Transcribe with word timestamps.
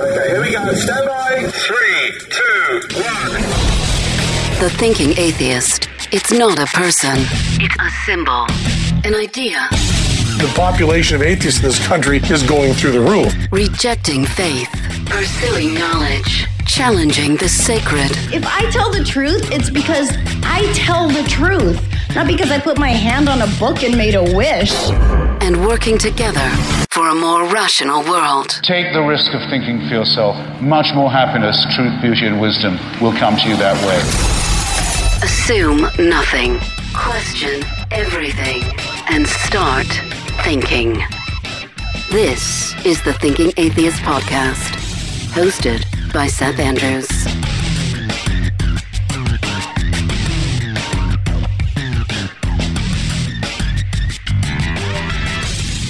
Okay, 0.00 0.28
here 0.28 0.40
we 0.40 0.52
go. 0.52 0.72
Stand 0.74 1.08
by. 1.08 1.42
Three, 1.50 2.12
two, 2.30 2.80
one. 3.02 3.42
The 4.60 4.72
Thinking 4.78 5.18
Atheist. 5.18 5.88
It's 6.12 6.30
not 6.32 6.56
a 6.60 6.66
person, 6.66 7.16
it's 7.60 7.74
a 7.80 7.90
symbol, 8.06 8.46
an 9.04 9.14
idea. 9.16 9.68
The 10.38 10.50
population 10.54 11.16
of 11.16 11.22
atheists 11.22 11.58
in 11.60 11.66
this 11.66 11.84
country 11.84 12.18
is 12.30 12.44
going 12.44 12.74
through 12.74 12.92
the 12.92 13.00
roof. 13.00 13.34
Rejecting 13.50 14.24
faith, 14.24 14.70
pursuing 15.04 15.74
knowledge, 15.74 16.46
challenging 16.68 17.34
the 17.36 17.48
sacred. 17.48 18.10
If 18.32 18.46
I 18.46 18.70
tell 18.70 18.92
the 18.92 19.02
truth, 19.02 19.50
it's 19.50 19.70
because 19.70 20.10
I 20.44 20.70
tell 20.74 21.08
the 21.08 21.22
truth, 21.24 21.80
not 22.14 22.26
because 22.26 22.50
I 22.50 22.60
put 22.60 22.78
my 22.78 22.90
hand 22.90 23.28
on 23.28 23.40
a 23.40 23.46
book 23.58 23.82
and 23.82 23.96
made 23.96 24.14
a 24.14 24.22
wish. 24.22 24.72
And 25.40 25.66
working 25.66 25.96
together 25.96 26.46
for 26.90 27.08
a 27.08 27.14
more 27.14 27.44
rational 27.46 28.02
world. 28.02 28.60
Take 28.62 28.92
the 28.92 29.00
risk 29.00 29.32
of 29.32 29.40
thinking 29.48 29.78
for 29.88 29.94
yourself. 29.94 30.36
Much 30.60 30.88
more 30.94 31.10
happiness, 31.10 31.56
truth, 31.74 32.02
beauty, 32.02 32.26
and 32.26 32.38
wisdom 32.40 32.78
will 33.00 33.14
come 33.14 33.36
to 33.36 33.48
you 33.48 33.56
that 33.56 33.76
way. 33.86 33.98
Assume 35.24 35.88
nothing. 35.98 36.60
Question 36.94 37.64
everything. 37.90 38.62
And 39.08 39.26
start 39.26 39.86
thinking. 40.44 41.02
This 42.10 42.74
is 42.84 43.02
the 43.04 43.14
Thinking 43.14 43.52
Atheist 43.56 44.02
Podcast, 44.02 44.74
hosted 45.32 45.84
by 46.12 46.26
Seth 46.26 46.58
Andrews. 46.58 47.08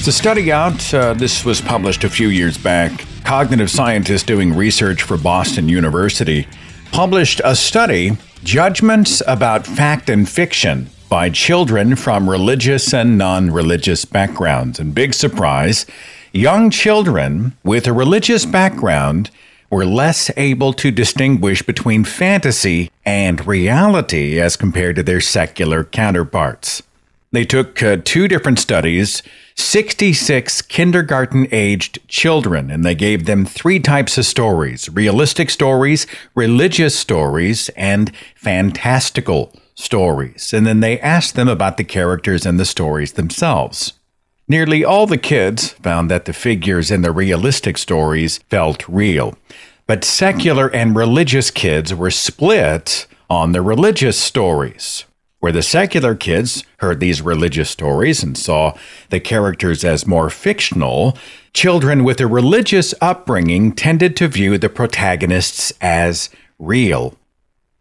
To 0.04 0.12
study 0.12 0.50
out, 0.50 0.94
uh, 0.94 1.12
this 1.12 1.44
was 1.44 1.60
published 1.60 2.04
a 2.04 2.08
few 2.08 2.28
years 2.28 2.56
back. 2.56 3.04
Cognitive 3.24 3.70
scientists 3.70 4.22
doing 4.22 4.56
research 4.56 5.02
for 5.02 5.18
Boston 5.18 5.68
University 5.68 6.48
published 6.92 7.42
a 7.44 7.54
study, 7.54 8.16
Judgments 8.42 9.22
About 9.26 9.66
Fact 9.66 10.08
and 10.08 10.26
Fiction, 10.26 10.88
by 11.10 11.28
children 11.28 11.94
from 11.94 12.28
religious 12.28 12.94
and 12.94 13.18
non 13.18 13.50
religious 13.50 14.06
backgrounds. 14.06 14.78
And 14.78 14.94
big 14.94 15.12
surprise, 15.12 15.84
young 16.32 16.70
children 16.70 17.56
with 17.62 17.86
a 17.86 17.92
religious 17.92 18.46
background 18.46 19.30
were 19.70 19.84
less 19.84 20.30
able 20.36 20.72
to 20.72 20.90
distinguish 20.90 21.62
between 21.62 22.04
fantasy 22.04 22.90
and 23.04 23.46
reality 23.46 24.40
as 24.40 24.56
compared 24.56 24.96
to 24.96 25.02
their 25.02 25.20
secular 25.20 25.84
counterparts. 25.84 26.82
They 27.30 27.44
took 27.44 27.82
uh, 27.82 27.98
two 28.04 28.26
different 28.26 28.58
studies, 28.58 29.22
66 29.54 30.62
kindergarten 30.62 31.46
aged 31.52 32.06
children, 32.08 32.70
and 32.70 32.84
they 32.84 32.94
gave 32.94 33.26
them 33.26 33.44
three 33.44 33.80
types 33.80 34.16
of 34.16 34.24
stories 34.24 34.88
realistic 34.88 35.50
stories, 35.50 36.06
religious 36.34 36.98
stories, 36.98 37.68
and 37.70 38.14
fantastical 38.34 39.52
stories. 39.74 40.54
And 40.54 40.66
then 40.66 40.80
they 40.80 40.98
asked 41.00 41.34
them 41.34 41.48
about 41.48 41.76
the 41.76 41.84
characters 41.84 42.46
and 42.46 42.58
the 42.58 42.64
stories 42.64 43.12
themselves. 43.12 43.92
Nearly 44.48 44.82
all 44.82 45.06
the 45.06 45.18
kids 45.18 45.72
found 45.72 46.10
that 46.10 46.24
the 46.24 46.32
figures 46.32 46.90
in 46.90 47.02
the 47.02 47.12
realistic 47.12 47.76
stories 47.76 48.38
felt 48.48 48.88
real, 48.88 49.36
but 49.86 50.04
secular 50.04 50.68
and 50.68 50.96
religious 50.96 51.50
kids 51.50 51.94
were 51.94 52.10
split 52.10 53.06
on 53.28 53.52
the 53.52 53.60
religious 53.60 54.18
stories 54.18 55.04
where 55.40 55.52
the 55.52 55.62
secular 55.62 56.14
kids 56.14 56.64
heard 56.78 56.98
these 56.98 57.22
religious 57.22 57.70
stories 57.70 58.22
and 58.22 58.36
saw 58.36 58.76
the 59.10 59.20
characters 59.20 59.84
as 59.84 60.06
more 60.06 60.30
fictional, 60.30 61.16
children 61.52 62.02
with 62.02 62.20
a 62.20 62.26
religious 62.26 62.92
upbringing 63.00 63.72
tended 63.72 64.16
to 64.16 64.28
view 64.28 64.58
the 64.58 64.68
protagonists 64.68 65.72
as 65.80 66.30
real. 66.58 67.14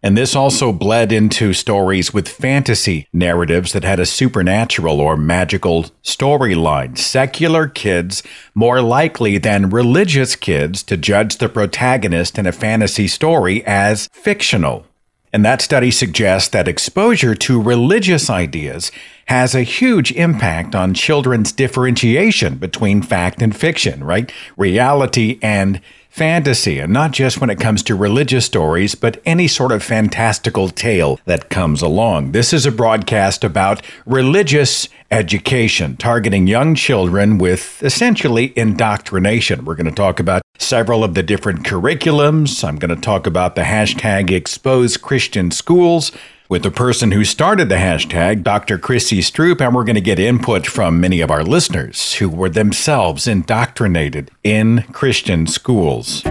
And 0.03 0.15
this 0.15 0.35
also 0.35 0.71
bled 0.71 1.11
into 1.11 1.53
stories 1.53 2.13
with 2.13 2.29
fantasy 2.29 3.07
narratives 3.11 3.73
that 3.73 3.83
had 3.83 3.99
a 3.99 4.05
supernatural 4.05 5.01
or 5.01 5.17
magical 5.17 5.85
storyline. 6.03 6.97
Secular 6.97 7.67
kids 7.67 8.21
more 8.53 8.81
likely 8.81 9.39
than 9.39 9.71
religious 9.71 10.35
kids 10.35 10.83
to 10.83 10.97
judge 10.97 11.37
the 11.37 11.49
protagonist 11.49 12.37
in 12.37 12.45
a 12.45 12.51
fantasy 12.51 13.07
story 13.07 13.65
as 13.65 14.07
fictional. 14.11 14.85
And 15.33 15.43
that 15.43 15.61
study 15.61 15.91
suggests 15.91 16.49
that 16.49 16.67
exposure 16.67 17.35
to 17.35 17.61
religious 17.61 18.29
ideas 18.29 18.91
has 19.27 19.53
a 19.53 19.63
huge 19.63 20.11
impact 20.13 20.73
on 20.73 20.93
children's 20.93 21.51
differentiation 21.51 22.55
between 22.57 23.01
fact 23.01 23.41
and 23.41 23.55
fiction, 23.55 24.03
right? 24.03 24.31
Reality 24.55 25.37
and 25.41 25.81
fantasy, 26.17 26.79
and 26.79 26.91
not 26.91 27.11
just 27.11 27.39
when 27.39 27.51
it 27.51 27.59
comes 27.59 27.83
to 27.83 27.93
religious 27.93 28.43
stories, 28.43 28.95
but 28.95 29.21
any 29.23 29.47
sort 29.47 29.71
of 29.71 29.83
fantastical 29.83 30.67
tale 30.67 31.19
that 31.25 31.51
comes 31.51 31.83
along. 31.83 32.31
This 32.31 32.53
is 32.53 32.65
a 32.65 32.71
broadcast 32.71 33.43
about 33.43 33.83
religious 34.07 34.89
education, 35.11 35.95
targeting 35.95 36.47
young 36.47 36.73
children 36.73 37.37
with 37.37 37.83
essentially 37.83 38.51
indoctrination. 38.57 39.63
We're 39.63 39.75
going 39.75 39.85
to 39.85 39.91
talk 39.91 40.19
about 40.19 40.41
several 40.57 41.03
of 41.03 41.13
the 41.13 41.21
different 41.21 41.63
curriculums. 41.63 42.67
I'm 42.67 42.77
going 42.77 42.95
to 42.95 42.99
talk 42.99 43.27
about 43.27 43.53
the 43.53 43.61
hashtag 43.61 44.31
expose 44.31 44.97
Christian 44.97 45.51
schools 45.51 46.11
with 46.49 46.63
the 46.63 46.71
person 46.71 47.11
who 47.11 47.25
started 47.25 47.67
the 47.67 47.75
hashtag, 47.75 48.41
Dr. 48.41 48.77
Chrissy 48.77 49.19
Stroop, 49.19 49.59
and 49.59 49.75
we're 49.75 49.83
going 49.83 49.95
to 49.95 50.01
get 50.01 50.19
input 50.19 50.65
from 50.65 50.99
many 50.99 51.19
of 51.19 51.29
our 51.29 51.43
listeners 51.43 52.13
who 52.13 52.29
were 52.29 52.49
themselves 52.49 53.27
indoctrinated 53.27 54.31
in 54.43 54.83
Christian 54.93 55.45
schools. 55.45 56.25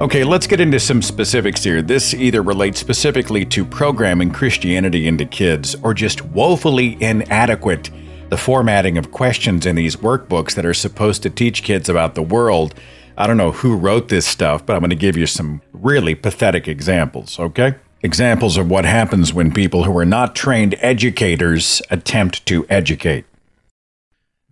Okay, 0.00 0.24
let's 0.24 0.46
get 0.46 0.60
into 0.60 0.80
some 0.80 1.02
specifics 1.02 1.62
here. 1.62 1.82
This 1.82 2.14
either 2.14 2.40
relates 2.42 2.80
specifically 2.80 3.44
to 3.44 3.66
programming 3.66 4.30
Christianity 4.30 5.06
into 5.06 5.26
kids 5.26 5.76
or 5.82 5.92
just 5.92 6.24
woefully 6.24 6.96
inadequate 7.02 7.90
the 8.30 8.38
formatting 8.38 8.96
of 8.96 9.12
questions 9.12 9.66
in 9.66 9.76
these 9.76 9.96
workbooks 9.96 10.54
that 10.54 10.64
are 10.64 10.72
supposed 10.72 11.22
to 11.24 11.28
teach 11.28 11.62
kids 11.62 11.90
about 11.90 12.14
the 12.14 12.22
world. 12.22 12.74
I 13.20 13.26
don't 13.26 13.36
know 13.36 13.52
who 13.52 13.76
wrote 13.76 14.08
this 14.08 14.26
stuff, 14.26 14.64
but 14.64 14.72
I'm 14.72 14.80
going 14.80 14.88
to 14.88 14.96
give 14.96 15.14
you 15.14 15.26
some 15.26 15.60
really 15.74 16.14
pathetic 16.14 16.66
examples, 16.66 17.38
okay? 17.38 17.74
Examples 18.00 18.56
of 18.56 18.70
what 18.70 18.86
happens 18.86 19.34
when 19.34 19.52
people 19.52 19.84
who 19.84 19.94
are 19.98 20.06
not 20.06 20.34
trained 20.34 20.74
educators 20.78 21.82
attempt 21.90 22.46
to 22.46 22.64
educate. 22.70 23.26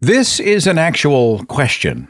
This 0.00 0.38
is 0.38 0.66
an 0.66 0.76
actual 0.76 1.46
question 1.46 2.08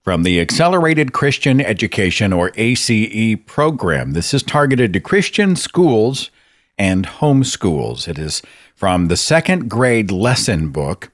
from 0.00 0.22
the 0.22 0.40
Accelerated 0.40 1.12
Christian 1.12 1.60
Education 1.60 2.32
or 2.32 2.52
ACE 2.56 3.36
program. 3.44 4.14
This 4.14 4.32
is 4.32 4.42
targeted 4.42 4.94
to 4.94 5.00
Christian 5.00 5.56
schools 5.56 6.30
and 6.78 7.04
homeschools. 7.06 8.08
It 8.08 8.18
is 8.18 8.40
from 8.74 9.08
the 9.08 9.16
second 9.18 9.68
grade 9.68 10.10
lesson 10.10 10.70
book. 10.70 11.12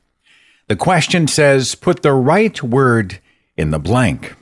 The 0.69 0.77
question 0.77 1.27
says 1.27 1.75
put 1.75 2.03
the 2.03 2.13
right 2.13 2.63
word 2.63 3.19
in 3.57 3.73
the 3.73 3.81
blank. 3.81 4.37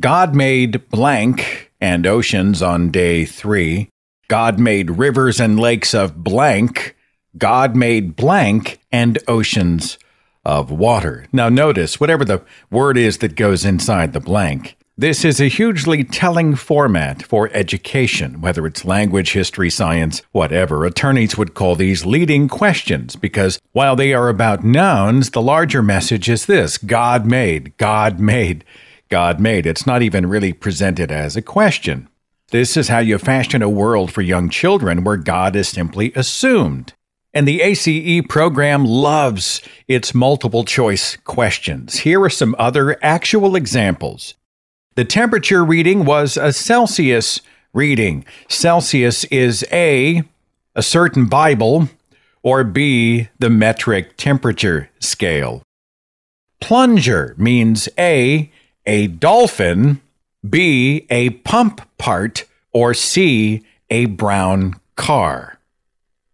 God 0.00 0.34
made 0.34 0.90
blank 0.90 1.72
and 1.80 2.06
oceans 2.06 2.60
on 2.60 2.90
day 2.90 3.24
three. 3.24 3.88
God 4.28 4.58
made 4.58 4.90
rivers 4.90 5.40
and 5.40 5.58
lakes 5.58 5.94
of 5.94 6.22
blank. 6.22 6.94
God 7.38 7.74
made 7.74 8.14
blank 8.14 8.78
and 8.92 9.18
oceans 9.26 9.98
of 10.44 10.70
water. 10.70 11.26
Now, 11.32 11.48
notice 11.48 11.98
whatever 11.98 12.26
the 12.26 12.42
word 12.70 12.98
is 12.98 13.18
that 13.18 13.36
goes 13.36 13.64
inside 13.64 14.12
the 14.12 14.20
blank. 14.20 14.76
This 14.98 15.24
is 15.24 15.40
a 15.40 15.48
hugely 15.48 16.04
telling 16.04 16.56
format 16.56 17.22
for 17.22 17.50
education, 17.54 18.40
whether 18.42 18.66
it's 18.66 18.84
language, 18.84 19.32
history, 19.32 19.70
science, 19.70 20.20
whatever. 20.32 20.84
Attorneys 20.84 21.38
would 21.38 21.54
call 21.54 21.74
these 21.74 22.04
leading 22.04 22.48
questions 22.48 23.16
because 23.16 23.58
while 23.72 23.96
they 23.96 24.12
are 24.12 24.28
about 24.28 24.64
nouns, 24.64 25.30
the 25.30 25.42
larger 25.42 25.82
message 25.82 26.28
is 26.28 26.46
this 26.46 26.76
God 26.76 27.26
made, 27.26 27.76
God 27.78 28.20
made, 28.20 28.64
God 29.08 29.40
made. 29.40 29.66
It's 29.66 29.86
not 29.86 30.02
even 30.02 30.26
really 30.26 30.52
presented 30.52 31.12
as 31.12 31.36
a 31.36 31.42
question. 31.42 32.08
This 32.50 32.76
is 32.76 32.88
how 32.88 32.98
you 32.98 33.18
fashion 33.18 33.62
a 33.62 33.68
world 33.68 34.12
for 34.12 34.22
young 34.22 34.48
children 34.48 35.04
where 35.04 35.16
God 35.16 35.56
is 35.56 35.68
simply 35.68 36.12
assumed. 36.14 36.92
And 37.34 37.46
the 37.46 37.60
ACE 37.60 38.24
program 38.28 38.84
loves 38.84 39.60
its 39.88 40.14
multiple 40.14 40.64
choice 40.64 41.16
questions. 41.16 41.98
Here 41.98 42.22
are 42.22 42.30
some 42.30 42.54
other 42.58 42.96
actual 43.04 43.56
examples. 43.56 44.34
The 44.94 45.04
temperature 45.04 45.64
reading 45.64 46.04
was 46.04 46.36
a 46.36 46.52
Celsius 46.52 47.42
reading. 47.74 48.24
Celsius 48.48 49.24
is 49.24 49.66
A, 49.70 50.22
a 50.74 50.82
certain 50.82 51.26
Bible, 51.26 51.90
or 52.42 52.64
B, 52.64 53.28
the 53.38 53.50
metric 53.50 54.16
temperature 54.16 54.88
scale. 54.98 55.62
Plunger 56.60 57.34
means 57.36 57.88
A, 57.98 58.50
a 58.86 59.08
dolphin, 59.08 60.00
B, 60.48 61.06
a 61.10 61.30
pump 61.30 61.80
part, 61.98 62.44
or 62.72 62.94
C, 62.94 63.64
a 63.90 64.06
brown 64.06 64.74
car. 64.96 65.58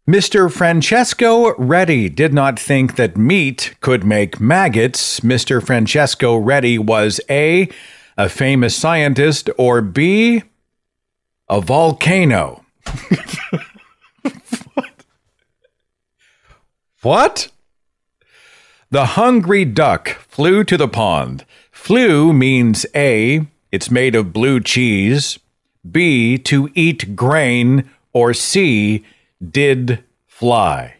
Mr. 0.08 0.50
Francesco 0.50 1.54
Redi 1.56 2.08
did 2.08 2.34
not 2.34 2.58
think 2.58 2.96
that 2.96 3.16
meat 3.16 3.76
could 3.80 4.02
make 4.04 4.40
maggots. 4.40 5.20
Mr. 5.20 5.64
Francesco 5.64 6.36
Redi 6.36 6.76
was 6.76 7.20
A, 7.30 7.68
a 8.16 8.28
famous 8.28 8.74
scientist, 8.74 9.48
or 9.56 9.80
B, 9.80 10.42
a 11.48 11.60
volcano. 11.60 12.64
what? 14.72 14.90
what? 17.02 17.48
The 18.90 19.06
hungry 19.06 19.64
duck 19.64 20.08
flew 20.28 20.64
to 20.64 20.76
the 20.76 20.88
pond. 20.88 21.46
Flew 21.82 22.32
means 22.32 22.86
A, 22.94 23.44
it's 23.72 23.90
made 23.90 24.14
of 24.14 24.32
blue 24.32 24.60
cheese, 24.60 25.40
B, 25.90 26.38
to 26.38 26.70
eat 26.76 27.16
grain, 27.16 27.90
or 28.12 28.32
C, 28.34 29.04
did 29.44 30.04
fly. 30.28 30.94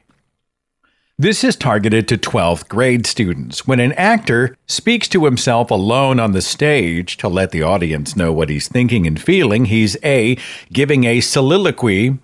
This 1.16 1.44
is 1.44 1.54
targeted 1.54 2.08
to 2.08 2.18
12th 2.18 2.66
grade 2.66 3.06
students. 3.06 3.64
When 3.64 3.78
an 3.78 3.92
actor 3.92 4.56
speaks 4.66 5.06
to 5.10 5.24
himself 5.24 5.70
alone 5.70 6.18
on 6.18 6.32
the 6.32 6.42
stage 6.42 7.16
to 7.18 7.28
let 7.28 7.52
the 7.52 7.62
audience 7.62 8.16
know 8.16 8.32
what 8.32 8.48
he's 8.48 8.66
thinking 8.66 9.06
and 9.06 9.22
feeling, 9.22 9.66
he's 9.66 9.96
A, 10.02 10.36
giving 10.72 11.04
a 11.04 11.20
soliloquy, 11.20 12.18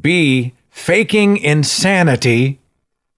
B, 0.00 0.54
faking 0.70 1.36
insanity, 1.36 2.58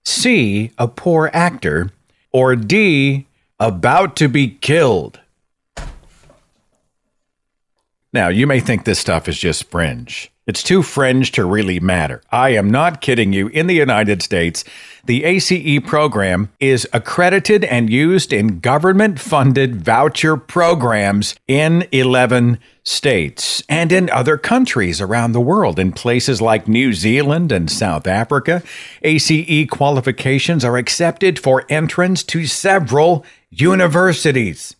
C, 0.04 0.72
a 0.78 0.88
poor 0.88 1.30
actor, 1.32 1.92
or 2.32 2.56
D, 2.56 3.28
about 3.60 4.16
to 4.16 4.28
be 4.28 4.48
killed. 4.48 5.20
Now, 8.12 8.28
you 8.28 8.46
may 8.46 8.58
think 8.58 8.84
this 8.84 8.98
stuff 8.98 9.28
is 9.28 9.38
just 9.38 9.70
fringe. 9.70 10.32
It's 10.46 10.64
too 10.64 10.82
fringe 10.82 11.30
to 11.32 11.44
really 11.44 11.78
matter. 11.78 12.22
I 12.32 12.48
am 12.50 12.68
not 12.68 13.00
kidding 13.00 13.32
you. 13.32 13.46
In 13.48 13.68
the 13.68 13.74
United 13.74 14.20
States, 14.20 14.64
the 15.04 15.22
ACE 15.22 15.78
program 15.86 16.50
is 16.58 16.88
accredited 16.92 17.62
and 17.64 17.88
used 17.88 18.32
in 18.32 18.58
government 18.58 19.20
funded 19.20 19.76
voucher 19.76 20.36
programs 20.36 21.36
in 21.46 21.86
11 21.92 22.58
states 22.82 23.62
and 23.68 23.92
in 23.92 24.10
other 24.10 24.36
countries 24.36 25.00
around 25.00 25.30
the 25.30 25.40
world. 25.40 25.78
In 25.78 25.92
places 25.92 26.42
like 26.42 26.66
New 26.66 26.92
Zealand 26.94 27.52
and 27.52 27.70
South 27.70 28.08
Africa, 28.08 28.62
ACE 29.02 29.68
qualifications 29.70 30.64
are 30.64 30.76
accepted 30.76 31.38
for 31.38 31.64
entrance 31.68 32.24
to 32.24 32.46
several 32.46 33.24
universities. 33.50 34.76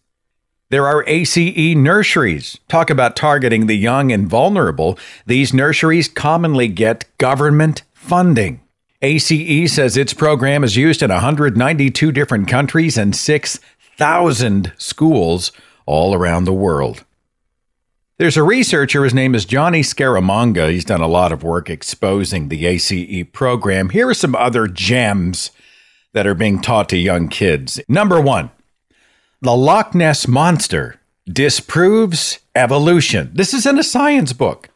There 0.69 0.87
are 0.87 1.05
ACE 1.09 1.37
nurseries. 1.77 2.59
Talk 2.69 2.91
about 2.91 3.17
targeting 3.17 3.67
the 3.67 3.77
young 3.77 4.13
and 4.13 4.29
vulnerable. 4.29 4.99
These 5.27 5.53
nurseries 5.53 6.09
commonly 6.09 6.69
get 6.69 7.07
government 7.19 7.83
funding. 7.93 8.61
ACE 9.03 9.73
says 9.73 9.97
its 9.97 10.15
program 10.15 10.63
is 10.63 10.77
used 10.77 11.03
in 11.03 11.11
192 11.11 12.13
different 12.13 12.47
countries 12.47 12.97
and 12.97 13.17
6,000 13.17 14.73
schools 14.77 15.53
all 15.87 16.15
around 16.15 16.45
the 16.45 16.53
world. 16.53 17.05
There's 18.19 18.37
a 18.37 18.43
researcher, 18.43 19.03
his 19.03 19.15
name 19.15 19.35
is 19.35 19.47
Jonny 19.47 19.81
Scaramanga. 19.81 20.71
He's 20.71 20.85
done 20.85 21.01
a 21.01 21.09
lot 21.09 21.33
of 21.33 21.43
work 21.43 21.71
exposing 21.71 22.49
the 22.49 22.67
ACE 22.67 23.25
program. 23.33 23.89
Here 23.89 24.09
are 24.09 24.15
some 24.15 24.37
other 24.37 24.69
gems 24.69 25.51
that 26.13 26.27
are 26.27 26.35
being 26.35 26.61
taught 26.61 26.91
to 26.91 26.99
young 26.99 27.29
kids. 27.29 27.81
Number 27.89 28.21
one, 28.21 28.51
the 29.43 29.57
Loch 29.57 29.95
Ness 29.95 30.29
Monster 30.29 30.97
disproves 31.27 32.41
evolution. 32.55 33.31
This 33.33 33.55
is 33.55 33.65
in 33.65 33.79
a 33.79 33.83
science 33.83 34.35
book. 34.35 34.69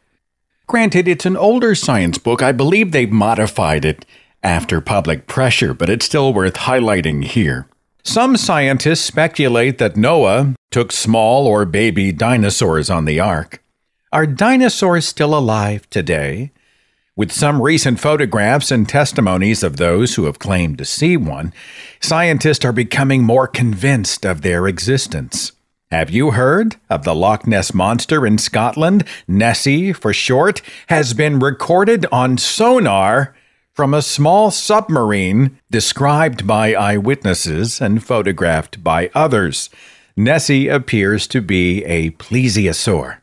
Granted, 0.65 1.07
it's 1.07 1.27
an 1.27 1.37
older 1.37 1.75
science 1.75 2.17
book. 2.17 2.41
I 2.41 2.51
believe 2.51 2.91
they've 2.91 3.11
modified 3.11 3.85
it 3.85 4.07
after 4.41 4.81
public 4.81 5.27
pressure, 5.27 5.75
but 5.75 5.91
it's 5.91 6.07
still 6.07 6.33
worth 6.33 6.55
highlighting 6.55 7.23
here. 7.23 7.67
Some 8.03 8.37
scientists 8.37 9.01
speculate 9.01 9.77
that 9.77 9.97
Noah 9.97 10.55
took 10.71 10.91
small 10.91 11.45
or 11.45 11.65
baby 11.65 12.11
dinosaurs 12.11 12.89
on 12.89 13.05
the 13.05 13.19
ark. 13.19 13.61
Are 14.11 14.25
dinosaurs 14.25 15.05
still 15.07 15.37
alive 15.37 15.87
today? 15.91 16.51
With 17.17 17.31
some 17.31 17.61
recent 17.61 18.01
photographs 18.01 18.71
and 18.71 18.89
testimonies 18.89 19.63
of 19.63 19.77
those 19.77 20.15
who 20.15 20.25
have 20.25 20.37
claimed 20.37 20.77
to 20.79 20.85
see 20.85 21.15
one, 21.15 21.53
scientists 22.01 22.65
are 22.65 22.73
becoming 22.73 23.23
more 23.23 23.47
convinced 23.47 24.25
of 24.25 24.41
their 24.41 24.67
existence. 24.67 25.53
Have 25.91 26.09
you 26.09 26.31
heard 26.31 26.75
of 26.89 27.05
the 27.05 27.15
Loch 27.15 27.47
Ness 27.47 27.73
Monster 27.73 28.25
in 28.25 28.37
Scotland? 28.37 29.05
Nessie, 29.29 29.93
for 29.93 30.11
short, 30.11 30.61
has 30.87 31.13
been 31.13 31.39
recorded 31.39 32.05
on 32.11 32.37
sonar 32.37 33.33
from 33.71 33.93
a 33.93 34.01
small 34.01 34.51
submarine 34.51 35.57
described 35.71 36.45
by 36.45 36.73
eyewitnesses 36.73 37.79
and 37.79 38.03
photographed 38.03 38.83
by 38.83 39.09
others. 39.15 39.69
Nessie 40.17 40.67
appears 40.67 41.27
to 41.27 41.39
be 41.39 41.85
a 41.85 42.09
plesiosaur. 42.11 43.19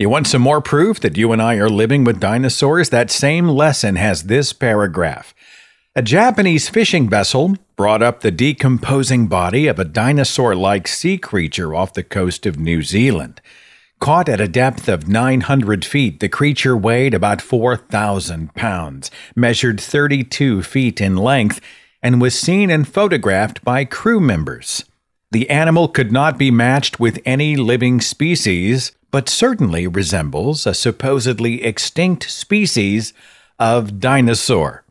You 0.00 0.08
want 0.08 0.28
some 0.28 0.40
more 0.40 0.62
proof 0.62 0.98
that 1.00 1.18
you 1.18 1.30
and 1.30 1.42
I 1.42 1.56
are 1.56 1.68
living 1.68 2.04
with 2.04 2.20
dinosaurs? 2.20 2.88
That 2.88 3.10
same 3.10 3.46
lesson 3.46 3.96
has 3.96 4.22
this 4.22 4.54
paragraph. 4.54 5.34
A 5.94 6.00
Japanese 6.00 6.70
fishing 6.70 7.06
vessel 7.06 7.56
brought 7.76 8.02
up 8.02 8.20
the 8.20 8.30
decomposing 8.30 9.26
body 9.26 9.66
of 9.66 9.78
a 9.78 9.84
dinosaur 9.84 10.54
like 10.54 10.88
sea 10.88 11.18
creature 11.18 11.74
off 11.74 11.92
the 11.92 12.02
coast 12.02 12.46
of 12.46 12.58
New 12.58 12.82
Zealand. 12.82 13.42
Caught 13.98 14.30
at 14.30 14.40
a 14.40 14.48
depth 14.48 14.88
of 14.88 15.06
900 15.06 15.84
feet, 15.84 16.20
the 16.20 16.30
creature 16.30 16.78
weighed 16.78 17.12
about 17.12 17.42
4,000 17.42 18.54
pounds, 18.54 19.10
measured 19.36 19.78
32 19.78 20.62
feet 20.62 21.02
in 21.02 21.18
length, 21.18 21.60
and 22.02 22.22
was 22.22 22.34
seen 22.38 22.70
and 22.70 22.88
photographed 22.88 23.62
by 23.62 23.84
crew 23.84 24.18
members. 24.18 24.82
The 25.30 25.50
animal 25.50 25.88
could 25.88 26.10
not 26.10 26.38
be 26.38 26.50
matched 26.50 26.98
with 26.98 27.20
any 27.26 27.54
living 27.54 28.00
species, 28.00 28.92
but 29.10 29.28
certainly 29.28 29.86
resembles 29.86 30.66
a 30.66 30.74
supposedly 30.74 31.62
extinct 31.64 32.30
species 32.30 33.12
of 33.58 34.00
dinosaur. 34.00 34.84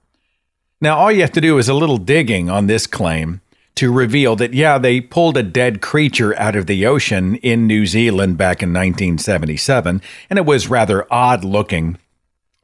Now, 0.81 0.97
all 0.97 1.11
you 1.11 1.21
have 1.21 1.31
to 1.33 1.41
do 1.41 1.57
is 1.57 1.67
a 1.67 1.73
little 1.73 1.97
digging 1.97 2.49
on 2.49 2.67
this 2.67 2.87
claim 2.87 3.41
to 3.75 3.91
reveal 3.91 4.35
that, 4.35 4.53
yeah, 4.53 4.77
they 4.77 4.99
pulled 4.99 5.37
a 5.37 5.43
dead 5.43 5.81
creature 5.81 6.37
out 6.37 6.55
of 6.55 6.67
the 6.67 6.85
ocean 6.85 7.35
in 7.35 7.67
New 7.67 7.85
Zealand 7.85 8.37
back 8.37 8.61
in 8.61 8.69
1977, 8.69 10.01
and 10.29 10.39
it 10.39 10.45
was 10.45 10.67
rather 10.67 11.05
odd 11.11 11.43
looking, 11.43 11.97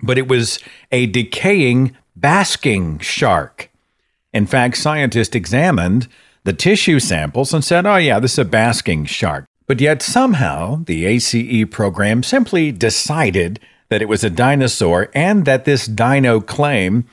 but 0.01 0.17
it 0.17 0.27
was 0.27 0.59
a 0.91 1.05
decaying 1.05 1.95
basking 2.15 2.99
shark. 2.99 3.69
In 4.33 4.45
fact, 4.45 4.77
scientists 4.77 5.35
examined 5.35 6.09
the 6.43 6.53
tissue 6.53 6.99
samples 6.99 7.53
and 7.53 7.63
said, 7.63 7.85
oh, 7.85 7.95
yeah, 7.95 8.19
this 8.19 8.33
is 8.33 8.39
a 8.39 8.45
basking 8.45 9.05
shark. 9.05 9.45
But 9.67 9.81
yet 9.81 10.01
somehow 10.01 10.83
the 10.85 11.05
ACE 11.05 11.65
program 11.71 12.21
simply 12.23 12.71
decided 12.71 13.59
that 13.89 14.01
it 14.01 14.09
was 14.09 14.23
a 14.23 14.29
dinosaur 14.29 15.09
and 15.13 15.45
that 15.45 15.65
this 15.65 15.87
dino 15.87 16.39
claim 16.39 17.05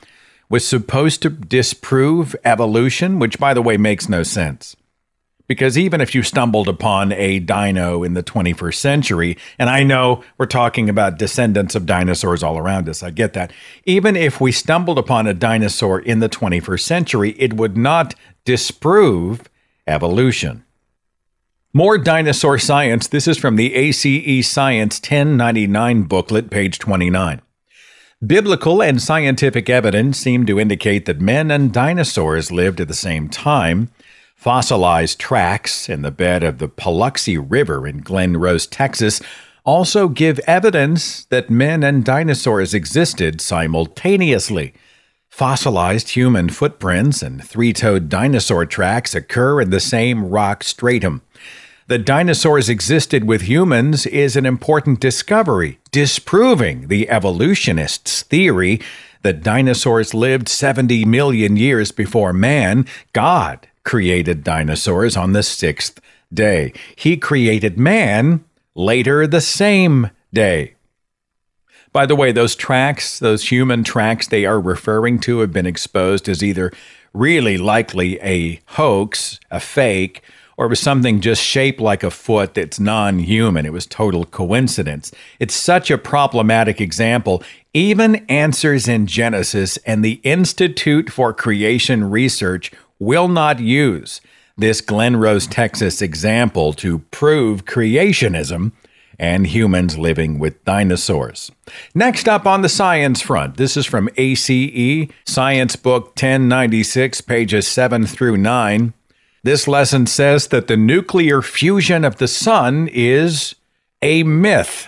was 0.49 0.67
supposed 0.67 1.21
to 1.23 1.29
disprove 1.29 2.35
evolution, 2.45 3.17
which, 3.17 3.39
by 3.39 3.53
the 3.53 3.61
way, 3.61 3.77
makes 3.77 4.07
no 4.07 4.21
sense. 4.21 4.75
Because 5.47 5.77
even 5.77 5.99
if 5.99 6.15
you 6.15 6.23
stumbled 6.23 6.67
upon 6.69 7.11
a 7.11 7.39
dino 7.39 8.03
in 8.03 8.13
the 8.13 8.23
21st 8.23 8.75
century, 8.75 9.37
and 9.59 9.69
I 9.69 9.83
know 9.83 10.23
we're 10.37 10.45
talking 10.45 10.89
about 10.89 11.17
descendants 11.17 11.75
of 11.75 11.85
dinosaurs 11.85 12.43
all 12.43 12.57
around 12.57 12.87
us, 12.87 13.03
I 13.03 13.09
get 13.09 13.33
that. 13.33 13.51
Even 13.85 14.15
if 14.15 14.39
we 14.39 14.51
stumbled 14.51 14.97
upon 14.97 15.27
a 15.27 15.33
dinosaur 15.33 15.99
in 15.99 16.19
the 16.19 16.29
21st 16.29 16.81
century, 16.81 17.35
it 17.37 17.53
would 17.53 17.75
not 17.75 18.15
disprove 18.45 19.49
evolution. 19.85 20.63
More 21.75 21.97
dinosaur 21.97 22.59
science. 22.59 23.07
This 23.07 23.27
is 23.27 23.39
from 23.39 23.55
the 23.55 23.73
ACE 23.73 24.47
Science 24.47 24.99
1099 24.99 26.03
booklet, 26.03 26.51
page 26.51 26.77
29. 26.77 27.41
Biblical 28.23 28.83
and 28.83 29.01
scientific 29.01 29.71
evidence 29.71 30.19
seem 30.19 30.45
to 30.45 30.59
indicate 30.59 31.07
that 31.07 31.19
men 31.19 31.49
and 31.49 31.73
dinosaurs 31.73 32.51
lived 32.51 32.79
at 32.79 32.89
the 32.89 32.93
same 32.93 33.27
time. 33.27 33.89
Fossilized 34.35 35.17
tracks 35.17 35.89
in 35.89 36.03
the 36.03 36.11
bed 36.11 36.43
of 36.43 36.59
the 36.59 36.69
Paluxy 36.69 37.43
River 37.43 37.87
in 37.87 38.01
Glen 38.01 38.37
Rose, 38.37 38.67
Texas, 38.67 39.19
also 39.63 40.07
give 40.07 40.37
evidence 40.45 41.25
that 41.25 41.49
men 41.49 41.81
and 41.81 42.05
dinosaurs 42.05 42.75
existed 42.75 43.41
simultaneously. 43.41 44.75
Fossilized 45.31 46.09
human 46.09 46.49
footprints 46.49 47.23
and 47.23 47.43
three 47.43 47.73
toed 47.73 48.09
dinosaur 48.09 48.67
tracks 48.67 49.15
occur 49.15 49.59
in 49.59 49.71
the 49.71 49.79
same 49.79 50.29
rock 50.29 50.63
stratum. 50.63 51.23
That 51.87 52.05
dinosaurs 52.05 52.69
existed 52.69 53.25
with 53.25 53.41
humans 53.41 54.05
is 54.05 54.37
an 54.37 54.45
important 54.45 55.01
discovery, 55.01 55.79
disproving 55.91 56.87
the 56.87 57.09
evolutionists' 57.09 58.23
theory 58.23 58.79
that 59.23 59.43
dinosaurs 59.43 60.13
lived 60.13 60.47
70 60.47 61.03
million 61.05 61.57
years 61.57 61.91
before 61.91 62.31
man. 62.31 62.85
God 63.11 63.67
created 63.83 64.45
dinosaurs 64.45 65.17
on 65.17 65.33
the 65.33 65.43
sixth 65.43 65.99
day. 66.33 66.71
He 66.95 67.17
created 67.17 67.77
man 67.77 68.45
later 68.75 69.27
the 69.27 69.41
same 69.41 70.09
day. 70.33 70.75
By 71.91 72.05
the 72.05 72.15
way, 72.15 72.31
those 72.31 72.55
tracks, 72.55 73.19
those 73.19 73.49
human 73.49 73.83
tracks 73.83 74.27
they 74.27 74.45
are 74.45 74.59
referring 74.59 75.19
to, 75.19 75.39
have 75.39 75.51
been 75.51 75.65
exposed 75.65 76.27
as 76.27 76.41
either 76.41 76.71
really 77.13 77.57
likely 77.57 78.19
a 78.21 78.61
hoax, 78.65 79.39
a 79.51 79.59
fake, 79.59 80.23
or 80.57 80.65
it 80.65 80.69
was 80.69 80.79
something 80.79 81.21
just 81.21 81.41
shaped 81.41 81.79
like 81.79 82.03
a 82.03 82.11
foot 82.11 82.53
that's 82.53 82.79
non 82.79 83.19
human. 83.19 83.65
It 83.65 83.73
was 83.73 83.85
total 83.85 84.25
coincidence. 84.25 85.11
It's 85.39 85.55
such 85.55 85.89
a 85.89 85.97
problematic 85.97 86.79
example. 86.79 87.43
Even 87.73 88.25
Answers 88.27 88.87
in 88.87 89.07
Genesis 89.07 89.77
and 89.85 90.03
the 90.03 90.19
Institute 90.23 91.09
for 91.09 91.33
Creation 91.33 92.09
Research 92.09 92.71
will 92.99 93.27
not 93.27 93.59
use 93.59 94.21
this 94.57 94.81
Glen 94.81 95.15
Rose, 95.15 95.47
Texas 95.47 96.01
example 96.01 96.73
to 96.73 96.99
prove 96.99 97.65
creationism 97.65 98.71
and 99.19 99.47
humans 99.47 99.97
living 99.97 100.39
with 100.39 100.63
dinosaurs. 100.65 101.51
Next 101.93 102.27
up 102.27 102.45
on 102.45 102.61
the 102.61 102.69
science 102.69 103.21
front, 103.21 103.57
this 103.57 103.77
is 103.77 103.85
from 103.85 104.09
ACE, 104.17 105.09
Science 105.25 105.75
Book 105.75 106.07
1096, 106.07 107.21
pages 107.21 107.67
7 107.67 108.05
through 108.05 108.37
9. 108.37 108.93
This 109.43 109.67
lesson 109.67 110.07
says 110.07 110.47
that 110.47 110.67
the 110.67 110.77
nuclear 110.77 111.41
fusion 111.41 112.05
of 112.05 112.15
the 112.15 112.29
sun 112.29 112.87
is 112.87 113.55
a 114.01 114.23
myth. 114.23 114.87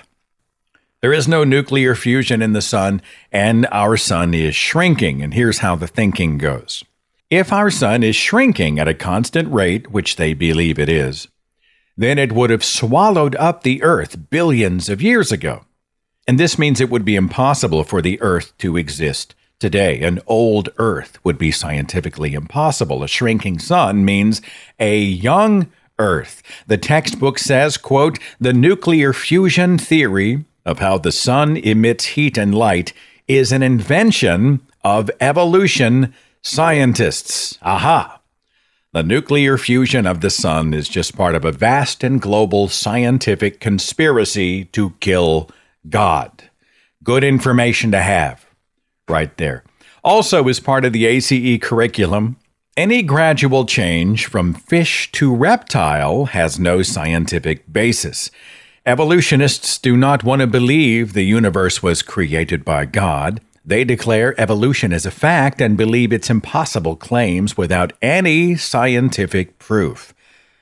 There 1.02 1.12
is 1.12 1.28
no 1.28 1.44
nuclear 1.44 1.94
fusion 1.94 2.42
in 2.42 2.54
the 2.54 2.62
sun, 2.62 3.02
and 3.34 3.68
our 3.70 3.98
sun 3.98 4.34
is 4.34 4.56
shrinking. 4.56 5.22
And 5.22 5.34
here's 5.34 5.58
how 5.58 5.76
the 5.76 5.88
thinking 5.88 6.38
goes. 6.38 6.86
If 7.30 7.52
our 7.52 7.70
sun 7.70 8.02
is 8.02 8.16
shrinking 8.16 8.80
at 8.80 8.88
a 8.88 8.94
constant 8.94 9.52
rate, 9.52 9.92
which 9.92 10.16
they 10.16 10.34
believe 10.34 10.80
it 10.80 10.88
is, 10.88 11.28
then 11.98 12.18
it 12.18 12.32
would 12.32 12.50
have 12.50 12.64
swallowed 12.64 13.36
up 13.36 13.64
the 13.64 13.84
Earth 13.84 14.30
billions 14.30 14.88
of 14.88 15.02
years 15.02 15.34
ago. 15.34 15.66
And 16.28 16.40
this 16.40 16.58
means 16.58 16.80
it 16.80 16.90
would 16.90 17.04
be 17.04 17.16
impossible 17.16 17.84
for 17.84 18.02
the 18.02 18.22
Earth 18.22 18.58
to 18.60 18.78
exist 18.78 19.36
today. 19.60 20.02
An 20.02 20.20
old 20.28 20.70
Earth 20.78 21.18
would 21.24 21.38
be 21.38 21.52
scientifically 21.52 22.34
impossible. 22.34 23.04
A 23.04 23.08
shrinking 23.08 23.60
sun 23.60 24.06
means 24.06 24.42
a 24.80 25.00
young 25.00 25.72
Earth. 25.98 26.44
The 26.68 26.78
textbook 26.78 27.40
says, 27.40 27.78
quote, 27.78 28.20
the 28.40 28.54
nuclear 28.54 29.14
fusion 29.14 29.78
theory 29.78 30.46
of 30.66 30.80
how 30.80 30.98
the 30.98 31.12
sun 31.12 31.58
emits 31.58 32.06
heat 32.06 32.38
and 32.38 32.54
light 32.54 32.92
is 33.28 33.52
an 33.52 33.64
invention 33.64 34.62
of 34.84 35.10
evolution 35.20 36.14
Scientists, 36.48 37.58
aha! 37.64 38.22
The 38.94 39.02
nuclear 39.02 39.58
fusion 39.58 40.06
of 40.06 40.22
the 40.22 40.30
sun 40.30 40.76
is 40.76 40.88
just 40.88 41.18
part 41.18 41.34
of 41.34 41.44
a 41.44 41.52
vast 41.52 42.04
and 42.04 42.22
global 42.22 42.68
scientific 42.68 43.60
conspiracy 43.60 44.66
to 44.66 44.92
kill 45.00 45.50
God. 45.90 46.44
Good 47.04 47.24
information 47.24 47.92
to 47.94 48.00
have 48.00 48.45
right 49.10 49.36
there. 49.38 49.64
Also, 50.04 50.48
as 50.48 50.60
part 50.60 50.86
of 50.86 50.94
the 50.94 51.06
ACE 51.06 51.60
curriculum, 51.62 52.38
any 52.78 53.02
gradual 53.02 53.66
change 53.66 54.26
from 54.26 54.54
fish 54.54 55.12
to 55.14 55.34
reptile 55.34 56.26
has 56.26 56.60
no 56.60 56.82
scientific 56.82 57.72
basis. 57.72 58.30
Evolutionists 58.86 59.78
do 59.80 59.98
not 59.98 60.24
want 60.24 60.42
to 60.42 60.48
believe 60.48 61.14
the 61.14 61.24
universe 61.24 61.82
was 61.82 62.02
created 62.02 62.64
by 62.64 62.86
God. 62.86 63.42
They 63.64 63.84
declare 63.84 64.40
evolution 64.40 64.94
as 64.94 65.08
a 65.08 65.12
fact 65.12 65.60
and 65.60 65.76
believe 65.76 66.14
its 66.14 66.30
impossible 66.30 66.96
claims 66.96 67.58
without 67.58 67.94
any 68.02 68.56
scientific 68.56 69.58
proof. 69.58 70.14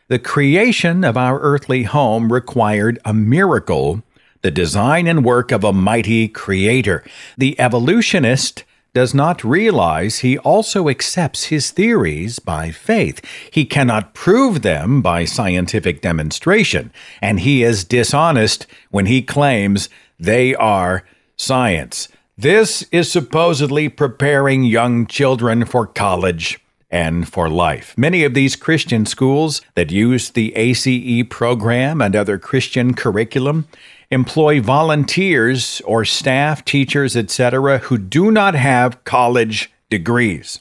The 0.07 0.19
creation 0.19 1.03
of 1.03 1.17
our 1.17 1.39
earthly 1.39 1.83
home 1.83 2.31
required 2.31 2.99
a 3.03 3.13
miracle, 3.13 4.03
the 4.43 4.51
design 4.51 5.07
and 5.07 5.25
work 5.25 5.51
of 5.51 5.63
a 5.63 5.73
mighty 5.73 6.27
creator. 6.27 7.03
The 7.37 7.59
evolutionist 7.59 8.63
does 8.93 9.13
not 9.13 9.43
realize 9.43 10.19
he 10.19 10.37
also 10.37 10.87
accepts 10.87 11.45
his 11.45 11.71
theories 11.71 12.37
by 12.37 12.69
faith. 12.69 13.25
He 13.49 13.65
cannot 13.65 14.13
prove 14.13 14.61
them 14.61 15.01
by 15.01 15.25
scientific 15.25 16.01
demonstration, 16.01 16.91
and 17.21 17.39
he 17.39 17.63
is 17.63 17.83
dishonest 17.83 18.67
when 18.91 19.07
he 19.07 19.23
claims 19.23 19.89
they 20.19 20.53
are 20.53 21.03
science. 21.37 22.07
This 22.37 22.85
is 22.91 23.11
supposedly 23.11 23.89
preparing 23.89 24.63
young 24.63 25.07
children 25.07 25.65
for 25.65 25.87
college 25.87 26.59
and 26.91 27.27
for 27.27 27.49
life. 27.49 27.95
Many 27.97 28.23
of 28.23 28.35
these 28.35 28.55
Christian 28.55 29.07
schools 29.07 29.61
that 29.73 29.91
use 29.91 30.29
the 30.29 30.55
ACE 30.55 31.23
program 31.29 32.01
and 32.01 32.15
other 32.15 32.37
Christian 32.37 32.93
curriculum 32.93 33.67
employ 34.13 34.61
volunteers 34.61 35.81
or 35.85 36.05
staff, 36.05 36.63
teachers, 36.63 37.17
etc., 37.17 37.79
who 37.79 37.97
do 37.97 38.31
not 38.31 38.55
have 38.55 39.03
college 39.03 39.71
degrees. 39.89 40.59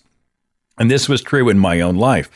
And 0.78 0.90
this 0.90 1.08
was 1.08 1.22
true 1.22 1.48
in 1.48 1.58
my 1.58 1.80
own 1.80 1.96
life. 1.96 2.30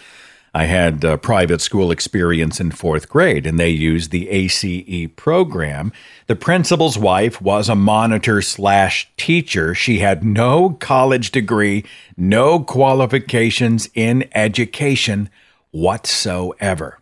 I 0.54 0.64
had 0.64 1.04
a 1.04 1.18
private 1.18 1.60
school 1.60 1.90
experience 1.90 2.60
in 2.60 2.70
fourth 2.70 3.10
grade, 3.10 3.46
and 3.46 3.60
they 3.60 3.68
used 3.68 4.10
the 4.10 4.30
ACE 4.30 5.10
program. 5.14 5.92
The 6.28 6.36
principal's 6.36 6.96
wife 6.96 7.42
was 7.42 7.68
a 7.68 7.74
monitor 7.74 8.40
slash 8.40 9.10
teacher. 9.18 9.74
She 9.74 9.98
had 9.98 10.24
no 10.24 10.70
college 10.70 11.30
degree, 11.30 11.84
no 12.16 12.60
qualifications 12.60 13.90
in 13.94 14.30
education 14.34 15.28
whatsoever. 15.72 17.00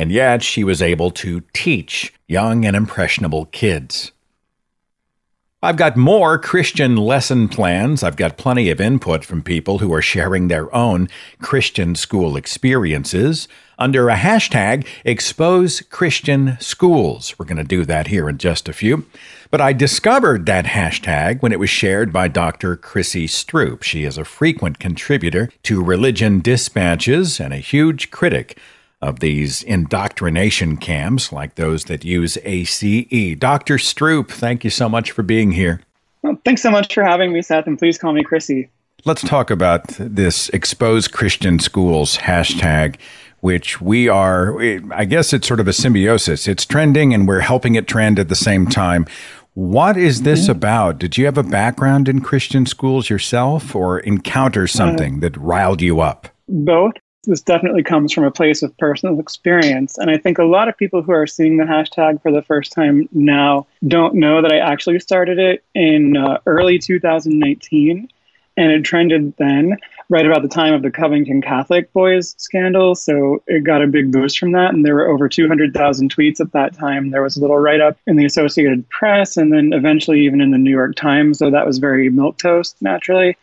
And 0.00 0.10
yet 0.10 0.42
she 0.42 0.64
was 0.64 0.80
able 0.80 1.10
to 1.10 1.42
teach 1.52 2.14
young 2.26 2.64
and 2.64 2.74
impressionable 2.74 3.44
kids. 3.44 4.12
I've 5.62 5.76
got 5.76 5.94
more 5.94 6.38
Christian 6.38 6.96
lesson 6.96 7.48
plans. 7.48 8.02
I've 8.02 8.16
got 8.16 8.38
plenty 8.38 8.70
of 8.70 8.80
input 8.80 9.26
from 9.26 9.42
people 9.42 9.76
who 9.76 9.92
are 9.92 10.00
sharing 10.00 10.48
their 10.48 10.74
own 10.74 11.10
Christian 11.42 11.94
school 11.94 12.34
experiences 12.34 13.46
under 13.78 14.08
a 14.08 14.16
hashtag 14.16 14.86
expose 15.04 15.82
Christian 15.82 16.56
schools. 16.60 17.38
We're 17.38 17.44
going 17.44 17.58
to 17.58 17.64
do 17.64 17.84
that 17.84 18.06
here 18.06 18.26
in 18.26 18.38
just 18.38 18.70
a 18.70 18.72
few. 18.72 19.04
But 19.50 19.60
I 19.60 19.74
discovered 19.74 20.46
that 20.46 20.64
hashtag 20.64 21.42
when 21.42 21.52
it 21.52 21.58
was 21.58 21.68
shared 21.68 22.10
by 22.10 22.28
Dr. 22.28 22.74
Chrissy 22.74 23.26
Stroop. 23.26 23.82
She 23.82 24.04
is 24.04 24.16
a 24.16 24.24
frequent 24.24 24.78
contributor 24.78 25.50
to 25.64 25.84
Religion 25.84 26.40
Dispatches 26.40 27.38
and 27.38 27.52
a 27.52 27.58
huge 27.58 28.10
critic 28.10 28.58
of 29.02 29.20
these 29.20 29.62
indoctrination 29.62 30.76
camps 30.76 31.32
like 31.32 31.54
those 31.54 31.84
that 31.84 32.04
use 32.04 32.36
ACE. 32.44 33.36
Dr. 33.38 33.76
Stroop, 33.76 34.30
thank 34.30 34.64
you 34.64 34.70
so 34.70 34.88
much 34.88 35.10
for 35.10 35.22
being 35.22 35.52
here. 35.52 35.80
Well, 36.22 36.38
thanks 36.44 36.62
so 36.62 36.70
much 36.70 36.92
for 36.92 37.02
having 37.02 37.32
me, 37.32 37.40
Seth, 37.40 37.66
and 37.66 37.78
please 37.78 37.96
call 37.96 38.12
me 38.12 38.22
Chrissy. 38.22 38.68
Let's 39.06 39.22
talk 39.22 39.50
about 39.50 39.86
this 39.98 40.50
expose 40.50 41.08
Christian 41.08 41.58
schools 41.58 42.18
hashtag, 42.18 42.96
which 43.40 43.80
we 43.80 44.08
are, 44.08 44.60
I 44.92 45.06
guess 45.06 45.32
it's 45.32 45.48
sort 45.48 45.60
of 45.60 45.68
a 45.68 45.72
symbiosis. 45.72 46.46
It's 46.46 46.66
trending 46.66 47.14
and 47.14 47.26
we're 47.26 47.40
helping 47.40 47.76
it 47.76 47.88
trend 47.88 48.18
at 48.18 48.28
the 48.28 48.34
same 48.34 48.66
time. 48.66 49.06
What 49.54 49.96
is 49.96 50.22
this 50.22 50.42
mm-hmm. 50.42 50.52
about? 50.52 50.98
Did 50.98 51.16
you 51.16 51.24
have 51.24 51.38
a 51.38 51.42
background 51.42 52.08
in 52.08 52.20
Christian 52.20 52.66
schools 52.66 53.08
yourself 53.08 53.74
or 53.74 54.00
encounter 54.00 54.64
uh, 54.64 54.66
something 54.66 55.16
uh, 55.16 55.20
that 55.20 55.36
riled 55.38 55.80
you 55.80 56.00
up? 56.00 56.28
Both. 56.46 56.94
This 57.24 57.42
definitely 57.42 57.82
comes 57.82 58.12
from 58.12 58.24
a 58.24 58.30
place 58.30 58.62
of 58.62 58.76
personal 58.78 59.20
experience. 59.20 59.98
And 59.98 60.10
I 60.10 60.16
think 60.16 60.38
a 60.38 60.44
lot 60.44 60.68
of 60.68 60.76
people 60.78 61.02
who 61.02 61.12
are 61.12 61.26
seeing 61.26 61.58
the 61.58 61.64
hashtag 61.64 62.22
for 62.22 62.32
the 62.32 62.42
first 62.42 62.72
time 62.72 63.08
now 63.12 63.66
don't 63.86 64.14
know 64.14 64.40
that 64.40 64.52
I 64.52 64.58
actually 64.58 65.00
started 65.00 65.38
it 65.38 65.62
in 65.74 66.16
uh, 66.16 66.38
early 66.46 66.78
2019 66.78 68.08
and 68.56 68.72
it 68.72 68.84
trended 68.84 69.34
then 69.38 69.76
right 70.08 70.26
about 70.26 70.42
the 70.42 70.48
time 70.48 70.74
of 70.74 70.82
the 70.82 70.90
Covington 70.90 71.40
Catholic 71.40 71.92
boys 71.92 72.34
scandal. 72.36 72.94
So 72.94 73.42
it 73.46 73.64
got 73.64 73.82
a 73.82 73.86
big 73.86 74.12
boost 74.12 74.38
from 74.38 74.52
that. 74.52 74.74
And 74.74 74.84
there 74.84 74.94
were 74.94 75.08
over 75.08 75.28
200,000 75.28 76.14
tweets 76.14 76.40
at 76.40 76.52
that 76.52 76.76
time. 76.76 77.10
There 77.10 77.22
was 77.22 77.36
a 77.36 77.40
little 77.40 77.58
write 77.58 77.80
up 77.80 77.96
in 78.06 78.16
the 78.16 78.24
Associated 78.24 78.88
Press 78.90 79.36
and 79.36 79.52
then 79.52 79.72
eventually 79.72 80.20
even 80.20 80.40
in 80.40 80.50
the 80.50 80.58
New 80.58 80.70
York 80.70 80.96
Times. 80.96 81.38
So 81.38 81.50
that 81.50 81.66
was 81.66 81.78
very 81.78 82.10
milquetoast, 82.10 82.74
naturally. 82.80 83.36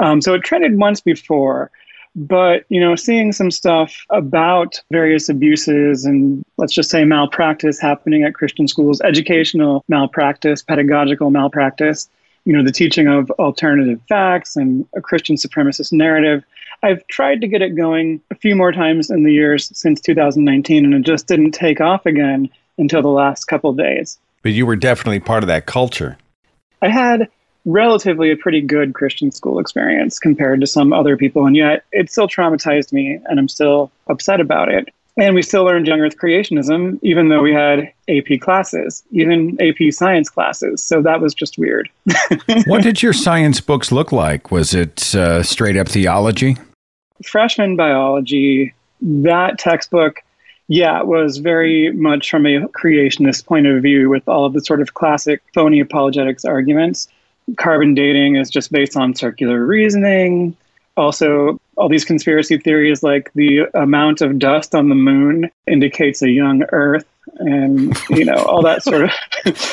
Um, 0.00 0.20
so 0.20 0.34
it 0.34 0.42
trended 0.42 0.76
once 0.76 1.00
before. 1.00 1.70
But, 2.16 2.64
you 2.68 2.80
know, 2.80 2.96
seeing 2.96 3.32
some 3.32 3.50
stuff 3.50 4.04
about 4.10 4.80
various 4.90 5.28
abuses 5.28 6.04
and 6.04 6.44
let's 6.56 6.72
just 6.72 6.90
say 6.90 7.04
malpractice 7.04 7.78
happening 7.78 8.24
at 8.24 8.34
Christian 8.34 8.66
schools, 8.66 9.00
educational 9.02 9.84
malpractice, 9.88 10.62
pedagogical 10.62 11.30
malpractice, 11.30 12.08
you 12.44 12.52
know, 12.52 12.64
the 12.64 12.72
teaching 12.72 13.06
of 13.08 13.30
alternative 13.32 14.00
facts 14.08 14.56
and 14.56 14.86
a 14.96 15.00
Christian 15.00 15.36
supremacist 15.36 15.92
narrative. 15.92 16.42
I've 16.82 17.06
tried 17.08 17.40
to 17.40 17.48
get 17.48 17.62
it 17.62 17.76
going 17.76 18.20
a 18.30 18.34
few 18.34 18.56
more 18.56 18.72
times 18.72 19.10
in 19.10 19.24
the 19.24 19.32
years 19.32 19.70
since 19.76 20.00
2019, 20.00 20.84
and 20.84 20.94
it 20.94 21.02
just 21.02 21.26
didn't 21.26 21.52
take 21.52 21.80
off 21.80 22.06
again 22.06 22.48
until 22.78 23.02
the 23.02 23.08
last 23.08 23.46
couple 23.46 23.72
days. 23.72 24.18
But 24.42 24.52
you 24.52 24.64
were 24.64 24.76
definitely 24.76 25.20
part 25.20 25.42
of 25.42 25.48
that 25.48 25.66
culture. 25.66 26.16
I 26.80 26.88
had 26.88 27.28
relatively 27.68 28.30
a 28.30 28.36
pretty 28.36 28.62
good 28.62 28.94
Christian 28.94 29.30
school 29.30 29.58
experience 29.58 30.18
compared 30.18 30.60
to 30.62 30.66
some 30.66 30.92
other 30.92 31.16
people, 31.16 31.46
and 31.46 31.54
yet 31.54 31.84
it 31.92 32.10
still 32.10 32.26
traumatized 32.26 32.92
me, 32.92 33.20
and 33.26 33.38
I'm 33.38 33.48
still 33.48 33.92
upset 34.08 34.40
about 34.40 34.70
it. 34.70 34.88
And 35.18 35.34
we 35.34 35.42
still 35.42 35.64
learned 35.64 35.86
young 35.86 36.00
earth 36.00 36.16
creationism, 36.16 36.98
even 37.02 37.28
though 37.28 37.42
we 37.42 37.52
had 37.52 37.92
AP 38.08 38.40
classes, 38.40 39.02
even 39.10 39.58
AP 39.60 39.92
science 39.92 40.30
classes. 40.30 40.82
So 40.82 41.02
that 41.02 41.20
was 41.20 41.34
just 41.34 41.58
weird. 41.58 41.90
what 42.66 42.82
did 42.82 43.02
your 43.02 43.12
science 43.12 43.60
books 43.60 43.90
look 43.90 44.12
like? 44.12 44.50
Was 44.50 44.74
it 44.74 45.14
uh, 45.14 45.42
straight 45.42 45.76
up 45.76 45.88
theology? 45.88 46.56
Freshman 47.24 47.74
biology, 47.74 48.72
that 49.02 49.58
textbook, 49.58 50.22
yeah, 50.68 51.02
was 51.02 51.38
very 51.38 51.90
much 51.92 52.30
from 52.30 52.46
a 52.46 52.60
creationist 52.68 53.44
point 53.44 53.66
of 53.66 53.82
view 53.82 54.08
with 54.08 54.26
all 54.28 54.46
of 54.46 54.52
the 54.52 54.60
sort 54.60 54.80
of 54.80 54.94
classic 54.94 55.42
phony 55.52 55.80
apologetics 55.80 56.44
arguments. 56.44 57.08
Carbon 57.56 57.94
dating 57.94 58.36
is 58.36 58.50
just 58.50 58.70
based 58.70 58.96
on 58.96 59.14
circular 59.14 59.64
reasoning. 59.64 60.56
Also 60.96 61.60
all 61.76 61.88
these 61.88 62.04
conspiracy 62.04 62.58
theories 62.58 63.02
like 63.02 63.32
the 63.34 63.60
amount 63.74 64.20
of 64.20 64.38
dust 64.38 64.74
on 64.74 64.88
the 64.88 64.94
moon 64.94 65.50
indicates 65.66 66.20
a 66.22 66.28
young 66.28 66.64
earth 66.72 67.06
and 67.36 67.96
you 68.10 68.24
know 68.24 68.34
all 68.34 68.62
that 68.62 68.82
sort 68.82 69.04
of 69.04 69.10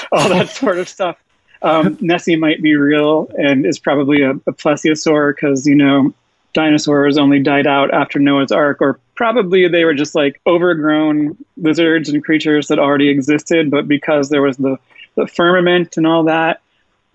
all 0.12 0.30
that 0.30 0.50
sort 0.50 0.78
of 0.78 0.88
stuff. 0.88 1.18
Um, 1.62 1.98
nessie 2.00 2.36
might 2.36 2.62
be 2.62 2.76
real 2.76 3.28
and 3.38 3.66
is 3.66 3.80
probably 3.80 4.22
a, 4.22 4.32
a 4.32 4.54
plesiosaur 4.54 5.34
because 5.36 5.66
you 5.66 5.74
know 5.74 6.14
dinosaurs 6.54 7.18
only 7.18 7.40
died 7.40 7.66
out 7.66 7.94
after 7.94 8.20
noah's 8.20 8.52
ark 8.52 8.78
or 8.82 9.00
probably 9.16 9.68
they 9.68 9.84
were 9.84 9.94
just 9.94 10.16
like 10.16 10.40
overgrown 10.46 11.36
lizards 11.58 12.08
and 12.08 12.24
creatures 12.24 12.68
that 12.68 12.78
already 12.78 13.10
existed 13.10 13.72
but 13.72 13.88
because 13.88 14.30
there 14.30 14.42
was 14.42 14.58
the, 14.58 14.78
the 15.16 15.28
firmament 15.28 15.98
and 15.98 16.06
all 16.06 16.24
that 16.24 16.62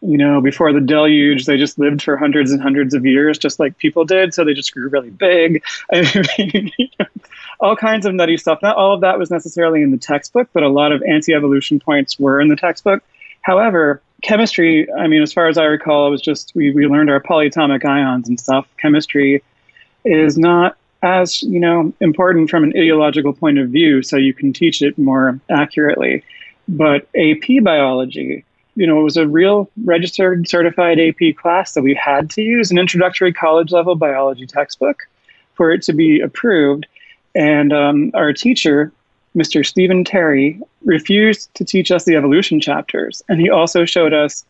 you 0.02 0.16
know, 0.16 0.40
before 0.40 0.72
the 0.72 0.80
deluge, 0.80 1.44
they 1.44 1.56
just 1.56 1.78
lived 1.78 2.02
for 2.02 2.16
hundreds 2.16 2.52
and 2.52 2.62
hundreds 2.62 2.94
of 2.94 3.04
years, 3.04 3.38
just 3.38 3.60
like 3.60 3.76
people 3.78 4.04
did. 4.04 4.32
So 4.32 4.44
they 4.44 4.54
just 4.54 4.72
grew 4.72 4.88
really 4.88 5.10
big. 5.10 5.62
I 5.92 6.24
mean, 6.38 6.72
all 7.60 7.76
kinds 7.76 8.06
of 8.06 8.14
nutty 8.14 8.36
stuff. 8.38 8.60
Not 8.62 8.76
all 8.76 8.94
of 8.94 9.02
that 9.02 9.18
was 9.18 9.30
necessarily 9.30 9.82
in 9.82 9.90
the 9.90 9.98
textbook, 9.98 10.48
but 10.52 10.62
a 10.62 10.68
lot 10.68 10.92
of 10.92 11.02
anti 11.02 11.34
evolution 11.34 11.80
points 11.80 12.18
were 12.18 12.40
in 12.40 12.48
the 12.48 12.56
textbook. 12.56 13.02
However, 13.42 14.02
chemistry, 14.22 14.90
I 14.92 15.06
mean, 15.06 15.22
as 15.22 15.32
far 15.32 15.48
as 15.48 15.58
I 15.58 15.64
recall, 15.64 16.06
it 16.06 16.10
was 16.10 16.22
just 16.22 16.52
we, 16.54 16.70
we 16.72 16.86
learned 16.86 17.10
our 17.10 17.20
polyatomic 17.20 17.84
ions 17.84 18.28
and 18.28 18.40
stuff. 18.40 18.66
Chemistry 18.78 19.42
is 20.04 20.38
not 20.38 20.76
as, 21.02 21.42
you 21.42 21.60
know, 21.60 21.92
important 22.00 22.50
from 22.50 22.64
an 22.64 22.72
ideological 22.76 23.32
point 23.32 23.58
of 23.58 23.70
view, 23.70 24.02
so 24.02 24.16
you 24.16 24.34
can 24.34 24.52
teach 24.52 24.82
it 24.82 24.98
more 24.98 25.40
accurately. 25.50 26.22
But 26.68 27.08
AP 27.14 27.62
biology, 27.62 28.44
you 28.80 28.86
know, 28.86 28.98
it 28.98 29.02
was 29.02 29.18
a 29.18 29.28
real 29.28 29.70
registered 29.84 30.48
certified 30.48 30.98
AP 30.98 31.36
class 31.36 31.74
that 31.74 31.82
we 31.82 31.92
had 31.92 32.30
to 32.30 32.40
use 32.40 32.70
an 32.70 32.78
introductory 32.78 33.30
college 33.30 33.72
level 33.72 33.94
biology 33.94 34.46
textbook 34.46 35.06
for 35.52 35.70
it 35.70 35.82
to 35.82 35.92
be 35.92 36.18
approved. 36.18 36.86
And 37.34 37.74
um, 37.74 38.10
our 38.14 38.32
teacher, 38.32 38.90
Mr. 39.36 39.66
Stephen 39.66 40.02
Terry, 40.02 40.58
refused 40.82 41.54
to 41.56 41.64
teach 41.64 41.90
us 41.90 42.06
the 42.06 42.16
evolution 42.16 42.58
chapters. 42.58 43.22
And 43.28 43.38
he 43.38 43.50
also 43.50 43.84
showed 43.84 44.14
us, 44.14 44.46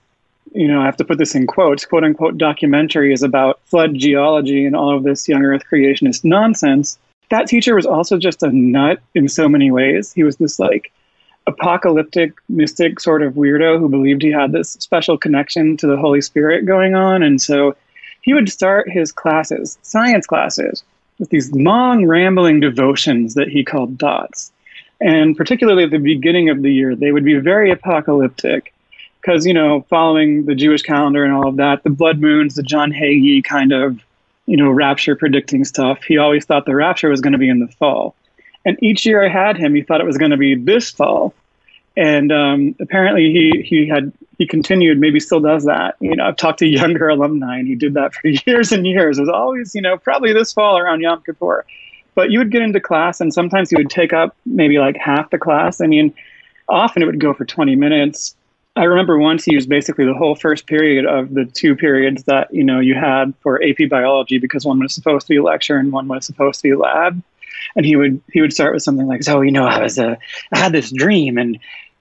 you 0.54 0.68
know, 0.68 0.80
I 0.80 0.84
have 0.84 0.96
to 0.98 1.04
put 1.04 1.18
this 1.18 1.34
in 1.34 1.48
quotes, 1.48 1.84
quote 1.84 2.04
unquote, 2.04 2.38
documentaries 2.38 3.24
about 3.24 3.58
flood 3.64 3.96
geology 3.96 4.64
and 4.64 4.76
all 4.76 4.96
of 4.96 5.02
this 5.02 5.28
young 5.28 5.44
earth 5.44 5.64
creationist 5.68 6.22
nonsense. 6.22 7.00
That 7.30 7.48
teacher 7.48 7.74
was 7.74 7.84
also 7.84 8.16
just 8.16 8.44
a 8.44 8.52
nut 8.52 9.00
in 9.16 9.26
so 9.26 9.48
many 9.48 9.72
ways. 9.72 10.12
He 10.12 10.22
was 10.22 10.36
this 10.36 10.60
like 10.60 10.92
apocalyptic 11.50 12.32
mystic 12.48 13.00
sort 13.00 13.22
of 13.22 13.34
weirdo 13.34 13.78
who 13.78 13.88
believed 13.88 14.22
he 14.22 14.30
had 14.30 14.52
this 14.52 14.72
special 14.72 15.18
connection 15.18 15.76
to 15.76 15.86
the 15.86 15.96
Holy 15.96 16.20
Spirit 16.20 16.66
going 16.66 16.94
on. 16.94 17.22
And 17.22 17.40
so 17.40 17.76
he 18.22 18.34
would 18.34 18.48
start 18.48 18.90
his 18.90 19.12
classes, 19.12 19.78
science 19.82 20.26
classes, 20.26 20.82
with 21.18 21.30
these 21.30 21.52
long, 21.52 22.06
rambling 22.06 22.60
devotions 22.60 23.34
that 23.34 23.48
he 23.48 23.64
called 23.64 23.98
dots. 23.98 24.52
And 25.00 25.36
particularly 25.36 25.84
at 25.84 25.90
the 25.90 25.98
beginning 25.98 26.50
of 26.50 26.62
the 26.62 26.72
year, 26.72 26.94
they 26.94 27.12
would 27.12 27.24
be 27.24 27.34
very 27.38 27.70
apocalyptic 27.70 28.72
because, 29.20 29.46
you 29.46 29.54
know, 29.54 29.84
following 29.88 30.46
the 30.46 30.54
Jewish 30.54 30.82
calendar 30.82 31.24
and 31.24 31.32
all 31.32 31.48
of 31.48 31.56
that, 31.56 31.82
the 31.82 31.90
blood 31.90 32.20
moons, 32.20 32.54
the 32.54 32.62
John 32.62 32.90
Hagee 32.90 33.44
kind 33.44 33.72
of, 33.72 34.00
you 34.46 34.56
know, 34.56 34.70
rapture 34.70 35.16
predicting 35.16 35.64
stuff, 35.64 36.02
he 36.02 36.18
always 36.18 36.44
thought 36.44 36.66
the 36.66 36.74
rapture 36.74 37.08
was 37.08 37.20
going 37.20 37.32
to 37.32 37.38
be 37.38 37.48
in 37.48 37.60
the 37.60 37.68
fall. 37.68 38.14
And 38.64 38.78
each 38.82 39.06
year 39.06 39.24
I 39.24 39.28
had 39.28 39.56
him, 39.56 39.74
he 39.74 39.82
thought 39.82 40.00
it 40.00 40.06
was 40.06 40.18
going 40.18 40.32
to 40.32 40.36
be 40.36 40.54
this 40.54 40.90
fall. 40.90 41.34
And 42.00 42.32
um, 42.32 42.74
apparently 42.80 43.30
he, 43.30 43.62
he 43.62 43.86
had 43.86 44.10
he 44.38 44.46
continued, 44.46 44.98
maybe 44.98 45.20
still 45.20 45.38
does 45.38 45.66
that. 45.66 45.96
You 46.00 46.16
know, 46.16 46.24
I've 46.24 46.36
talked 46.38 46.60
to 46.60 46.66
younger 46.82 47.10
alumni 47.10 47.58
and 47.58 47.68
he 47.68 47.74
did 47.74 47.92
that 47.92 48.14
for 48.14 48.28
years 48.46 48.72
and 48.72 48.86
years. 48.86 49.18
It 49.18 49.22
was 49.22 49.28
always, 49.28 49.74
you 49.74 49.82
know, 49.82 49.98
probably 49.98 50.32
this 50.32 50.50
fall 50.50 50.78
around 50.78 51.02
Yom 51.02 51.22
Kippur. 51.22 51.66
But 52.14 52.30
you 52.30 52.38
would 52.38 52.50
get 52.50 52.62
into 52.62 52.80
class 52.80 53.20
and 53.20 53.34
sometimes 53.34 53.70
you 53.70 53.76
would 53.76 53.90
take 53.90 54.14
up 54.14 54.34
maybe 54.46 54.78
like 54.78 54.96
half 54.96 55.28
the 55.28 55.36
class. 55.36 55.82
I 55.82 55.86
mean, 55.86 56.14
often 56.70 57.02
it 57.02 57.06
would 57.06 57.20
go 57.20 57.34
for 57.34 57.44
20 57.44 57.76
minutes. 57.76 58.34
I 58.76 58.84
remember 58.84 59.18
once 59.18 59.44
he 59.44 59.52
used 59.52 59.68
basically 59.68 60.06
the 60.06 60.14
whole 60.14 60.34
first 60.34 60.66
period 60.66 61.04
of 61.04 61.34
the 61.34 61.44
two 61.44 61.76
periods 61.76 62.24
that, 62.24 62.48
you 62.50 62.64
know, 62.64 62.80
you 62.80 62.94
had 62.94 63.34
for 63.40 63.62
AP 63.62 63.90
biology 63.90 64.38
because 64.38 64.64
one 64.64 64.80
was 64.80 64.94
supposed 64.94 65.26
to 65.26 65.34
be 65.34 65.38
lecture 65.40 65.76
and 65.76 65.92
one 65.92 66.08
was 66.08 66.24
supposed 66.24 66.62
to 66.62 66.68
be 66.70 66.74
lab 66.74 67.22
and 67.76 67.84
he 67.84 67.94
would 67.94 68.20
he 68.32 68.40
would 68.40 68.52
start 68.52 68.72
with 68.72 68.82
something 68.82 69.06
like, 69.06 69.22
"So 69.22 69.42
you 69.42 69.52
know, 69.52 69.66
I 69.66 69.82
was 69.82 69.98
uh, 69.98 70.16
I 70.52 70.58
had 70.58 70.72
this 70.72 70.90
dream, 70.90 71.38
and 71.38 71.58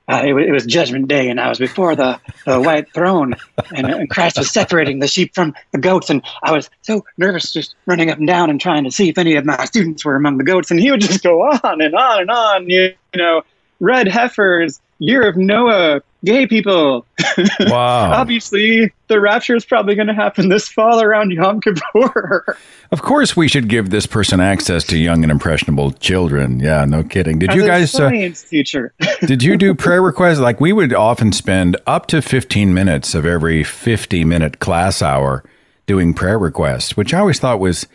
uh, 0.09 0.23
it, 0.25 0.33
it, 0.35 0.51
was 0.51 0.65
Judgment 0.65 1.07
Day, 1.07 1.29
and 1.29 1.39
I 1.39 1.49
was 1.49 1.59
before 1.59 1.95
the, 1.95 2.19
the 2.45 2.59
white 2.59 2.91
throne, 2.93 3.35
and, 3.75 3.85
and, 3.85 4.09
Christ 4.09 4.39
was 4.39 4.49
separating 4.49 4.99
the 4.99 5.07
sheep 5.07 5.35
from 5.35 5.53
the 5.71 5.77
goats, 5.77 6.09
and 6.09 6.23
I 6.41 6.51
was 6.51 6.69
so 6.81 7.05
nervous, 7.17 7.53
just 7.53 7.75
running 7.85 8.09
up 8.09 8.17
and 8.17 8.25
down 8.25 8.49
and 8.49 8.59
trying 8.59 8.85
to 8.85 8.91
see 8.91 9.09
if 9.09 9.19
any 9.19 9.35
of 9.35 9.45
my 9.45 9.63
students 9.65 10.03
were 10.03 10.15
among 10.15 10.37
the 10.37 10.43
goats, 10.43 10.71
and 10.71 10.79
he 10.79 10.89
would 10.89 11.01
just 11.01 11.21
go 11.21 11.41
on 11.41 11.81
and 11.81 11.93
on 11.93 12.21
and 12.21 12.31
on, 12.31 12.69
you, 12.69 12.93
you 13.13 13.17
know, 13.21 13.43
red 13.79 14.07
heifers, 14.07 14.81
year 14.99 15.27
of 15.27 15.35
Noah, 15.37 16.01
gay 16.23 16.47
people. 16.47 17.05
Wow. 17.61 18.11
Obviously, 18.13 18.91
the 19.07 19.19
rapture 19.19 19.55
is 19.55 19.65
probably 19.65 19.95
going 19.95 20.07
to 20.07 20.13
happen 20.13 20.49
this 20.49 20.67
fall 20.67 21.01
around 21.01 21.31
Yom 21.31 21.61
Kippur. 21.61 22.57
Of 22.91 23.03
course, 23.03 23.37
we 23.37 23.47
should 23.47 23.69
give 23.69 23.91
this 23.91 24.07
person 24.07 24.39
access 24.39 24.83
to 24.85 24.97
young 24.97 25.21
and 25.21 25.31
impressionable 25.31 25.91
children. 25.91 26.59
Yeah, 26.59 26.85
no 26.85 27.03
kidding. 27.03 27.37
Did 27.37 27.51
As 27.51 27.55
you 27.55 27.67
guys? 27.67 27.93
Uh, 27.93 28.09
science 28.09 28.43
uh, 28.43 28.47
teacher. 28.47 28.93
did 29.21 29.43
you 29.43 29.57
do 29.57 29.75
prayer 29.75 30.01
requests? 30.01 30.39
Like 30.39 30.59
we 30.59 30.73
would 30.73 30.91
often 30.91 31.31
spend 31.31 31.77
up 31.85 32.07
to 32.07 32.19
fifteen 32.19 32.73
minutes 32.73 33.13
of 33.13 33.27
every 33.27 33.63
fifty-minute 33.63 34.57
class 34.57 35.03
hour 35.03 35.43
doing 35.85 36.15
prayer 36.15 36.39
requests, 36.39 36.97
which 36.97 37.13
I 37.13 37.19
always 37.19 37.37
thought 37.37 37.59
was 37.59 37.85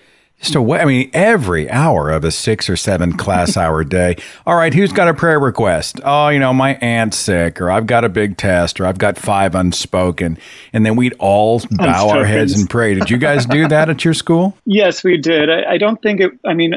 Just 0.45 0.57
a 0.57 0.61
way, 0.61 0.79
I 0.79 0.85
mean, 0.85 1.11
every 1.15 1.71
hour 1.71 2.11
of 2.11 2.23
a 2.23 2.31
six 2.31 2.69
or 2.69 2.77
seven 2.77 3.13
class 3.17 3.57
hour 3.57 3.83
day. 3.83 4.17
All 4.45 4.55
right, 4.55 4.75
who's 4.75 4.93
got 4.93 5.09
a 5.09 5.15
prayer 5.15 5.41
request? 5.41 6.03
Oh, 6.05 6.29
you 6.29 6.39
know, 6.39 6.53
my 6.53 6.75
aunt's 6.83 7.17
sick, 7.17 7.63
or 7.63 7.71
I've 7.71 7.87
got 7.87 8.05
a 8.05 8.11
big 8.11 8.37
test, 8.37 8.79
or 8.79 8.85
I've 8.85 8.99
got 8.99 9.17
five 9.17 9.55
unspoken. 9.55 10.37
And 10.75 10.85
then 10.85 10.97
we'd 10.97 11.15
all 11.19 11.63
bow 11.71 12.11
our 12.11 12.27
heads 12.27 12.61
and 12.61 12.69
pray. 12.69 12.93
Did 12.93 13.09
you 13.09 13.17
guys 13.17 13.47
do 13.47 13.67
that 13.69 13.89
at 13.89 14.05
your 14.05 14.13
school? 14.13 14.59
Yes, 14.67 15.05
we 15.05 15.17
did. 15.17 15.49
I, 15.49 15.75
I 15.75 15.79
don't 15.79 16.03
think 16.03 16.21
it, 16.21 16.33
I 16.45 16.53
mean, 16.53 16.75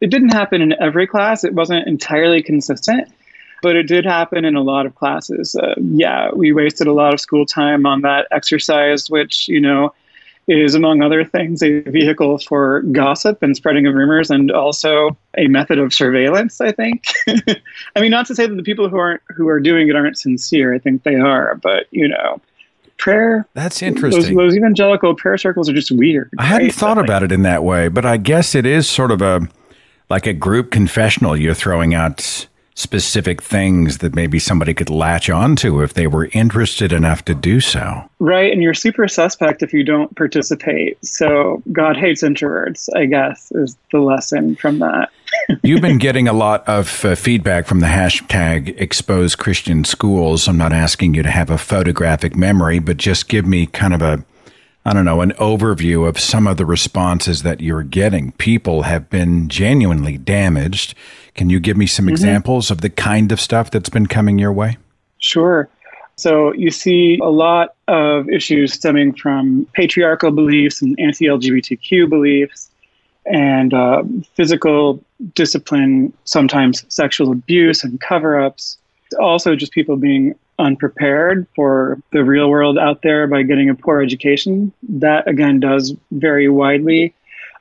it 0.00 0.10
didn't 0.10 0.34
happen 0.34 0.60
in 0.60 0.74
every 0.82 1.06
class, 1.06 1.44
it 1.44 1.54
wasn't 1.54 1.86
entirely 1.86 2.42
consistent 2.42 3.08
but 3.62 3.74
it 3.74 3.84
did 3.84 4.04
happen 4.04 4.44
in 4.44 4.54
a 4.54 4.60
lot 4.60 4.84
of 4.84 4.94
classes. 4.94 5.56
Uh, 5.56 5.74
yeah, 5.78 6.30
we 6.34 6.52
wasted 6.52 6.86
a 6.86 6.92
lot 6.92 7.14
of 7.14 7.20
school 7.20 7.46
time 7.46 7.86
on 7.86 8.02
that 8.02 8.28
exercise, 8.30 9.08
which, 9.08 9.48
you 9.48 9.60
know, 9.60 9.94
is, 10.48 10.74
among 10.74 11.02
other 11.02 11.24
things, 11.24 11.62
a 11.62 11.80
vehicle 11.80 12.38
for 12.38 12.82
gossip 12.92 13.42
and 13.42 13.56
spreading 13.56 13.86
of 13.86 13.94
rumors 13.94 14.30
and 14.30 14.50
also 14.50 15.16
a 15.36 15.48
method 15.48 15.78
of 15.78 15.92
surveillance, 15.92 16.60
I 16.60 16.72
think. 16.72 17.06
I 17.26 18.00
mean, 18.00 18.10
not 18.10 18.26
to 18.26 18.34
say 18.34 18.46
that 18.46 18.54
the 18.54 18.62
people 18.62 18.88
who 18.88 18.96
aren't 18.96 19.22
who 19.28 19.48
are 19.48 19.60
doing 19.60 19.88
it 19.88 19.96
aren't 19.96 20.18
sincere. 20.18 20.74
I 20.74 20.78
think 20.78 21.02
they 21.02 21.16
are, 21.16 21.56
but 21.56 21.86
you 21.90 22.08
know, 22.08 22.40
prayer. 22.98 23.46
That's 23.54 23.82
interesting. 23.82 24.36
Those, 24.36 24.52
those 24.52 24.56
evangelical 24.56 25.14
prayer 25.14 25.38
circles 25.38 25.68
are 25.68 25.74
just 25.74 25.90
weird. 25.90 26.30
I 26.38 26.44
hadn't 26.44 26.68
right? 26.68 26.74
thought 26.74 26.98
about 26.98 27.22
it 27.22 27.32
in 27.32 27.42
that 27.42 27.64
way, 27.64 27.88
but 27.88 28.06
I 28.06 28.16
guess 28.16 28.54
it 28.54 28.66
is 28.66 28.88
sort 28.88 29.10
of 29.10 29.22
a 29.22 29.48
like 30.08 30.26
a 30.26 30.32
group 30.32 30.70
confessional 30.70 31.36
you're 31.36 31.54
throwing 31.54 31.94
out 31.94 32.46
specific 32.76 33.42
things 33.42 33.98
that 33.98 34.14
maybe 34.14 34.38
somebody 34.38 34.74
could 34.74 34.90
latch 34.90 35.30
onto 35.30 35.82
if 35.82 35.94
they 35.94 36.06
were 36.06 36.28
interested 36.32 36.92
enough 36.92 37.24
to 37.24 37.34
do 37.34 37.58
so. 37.58 38.08
Right, 38.18 38.52
and 38.52 38.62
you're 38.62 38.74
super 38.74 39.08
suspect 39.08 39.62
if 39.62 39.72
you 39.72 39.82
don't 39.82 40.14
participate. 40.14 41.02
So 41.04 41.62
God 41.72 41.96
hates 41.96 42.22
introverts, 42.22 42.88
I 42.94 43.06
guess, 43.06 43.50
is 43.52 43.76
the 43.92 44.00
lesson 44.00 44.56
from 44.56 44.78
that. 44.80 45.08
You've 45.62 45.80
been 45.80 45.98
getting 45.98 46.28
a 46.28 46.34
lot 46.34 46.68
of 46.68 47.02
uh, 47.04 47.14
feedback 47.14 47.66
from 47.66 47.80
the 47.80 47.86
hashtag 47.86 48.78
expose 48.78 49.34
Christian 49.34 49.84
schools. 49.84 50.46
I'm 50.46 50.58
not 50.58 50.74
asking 50.74 51.14
you 51.14 51.22
to 51.22 51.30
have 51.30 51.48
a 51.48 51.58
photographic 51.58 52.36
memory, 52.36 52.78
but 52.78 52.98
just 52.98 53.28
give 53.28 53.46
me 53.46 53.66
kind 53.66 53.94
of 53.94 54.02
a 54.02 54.24
I 54.84 54.92
don't 54.92 55.04
know, 55.04 55.20
an 55.20 55.32
overview 55.32 56.08
of 56.08 56.20
some 56.20 56.46
of 56.46 56.58
the 56.58 56.64
responses 56.64 57.42
that 57.42 57.60
you're 57.60 57.82
getting. 57.82 58.30
People 58.30 58.82
have 58.82 59.10
been 59.10 59.48
genuinely 59.48 60.16
damaged. 60.16 60.94
Can 61.36 61.50
you 61.50 61.60
give 61.60 61.76
me 61.76 61.86
some 61.86 62.06
mm-hmm. 62.06 62.12
examples 62.12 62.70
of 62.70 62.80
the 62.80 62.90
kind 62.90 63.30
of 63.32 63.40
stuff 63.40 63.70
that's 63.70 63.88
been 63.88 64.06
coming 64.06 64.38
your 64.38 64.52
way? 64.52 64.78
Sure. 65.18 65.68
So 66.16 66.52
you 66.54 66.70
see 66.70 67.18
a 67.22 67.28
lot 67.28 67.74
of 67.88 68.28
issues 68.30 68.72
stemming 68.72 69.14
from 69.14 69.66
patriarchal 69.74 70.30
beliefs 70.30 70.80
and 70.80 70.98
anti 70.98 71.26
LGBTQ 71.26 72.08
beliefs 72.08 72.70
and 73.26 73.74
uh, 73.74 74.02
physical 74.34 75.02
discipline, 75.34 76.12
sometimes 76.24 76.84
sexual 76.88 77.32
abuse 77.32 77.84
and 77.84 78.00
cover 78.00 78.40
ups. 78.40 78.78
Also, 79.20 79.54
just 79.54 79.72
people 79.72 79.96
being 79.96 80.34
unprepared 80.58 81.46
for 81.54 82.00
the 82.12 82.24
real 82.24 82.48
world 82.48 82.78
out 82.78 83.02
there 83.02 83.26
by 83.26 83.42
getting 83.42 83.68
a 83.68 83.74
poor 83.74 84.00
education. 84.00 84.72
That 84.88 85.28
again 85.28 85.60
does 85.60 85.94
vary 86.12 86.48
widely. 86.48 87.14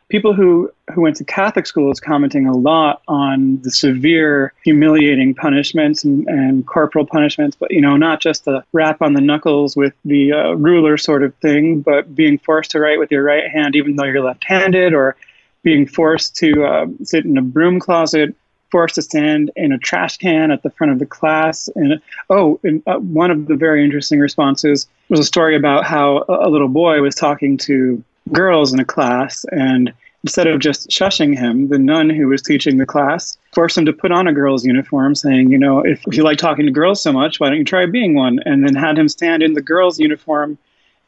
People 0.10 0.34
who, 0.34 0.72
who 0.94 1.02
went 1.02 1.16
to 1.18 1.24
Catholic 1.24 1.66
schools 1.66 2.00
commenting 2.00 2.46
a 2.46 2.56
lot 2.56 3.02
on 3.08 3.60
the 3.62 3.72
severe, 3.72 4.54
humiliating 4.64 5.34
punishments 5.34 6.04
and, 6.04 6.28
and 6.28 6.68
corporal 6.68 7.08
punishments, 7.08 7.58
but 7.60 7.72
you 7.72 7.82
know, 7.82 7.98
not 7.98 8.22
just 8.22 8.46
the 8.46 8.64
rap 8.72 9.02
on 9.02 9.14
the 9.14 9.22
knuckles 9.22 9.76
with 9.76 9.94
the 10.06 10.32
uh, 10.32 10.52
ruler 10.54 10.98
sort 10.98 11.24
of 11.24 11.34
thing, 11.36 11.82
but 11.82 12.14
being 12.14 12.38
forced 12.38 12.72
to 12.72 12.80
write 12.80 13.00
with 13.00 13.12
your 13.12 13.24
right 13.24 13.50
hand 13.50 13.76
even 13.76 13.96
though 13.96 14.04
you're 14.04 14.24
left-handed, 14.24 14.94
or 14.94 15.16
being 15.64 15.88
forced 15.88 16.36
to 16.36 16.64
uh, 16.64 16.86
sit 17.04 17.26
in 17.26 17.38
a 17.38 17.42
broom 17.42 17.80
closet 17.80 18.36
forced 18.76 18.96
to 18.96 19.02
stand 19.02 19.52
in 19.56 19.72
a 19.72 19.78
trash 19.78 20.18
can 20.18 20.52
at 20.52 20.62
the 20.62 20.70
front 20.70 20.92
of 20.92 21.00
the 21.00 21.06
class. 21.06 21.70
And 21.76 22.02
oh, 22.30 22.60
and, 22.64 22.84
uh, 22.86 22.98
one 22.98 23.32
of 23.32 23.48
the 23.48 23.56
very 23.56 23.84
interesting 23.84 24.20
responses 24.20 24.88
was 25.08 25.20
a 25.20 25.24
story 25.24 25.56
about 25.56 25.86
how 25.86 26.26
a, 26.28 26.48
a 26.48 26.50
little 26.50 26.68
boy 26.68 27.02
was 27.02 27.16
talking 27.16 27.58
to 27.60 28.04
girls 28.32 28.74
in 28.74 28.80
a 28.80 28.86
class 28.86 29.46
and 29.52 29.94
instead 30.24 30.48
of 30.48 30.60
just 30.60 30.90
shushing 30.90 31.38
him, 31.38 31.68
the 31.68 31.78
nun 31.78 32.10
who 32.10 32.28
was 32.28 32.42
teaching 32.42 32.78
the 32.78 32.86
class 32.86 33.38
forced 33.54 33.78
him 33.78 33.86
to 33.86 33.94
put 33.94 34.12
on 34.12 34.28
a 34.28 34.34
girl's 34.34 34.66
uniform, 34.66 35.14
saying, 35.14 35.52
you 35.52 35.58
know, 35.58 35.80
if, 35.82 36.02
you 36.12 36.24
like 36.24 36.40
talking 36.40 36.66
to 36.66 36.72
girls 36.72 37.00
so 37.00 37.14
much, 37.14 37.40
why 37.40 37.48
don't 37.48 37.60
you 37.60 37.64
try 37.64 37.86
being 37.86 38.16
one? 38.16 38.40
And 38.44 38.66
then 38.66 38.74
had 38.74 38.98
him 38.98 39.08
stand 39.08 39.44
in 39.44 39.54
the 39.54 39.62
girl's 39.62 40.00
uniform 40.00 40.58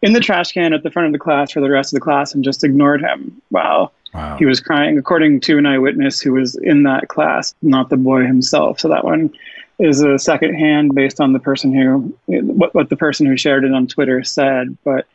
in 0.03 0.13
the 0.13 0.19
trash 0.19 0.51
can 0.51 0.73
at 0.73 0.83
the 0.83 0.91
front 0.91 1.07
of 1.07 1.13
the 1.13 1.19
class 1.19 1.51
for 1.51 1.61
the 1.61 1.69
rest 1.69 1.91
of 1.91 1.99
the 1.99 2.03
class 2.03 2.33
and 2.33 2.43
just 2.43 2.63
ignored 2.63 3.01
him. 3.01 3.41
Wow. 3.49 3.91
Wow. 4.13 4.37
He 4.37 4.45
was 4.45 4.59
crying, 4.59 4.97
according 4.97 5.41
to 5.41 5.57
an 5.57 5.65
eyewitness 5.65 6.21
who 6.21 6.33
was 6.33 6.55
in 6.55 6.83
that 6.83 7.07
class, 7.07 7.55
not 7.61 7.89
the 7.89 7.97
boy 7.97 8.23
himself. 8.23 8.79
So 8.79 8.87
that 8.89 9.03
one 9.03 9.33
is 9.79 10.01
a 10.01 10.17
second 10.19 10.55
hand 10.55 10.93
based 10.95 11.19
on 11.19 11.33
the 11.33 11.39
person 11.39 11.73
who, 11.73 12.15
what, 12.27 12.73
what 12.73 12.89
the 12.89 12.95
person 12.95 13.25
who 13.25 13.35
shared 13.35 13.63
it 13.63 13.73
on 13.73 13.87
Twitter 13.87 14.23
said. 14.23 14.77
But 14.83 15.07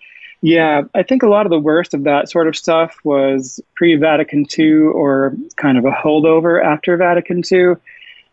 yeah, 0.42 0.83
I 0.94 1.02
think 1.02 1.22
a 1.22 1.28
lot 1.28 1.46
of 1.46 1.50
the 1.50 1.59
worst 1.59 1.94
of 1.94 2.05
that 2.05 2.31
sort 2.31 2.48
of 2.48 2.57
stuff 2.57 2.96
was 3.05 3.61
pre 3.74 3.96
Vatican 3.96 4.46
II 4.59 4.74
or 4.74 5.35
kind 5.57 5.78
of 5.78 5.85
a 5.85 5.90
holdover 5.90 6.62
after 6.62 6.96
Vatican 6.96 7.42
II 7.50 7.74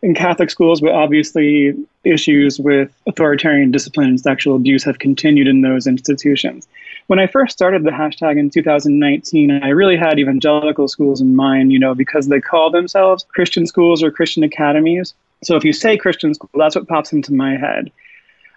in 0.02 0.14
Catholic 0.14 0.50
schools, 0.50 0.80
but 0.80 0.92
obviously 0.92 1.74
issues 2.04 2.58
with 2.58 2.90
authoritarian 3.06 3.70
discipline 3.70 4.08
and 4.08 4.20
sexual 4.20 4.56
abuse 4.56 4.82
have 4.84 4.98
continued 4.98 5.46
in 5.46 5.60
those 5.60 5.86
institutions 5.86 6.66
when 7.10 7.18
I 7.18 7.26
first 7.26 7.52
started 7.52 7.82
the 7.82 7.90
hashtag 7.90 8.38
in 8.38 8.50
2019, 8.50 9.50
I 9.50 9.70
really 9.70 9.96
had 9.96 10.20
evangelical 10.20 10.86
schools 10.86 11.20
in 11.20 11.34
mind, 11.34 11.72
you 11.72 11.78
know, 11.80 11.92
because 11.92 12.28
they 12.28 12.40
call 12.40 12.70
themselves 12.70 13.26
Christian 13.34 13.66
schools 13.66 14.00
or 14.00 14.12
Christian 14.12 14.44
academies. 14.44 15.12
So 15.42 15.56
if 15.56 15.64
you 15.64 15.72
say 15.72 15.96
Christian 15.96 16.34
school, 16.34 16.50
that's 16.54 16.76
what 16.76 16.86
pops 16.86 17.12
into 17.12 17.34
my 17.34 17.56
head. 17.56 17.90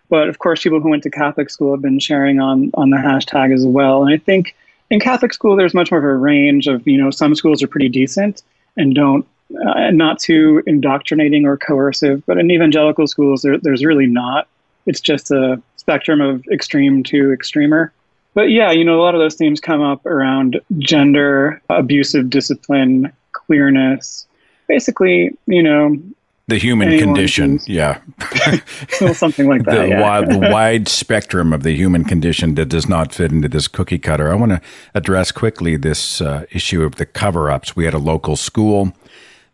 But 0.09 0.29
of 0.29 0.39
course, 0.39 0.61
people 0.63 0.79
who 0.79 0.89
went 0.89 1.03
to 1.03 1.09
Catholic 1.09 1.49
school 1.49 1.71
have 1.71 1.81
been 1.81 1.99
sharing 1.99 2.39
on 2.39 2.71
on 2.75 2.89
the 2.89 2.97
hashtag 2.97 3.53
as 3.53 3.65
well. 3.65 4.03
And 4.03 4.13
I 4.13 4.17
think 4.17 4.55
in 4.89 4.99
Catholic 4.99 5.33
school, 5.33 5.55
there's 5.55 5.73
much 5.73 5.91
more 5.91 5.99
of 5.99 6.05
a 6.05 6.15
range 6.15 6.67
of, 6.67 6.85
you 6.87 6.97
know, 6.97 7.09
some 7.09 7.35
schools 7.35 7.63
are 7.63 7.67
pretty 7.67 7.89
decent 7.89 8.43
and 8.77 8.93
don't 8.93 9.25
uh, 9.65 9.91
not 9.91 10.19
too 10.19 10.63
indoctrinating 10.67 11.45
or 11.45 11.57
coercive. 11.57 12.23
But 12.25 12.37
in 12.37 12.51
evangelical 12.51 13.07
schools, 13.07 13.41
there, 13.41 13.57
there's 13.57 13.83
really 13.83 14.07
not. 14.07 14.47
It's 14.85 15.01
just 15.01 15.31
a 15.31 15.61
spectrum 15.77 16.21
of 16.21 16.45
extreme 16.51 17.03
to 17.03 17.31
extremer. 17.31 17.91
But 18.33 18.49
yeah, 18.49 18.71
you 18.71 18.83
know, 18.83 18.99
a 18.99 19.03
lot 19.03 19.15
of 19.15 19.19
those 19.19 19.35
themes 19.35 19.59
come 19.59 19.81
up 19.81 20.05
around 20.05 20.59
gender, 20.79 21.61
abusive 21.69 22.29
discipline, 22.29 23.11
queerness. 23.33 24.27
Basically, 24.67 25.37
you 25.45 25.61
know, 25.61 25.97
the 26.47 26.57
human 26.57 26.99
condition, 26.99 27.59
yeah. 27.65 28.01
something 29.13 29.47
like 29.47 29.63
that. 29.65 29.75
the, 29.75 29.87
yeah. 29.89 30.01
wide, 30.01 30.29
the 30.29 30.39
wide 30.51 30.87
spectrum 30.87 31.53
of 31.53 31.63
the 31.63 31.75
human 31.75 32.03
condition 32.03 32.55
that 32.55 32.65
does 32.65 32.89
not 32.89 33.13
fit 33.13 33.31
into 33.31 33.47
this 33.47 33.67
cookie 33.67 33.99
cutter. 33.99 34.31
I 34.31 34.35
want 34.35 34.51
to 34.51 34.61
address 34.93 35.31
quickly 35.31 35.77
this 35.77 36.19
uh, 36.21 36.45
issue 36.51 36.83
of 36.83 36.95
the 36.95 37.05
cover 37.05 37.49
ups. 37.49 37.75
We 37.75 37.85
had 37.85 37.93
a 37.93 37.99
local 37.99 38.35
school, 38.35 38.93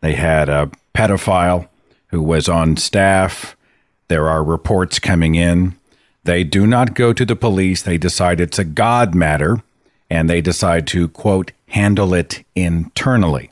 they 0.01 0.13
had 0.13 0.49
a 0.49 0.71
pedophile 0.95 1.67
who 2.07 2.21
was 2.21 2.49
on 2.49 2.77
staff. 2.77 3.55
There 4.07 4.27
are 4.27 4.43
reports 4.43 4.97
coming 4.97 5.35
in 5.35 5.75
they 6.23 6.43
do 6.43 6.67
not 6.67 6.93
go 6.93 7.13
to 7.13 7.25
the 7.25 7.35
police. 7.35 7.81
They 7.81 7.97
decide 7.97 8.39
it's 8.39 8.59
a 8.59 8.63
God 8.63 9.15
matter 9.15 9.63
and 10.09 10.29
they 10.29 10.41
decide 10.41 10.87
to, 10.87 11.07
quote, 11.07 11.51
handle 11.69 12.13
it 12.13 12.43
internally. 12.55 13.51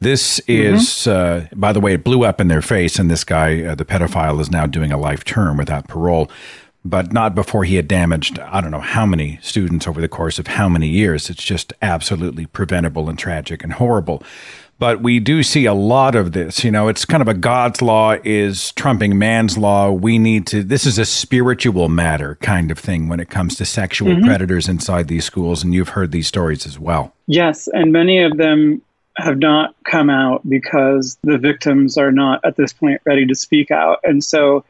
This 0.00 0.40
mm-hmm. 0.40 0.74
is, 0.74 1.06
uh, 1.06 1.46
by 1.54 1.72
the 1.72 1.80
way, 1.80 1.94
it 1.94 2.04
blew 2.04 2.24
up 2.24 2.40
in 2.40 2.48
their 2.48 2.62
face, 2.62 2.98
and 2.98 3.10
this 3.10 3.24
guy, 3.24 3.62
uh, 3.64 3.74
the 3.74 3.84
pedophile, 3.84 4.40
is 4.40 4.50
now 4.50 4.66
doing 4.66 4.92
a 4.92 4.98
life 4.98 5.24
term 5.24 5.56
without 5.56 5.88
parole, 5.88 6.30
but 6.84 7.12
not 7.12 7.34
before 7.34 7.64
he 7.64 7.76
had 7.76 7.88
damaged, 7.88 8.38
I 8.38 8.60
don't 8.60 8.70
know 8.70 8.80
how 8.80 9.06
many 9.06 9.38
students 9.40 9.86
over 9.86 10.00
the 10.00 10.08
course 10.08 10.38
of 10.38 10.46
how 10.46 10.68
many 10.68 10.88
years. 10.88 11.30
It's 11.30 11.42
just 11.42 11.72
absolutely 11.80 12.46
preventable 12.46 13.08
and 13.08 13.18
tragic 13.18 13.64
and 13.64 13.72
horrible. 13.72 14.22
But 14.78 15.00
we 15.00 15.20
do 15.20 15.42
see 15.42 15.66
a 15.66 15.72
lot 15.72 16.14
of 16.14 16.32
this. 16.32 16.64
You 16.64 16.70
know, 16.70 16.88
it's 16.88 17.04
kind 17.04 17.22
of 17.22 17.28
a 17.28 17.32
God's 17.32 17.80
law 17.80 18.16
is 18.24 18.72
trumping 18.72 19.16
man's 19.16 19.56
law. 19.56 19.92
We 19.92 20.18
need 20.18 20.46
to, 20.48 20.62
this 20.62 20.84
is 20.84 20.98
a 20.98 21.04
spiritual 21.06 21.88
matter 21.88 22.36
kind 22.42 22.70
of 22.70 22.78
thing 22.78 23.08
when 23.08 23.20
it 23.20 23.30
comes 23.30 23.54
to 23.56 23.64
sexual 23.64 24.10
mm-hmm. 24.10 24.26
predators 24.26 24.68
inside 24.68 25.08
these 25.08 25.24
schools. 25.24 25.62
And 25.62 25.72
you've 25.72 25.90
heard 25.90 26.10
these 26.10 26.26
stories 26.26 26.66
as 26.66 26.78
well. 26.78 27.14
Yes. 27.28 27.68
And 27.68 27.92
many 27.92 28.20
of 28.20 28.36
them 28.36 28.82
have 29.16 29.38
not 29.38 29.74
come 29.84 30.10
out 30.10 30.48
because 30.48 31.16
the 31.22 31.38
victims 31.38 31.96
are 31.96 32.10
not 32.10 32.40
at 32.44 32.56
this 32.56 32.72
point 32.72 33.00
ready 33.04 33.26
to 33.26 33.34
speak 33.34 33.70
out. 33.70 34.00
And 34.02 34.24
so, 34.24 34.64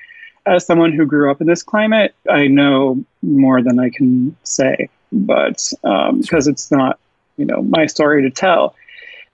as 0.47 0.67
someone 0.67 0.93
who 0.93 1.07
grew 1.07 1.31
up 1.31 1.41
in 1.41 1.47
this 1.47 1.63
climate, 1.63 2.15
I 2.29 2.49
know 2.49 3.03
more 3.23 3.63
than 3.63 3.79
I 3.79 3.89
can 3.89 4.37
say, 4.43 4.91
but 5.11 5.71
because 5.83 6.47
um, 6.47 6.53
it's 6.53 6.71
not, 6.71 6.99
you 7.39 7.47
know, 7.47 7.63
my 7.63 7.87
story 7.87 8.23
to 8.23 8.31
tell 8.31 8.75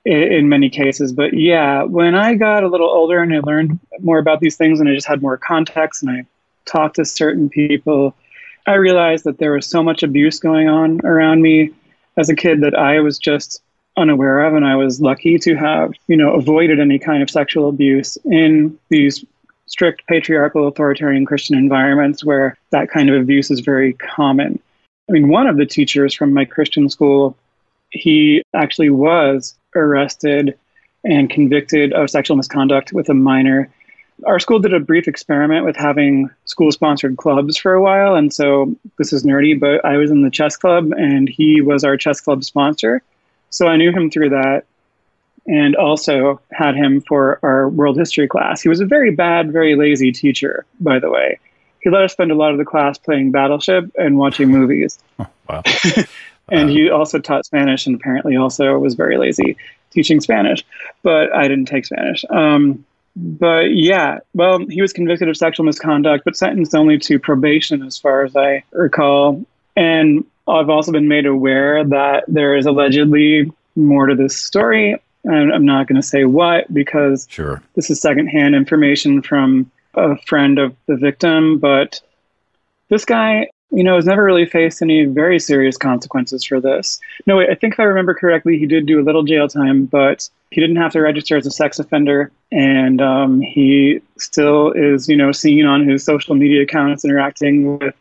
in, 0.04 0.22
in 0.22 0.48
many 0.48 0.70
cases. 0.70 1.12
But 1.12 1.34
yeah, 1.34 1.82
when 1.82 2.14
I 2.14 2.34
got 2.34 2.62
a 2.62 2.68
little 2.68 2.88
older 2.88 3.20
and 3.20 3.34
I 3.34 3.40
learned 3.40 3.80
more 4.00 4.18
about 4.18 4.38
these 4.38 4.56
things 4.56 4.78
and 4.78 4.88
I 4.88 4.94
just 4.94 5.08
had 5.08 5.20
more 5.20 5.36
context 5.36 6.02
and 6.02 6.12
I 6.12 6.26
talked 6.64 6.96
to 6.96 7.04
certain 7.04 7.48
people, 7.48 8.14
I 8.68 8.74
realized 8.74 9.24
that 9.24 9.38
there 9.38 9.52
was 9.52 9.66
so 9.66 9.82
much 9.82 10.04
abuse 10.04 10.38
going 10.38 10.68
on 10.68 11.04
around 11.04 11.42
me 11.42 11.70
as 12.16 12.28
a 12.28 12.36
kid 12.36 12.60
that 12.60 12.76
I 12.76 13.00
was 13.00 13.18
just 13.18 13.62
unaware 14.00 14.40
of, 14.40 14.54
and 14.54 14.64
I 14.64 14.76
was 14.76 15.00
lucky 15.00 15.38
to 15.38 15.54
have, 15.56 15.92
you 16.08 16.16
know, 16.16 16.34
avoided 16.34 16.80
any 16.80 16.98
kind 16.98 17.22
of 17.22 17.30
sexual 17.30 17.68
abuse 17.68 18.16
in 18.24 18.78
these 18.88 19.24
strict 19.66 20.06
patriarchal 20.08 20.66
authoritarian 20.66 21.24
Christian 21.24 21.56
environments 21.56 22.24
where 22.24 22.56
that 22.70 22.90
kind 22.90 23.08
of 23.08 23.20
abuse 23.20 23.50
is 23.50 23.60
very 23.60 23.92
common. 23.94 24.58
I 25.08 25.12
mean, 25.12 25.28
one 25.28 25.46
of 25.46 25.56
the 25.56 25.66
teachers 25.66 26.14
from 26.14 26.32
my 26.32 26.44
Christian 26.44 26.88
school, 26.88 27.36
he 27.90 28.42
actually 28.54 28.90
was 28.90 29.56
arrested 29.74 30.58
and 31.04 31.30
convicted 31.30 31.92
of 31.92 32.10
sexual 32.10 32.36
misconduct 32.36 32.92
with 32.92 33.08
a 33.08 33.14
minor. 33.14 33.70
Our 34.26 34.38
school 34.38 34.58
did 34.58 34.74
a 34.74 34.80
brief 34.80 35.08
experiment 35.08 35.64
with 35.64 35.76
having 35.76 36.30
school 36.44 36.70
sponsored 36.72 37.16
clubs 37.16 37.56
for 37.56 37.72
a 37.72 37.82
while. 37.82 38.14
And 38.14 38.32
so 38.32 38.74
this 38.98 39.12
is 39.12 39.24
nerdy, 39.24 39.58
but 39.58 39.84
I 39.84 39.96
was 39.96 40.10
in 40.10 40.22
the 40.22 40.30
chess 40.30 40.56
club 40.56 40.92
and 40.92 41.28
he 41.28 41.60
was 41.60 41.84
our 41.84 41.96
chess 41.96 42.20
club 42.20 42.44
sponsor. 42.44 43.02
So 43.50 43.66
I 43.66 43.76
knew 43.76 43.92
him 43.92 44.10
through 44.10 44.30
that 44.30 44.64
and 45.46 45.74
also 45.76 46.40
had 46.52 46.76
him 46.76 47.00
for 47.02 47.38
our 47.42 47.68
world 47.68 47.98
history 47.98 48.28
class. 48.28 48.60
He 48.60 48.68
was 48.68 48.80
a 48.80 48.86
very 48.86 49.10
bad, 49.10 49.52
very 49.52 49.74
lazy 49.74 50.12
teacher, 50.12 50.64
by 50.78 50.98
the 50.98 51.10
way. 51.10 51.38
He 51.80 51.90
let 51.90 52.02
us 52.02 52.12
spend 52.12 52.30
a 52.30 52.34
lot 52.34 52.52
of 52.52 52.58
the 52.58 52.64
class 52.64 52.98
playing 52.98 53.32
Battleship 53.32 53.90
and 53.98 54.18
watching 54.18 54.48
movies. 54.50 54.98
Oh, 55.18 55.26
wow. 55.48 55.62
and 56.50 56.70
he 56.70 56.90
also 56.90 57.18
taught 57.18 57.46
Spanish 57.46 57.86
and 57.86 57.96
apparently 57.96 58.36
also 58.36 58.78
was 58.78 58.94
very 58.94 59.18
lazy 59.18 59.56
teaching 59.90 60.20
Spanish, 60.20 60.64
but 61.02 61.34
I 61.34 61.48
didn't 61.48 61.66
take 61.66 61.84
Spanish. 61.84 62.24
Um, 62.30 62.84
but 63.16 63.74
yeah, 63.74 64.20
well, 64.34 64.64
he 64.68 64.80
was 64.80 64.92
convicted 64.92 65.28
of 65.28 65.36
sexual 65.36 65.66
misconduct, 65.66 66.24
but 66.24 66.36
sentenced 66.36 66.74
only 66.74 66.98
to 66.98 67.18
probation, 67.18 67.82
as 67.82 67.98
far 67.98 68.24
as 68.24 68.36
I 68.36 68.62
recall. 68.70 69.44
And 69.76 70.24
I've 70.48 70.68
also 70.68 70.92
been 70.92 71.08
made 71.08 71.26
aware 71.26 71.84
that 71.84 72.24
there 72.28 72.56
is 72.56 72.66
allegedly 72.66 73.52
more 73.76 74.06
to 74.06 74.14
this 74.14 74.36
story. 74.36 75.00
And 75.24 75.52
I'm 75.52 75.66
not 75.66 75.86
going 75.86 76.00
to 76.00 76.06
say 76.06 76.24
what 76.24 76.72
because 76.72 77.26
sure. 77.30 77.62
this 77.76 77.90
is 77.90 78.00
secondhand 78.00 78.54
information 78.54 79.22
from 79.22 79.70
a 79.94 80.16
friend 80.22 80.58
of 80.58 80.74
the 80.86 80.96
victim. 80.96 81.58
But 81.58 82.00
this 82.88 83.04
guy 83.04 83.48
you 83.72 83.84
know, 83.84 83.94
has 83.94 84.06
never 84.06 84.24
really 84.24 84.46
faced 84.46 84.82
any 84.82 85.04
very 85.04 85.38
serious 85.38 85.76
consequences 85.76 86.44
for 86.44 86.60
this. 86.60 86.98
No, 87.26 87.40
I 87.40 87.54
think 87.54 87.74
if 87.74 87.80
I 87.80 87.84
remember 87.84 88.14
correctly, 88.14 88.58
he 88.58 88.66
did 88.66 88.86
do 88.86 89.00
a 89.00 89.04
little 89.04 89.22
jail 89.22 89.46
time, 89.48 89.84
but 89.84 90.28
he 90.50 90.60
didn't 90.60 90.76
have 90.76 90.92
to 90.92 91.00
register 91.00 91.36
as 91.36 91.46
a 91.46 91.50
sex 91.50 91.78
offender, 91.78 92.32
and 92.50 93.00
um, 93.00 93.40
he 93.40 94.00
still 94.18 94.72
is, 94.72 95.08
you 95.08 95.16
know, 95.16 95.30
seen 95.30 95.66
on 95.66 95.88
his 95.88 96.04
social 96.04 96.34
media 96.34 96.62
accounts 96.62 97.04
interacting 97.04 97.78
with 97.78 97.94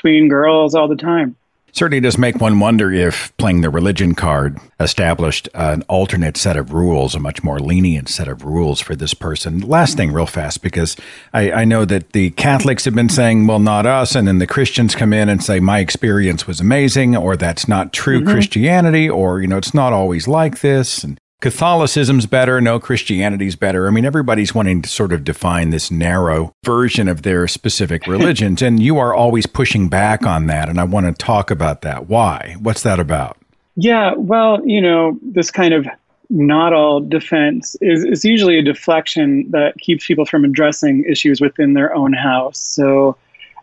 tween 0.00 0.28
girls 0.28 0.74
all 0.74 0.88
the 0.88 0.96
time. 0.96 1.36
Certainly 1.72 2.00
does 2.00 2.16
make 2.16 2.40
one 2.40 2.58
wonder 2.60 2.90
if 2.90 3.36
playing 3.36 3.60
the 3.60 3.68
religion 3.68 4.14
card 4.14 4.58
established 4.80 5.50
an 5.54 5.82
alternate 5.82 6.36
set 6.36 6.56
of 6.56 6.72
rules, 6.72 7.14
a 7.14 7.20
much 7.20 7.44
more 7.44 7.60
lenient 7.60 8.08
set 8.08 8.26
of 8.26 8.42
rules 8.42 8.80
for 8.80 8.96
this 8.96 9.12
person. 9.12 9.60
Last 9.60 9.96
thing, 9.96 10.10
real 10.10 10.26
fast, 10.26 10.62
because 10.62 10.96
I, 11.34 11.52
I 11.52 11.64
know 11.64 11.84
that 11.84 12.14
the 12.14 12.30
Catholics 12.30 12.86
have 12.86 12.94
been 12.94 13.10
saying, 13.10 13.46
well, 13.46 13.58
not 13.58 13.84
us. 13.84 14.14
And 14.14 14.26
then 14.26 14.38
the 14.38 14.46
Christians 14.46 14.94
come 14.94 15.12
in 15.12 15.28
and 15.28 15.44
say, 15.44 15.60
my 15.60 15.80
experience 15.80 16.46
was 16.46 16.58
amazing, 16.58 17.14
or 17.14 17.36
that's 17.36 17.68
not 17.68 17.92
true 17.92 18.22
mm-hmm. 18.22 18.30
Christianity, 18.30 19.08
or, 19.08 19.42
you 19.42 19.46
know, 19.46 19.58
it's 19.58 19.74
not 19.74 19.92
always 19.92 20.26
like 20.26 20.60
this. 20.60 21.04
And 21.04 21.18
Catholicism's 21.40 22.26
better, 22.26 22.60
no 22.60 22.80
Christianity's 22.80 23.54
better. 23.54 23.86
I 23.86 23.90
mean, 23.90 24.04
everybody's 24.04 24.56
wanting 24.56 24.82
to 24.82 24.88
sort 24.88 25.12
of 25.12 25.22
define 25.22 25.70
this 25.70 25.88
narrow 25.88 26.52
version 26.64 27.06
of 27.06 27.22
their 27.22 27.46
specific 27.46 28.06
religions, 28.08 28.60
and 28.60 28.82
you 28.82 28.98
are 28.98 29.14
always 29.14 29.46
pushing 29.46 29.88
back 29.88 30.26
on 30.26 30.46
that. 30.46 30.68
And 30.68 30.80
I 30.80 30.84
want 30.84 31.06
to 31.06 31.12
talk 31.12 31.52
about 31.52 31.82
that. 31.82 32.08
Why? 32.08 32.56
What's 32.58 32.82
that 32.82 32.98
about? 32.98 33.38
Yeah, 33.76 34.14
well, 34.16 34.60
you 34.66 34.80
know, 34.80 35.16
this 35.22 35.52
kind 35.52 35.72
of 35.72 35.86
not 36.28 36.72
all 36.72 37.00
defense 37.00 37.76
is, 37.80 38.04
is 38.04 38.24
usually 38.24 38.58
a 38.58 38.62
deflection 38.62 39.48
that 39.52 39.78
keeps 39.78 40.06
people 40.06 40.26
from 40.26 40.44
addressing 40.44 41.04
issues 41.04 41.40
within 41.40 41.74
their 41.74 41.94
own 41.94 42.12
house. 42.12 42.58
So 42.58 43.16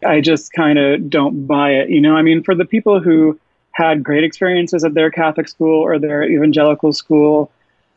I 0.06 0.22
just 0.22 0.54
kind 0.54 0.80
of 0.80 1.10
don't 1.10 1.46
buy 1.46 1.72
it. 1.72 1.90
You 1.90 2.00
know, 2.00 2.16
I 2.16 2.22
mean, 2.22 2.42
for 2.42 2.56
the 2.56 2.66
people 2.66 3.02
who 3.02 3.38
had 3.72 4.02
great 4.02 4.24
experiences 4.24 4.86
at 4.86 4.94
their 4.94 5.12
Catholic 5.12 5.50
school 5.50 5.82
or 5.82 6.00
their 6.00 6.24
evangelical 6.24 6.94
school, 6.94 7.52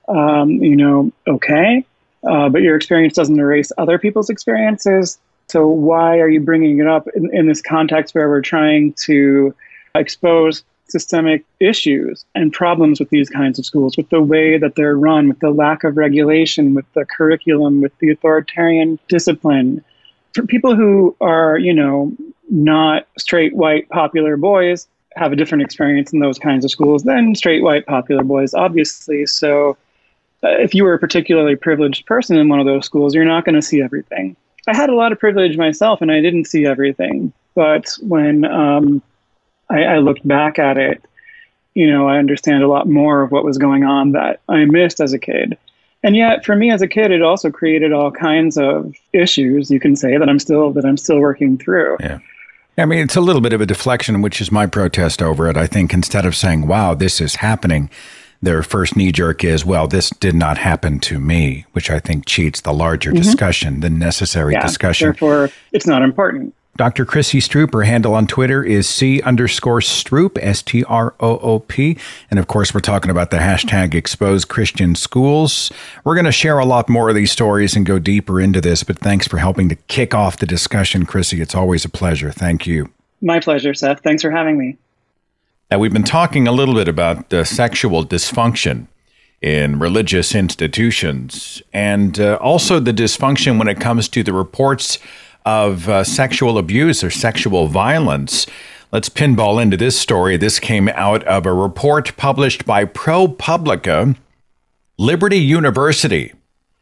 um, 0.08 0.50
you 0.50 0.76
know, 0.76 1.12
okay, 1.26 1.84
uh, 2.28 2.48
but 2.48 2.62
your 2.62 2.76
experience 2.76 3.14
doesn't 3.14 3.38
erase 3.38 3.70
other 3.78 3.98
people's 3.98 4.30
experiences. 4.30 5.18
So 5.48 5.66
why 5.66 6.18
are 6.18 6.28
you 6.28 6.40
bringing 6.40 6.78
it 6.78 6.86
up 6.86 7.08
in, 7.14 7.34
in 7.34 7.46
this 7.46 7.62
context 7.62 8.14
where 8.14 8.28
we're 8.28 8.42
trying 8.42 8.94
to 9.04 9.54
expose 9.94 10.62
systemic 10.88 11.44
issues 11.60 12.24
and 12.34 12.52
problems 12.52 12.98
with 12.98 13.10
these 13.10 13.28
kinds 13.28 13.58
of 13.58 13.66
schools, 13.66 13.96
with 13.96 14.08
the 14.10 14.22
way 14.22 14.58
that 14.58 14.74
they're 14.74 14.96
run, 14.96 15.28
with 15.28 15.38
the 15.40 15.50
lack 15.50 15.84
of 15.84 15.96
regulation, 15.96 16.74
with 16.74 16.86
the 16.94 17.04
curriculum, 17.04 17.80
with 17.80 17.96
the 17.98 18.10
authoritarian 18.10 18.98
discipline. 19.08 19.84
For 20.34 20.42
people 20.46 20.74
who 20.74 21.16
are, 21.20 21.58
you 21.58 21.74
know, 21.74 22.12
not 22.50 23.06
straight 23.18 23.54
white 23.54 23.88
popular 23.90 24.36
boys, 24.36 24.86
have 25.16 25.32
a 25.32 25.36
different 25.36 25.62
experience 25.62 26.12
in 26.12 26.20
those 26.20 26.38
kinds 26.38 26.64
of 26.64 26.70
schools 26.70 27.02
than 27.02 27.34
straight 27.34 27.62
white 27.62 27.86
popular 27.86 28.24
boys, 28.24 28.54
obviously. 28.54 29.26
So 29.26 29.76
if 30.42 30.74
you 30.74 30.84
were 30.84 30.94
a 30.94 30.98
particularly 30.98 31.56
privileged 31.56 32.06
person 32.06 32.38
in 32.38 32.48
one 32.48 32.60
of 32.60 32.66
those 32.66 32.84
schools, 32.84 33.14
you're 33.14 33.24
not 33.24 33.44
going 33.44 33.54
to 33.54 33.62
see 33.62 33.82
everything. 33.82 34.36
I 34.66 34.76
had 34.76 34.90
a 34.90 34.94
lot 34.94 35.12
of 35.12 35.18
privilege 35.18 35.56
myself, 35.56 36.00
and 36.02 36.12
I 36.12 36.20
didn't 36.20 36.44
see 36.44 36.66
everything. 36.66 37.32
But 37.54 37.88
when 38.02 38.44
um, 38.44 39.02
I, 39.70 39.84
I 39.84 39.98
looked 39.98 40.26
back 40.26 40.58
at 40.58 40.76
it, 40.76 41.04
you 41.74 41.90
know, 41.90 42.08
I 42.08 42.18
understand 42.18 42.62
a 42.62 42.68
lot 42.68 42.88
more 42.88 43.22
of 43.22 43.30
what 43.30 43.44
was 43.44 43.58
going 43.58 43.84
on 43.84 44.12
that 44.12 44.40
I 44.48 44.64
missed 44.64 45.00
as 45.00 45.12
a 45.12 45.18
kid. 45.18 45.56
And 46.02 46.16
yet, 46.16 46.44
for 46.44 46.54
me 46.54 46.70
as 46.70 46.82
a 46.82 46.88
kid, 46.88 47.10
it 47.10 47.22
also 47.22 47.50
created 47.50 47.92
all 47.92 48.10
kinds 48.10 48.56
of 48.56 48.94
issues. 49.12 49.70
You 49.70 49.80
can 49.80 49.96
say 49.96 50.16
that 50.16 50.28
I'm 50.28 50.38
still 50.38 50.72
that 50.72 50.84
I'm 50.84 50.96
still 50.96 51.18
working 51.18 51.58
through. 51.58 51.96
Yeah. 52.00 52.18
I 52.76 52.84
mean, 52.84 53.00
it's 53.00 53.16
a 53.16 53.20
little 53.20 53.42
bit 53.42 53.52
of 53.52 53.60
a 53.60 53.66
deflection, 53.66 54.22
which 54.22 54.40
is 54.40 54.52
my 54.52 54.66
protest 54.66 55.20
over 55.20 55.48
it. 55.48 55.56
I 55.56 55.66
think 55.66 55.92
instead 55.92 56.24
of 56.24 56.36
saying, 56.36 56.68
wow, 56.68 56.94
this 56.94 57.20
is 57.20 57.36
happening, 57.36 57.90
their 58.40 58.62
first 58.62 58.96
knee 58.96 59.12
jerk 59.12 59.42
is, 59.42 59.64
well, 59.64 59.88
this 59.88 60.10
did 60.10 60.34
not 60.34 60.58
happen 60.58 61.00
to 61.00 61.18
me, 61.18 61.66
which 61.72 61.90
I 61.90 61.98
think 61.98 62.26
cheats 62.26 62.60
the 62.60 62.72
larger 62.72 63.10
mm-hmm. 63.10 63.22
discussion, 63.22 63.80
the 63.80 63.90
necessary 63.90 64.52
yeah, 64.52 64.62
discussion. 64.62 65.06
Therefore, 65.06 65.50
it's 65.72 65.86
not 65.86 66.02
important. 66.02 66.54
Dr. 66.78 67.04
Chrissy 67.04 67.40
Stroop, 67.40 67.72
her 67.72 67.82
handle 67.82 68.14
on 68.14 68.28
Twitter 68.28 68.62
is 68.62 68.88
C 68.88 69.20
underscore 69.22 69.80
Stroop, 69.80 70.38
S 70.40 70.62
T 70.62 70.84
R 70.84 71.12
O 71.18 71.38
O 71.38 71.58
P. 71.58 71.98
And 72.30 72.38
of 72.38 72.46
course, 72.46 72.72
we're 72.72 72.78
talking 72.78 73.10
about 73.10 73.32
the 73.32 73.38
hashtag 73.38 73.94
expose 73.94 74.44
Christian 74.44 74.94
schools. 74.94 75.72
We're 76.04 76.14
going 76.14 76.24
to 76.24 76.32
share 76.32 76.60
a 76.60 76.64
lot 76.64 76.88
more 76.88 77.08
of 77.08 77.16
these 77.16 77.32
stories 77.32 77.74
and 77.74 77.84
go 77.84 77.98
deeper 77.98 78.40
into 78.40 78.60
this, 78.60 78.84
but 78.84 78.96
thanks 78.96 79.26
for 79.26 79.38
helping 79.38 79.68
to 79.70 79.74
kick 79.74 80.14
off 80.14 80.36
the 80.36 80.46
discussion, 80.46 81.04
Chrissy. 81.04 81.40
It's 81.40 81.56
always 81.56 81.84
a 81.84 81.88
pleasure. 81.88 82.30
Thank 82.30 82.64
you. 82.64 82.92
My 83.20 83.40
pleasure, 83.40 83.74
Seth. 83.74 84.00
Thanks 84.02 84.22
for 84.22 84.30
having 84.30 84.56
me. 84.56 84.78
Now, 85.70 85.78
we've 85.78 85.92
been 85.92 86.02
talking 86.02 86.48
a 86.48 86.52
little 86.52 86.74
bit 86.74 86.88
about 86.88 87.30
uh, 87.30 87.44
sexual 87.44 88.02
dysfunction 88.02 88.86
in 89.42 89.78
religious 89.78 90.34
institutions 90.34 91.60
and 91.74 92.18
uh, 92.18 92.36
also 92.40 92.80
the 92.80 92.92
dysfunction 92.92 93.58
when 93.58 93.68
it 93.68 93.78
comes 93.78 94.08
to 94.08 94.22
the 94.22 94.32
reports 94.32 94.98
of 95.44 95.86
uh, 95.90 96.04
sexual 96.04 96.56
abuse 96.56 97.04
or 97.04 97.10
sexual 97.10 97.66
violence. 97.66 98.46
Let's 98.92 99.10
pinball 99.10 99.60
into 99.60 99.76
this 99.76 100.00
story. 100.00 100.38
This 100.38 100.58
came 100.58 100.88
out 100.88 101.22
of 101.24 101.44
a 101.44 101.52
report 101.52 102.16
published 102.16 102.64
by 102.64 102.86
ProPublica, 102.86 104.16
Liberty 104.96 105.38
University. 105.38 106.32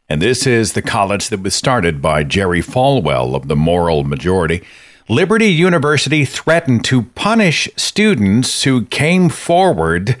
And 0.07 0.21
this 0.21 0.47
is 0.47 0.71
the 0.71 0.81
college 0.81 1.27
that 1.27 1.41
was 1.41 1.53
started 1.53 2.01
by 2.01 2.23
Jerry 2.23 2.61
Falwell 2.61 3.35
of 3.35 3.49
the 3.49 3.57
Moral 3.57 4.05
Majority. 4.05 4.63
Liberty 5.09 5.47
University 5.47 6.25
threatened 6.25 6.83
to 6.83 7.03
punish 7.03 7.69
students 7.77 8.63
who 8.63 8.83
came 8.87 9.29
forward 9.29 10.17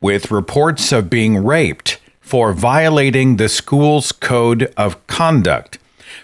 with 0.00 0.30
reports 0.30 0.92
of 0.92 1.10
being 1.10 1.44
raped 1.44 1.98
for 2.20 2.52
violating 2.52 3.34
the 3.34 3.48
school's 3.48 4.12
code 4.12 4.72
of 4.76 5.04
conduct. 5.08 5.78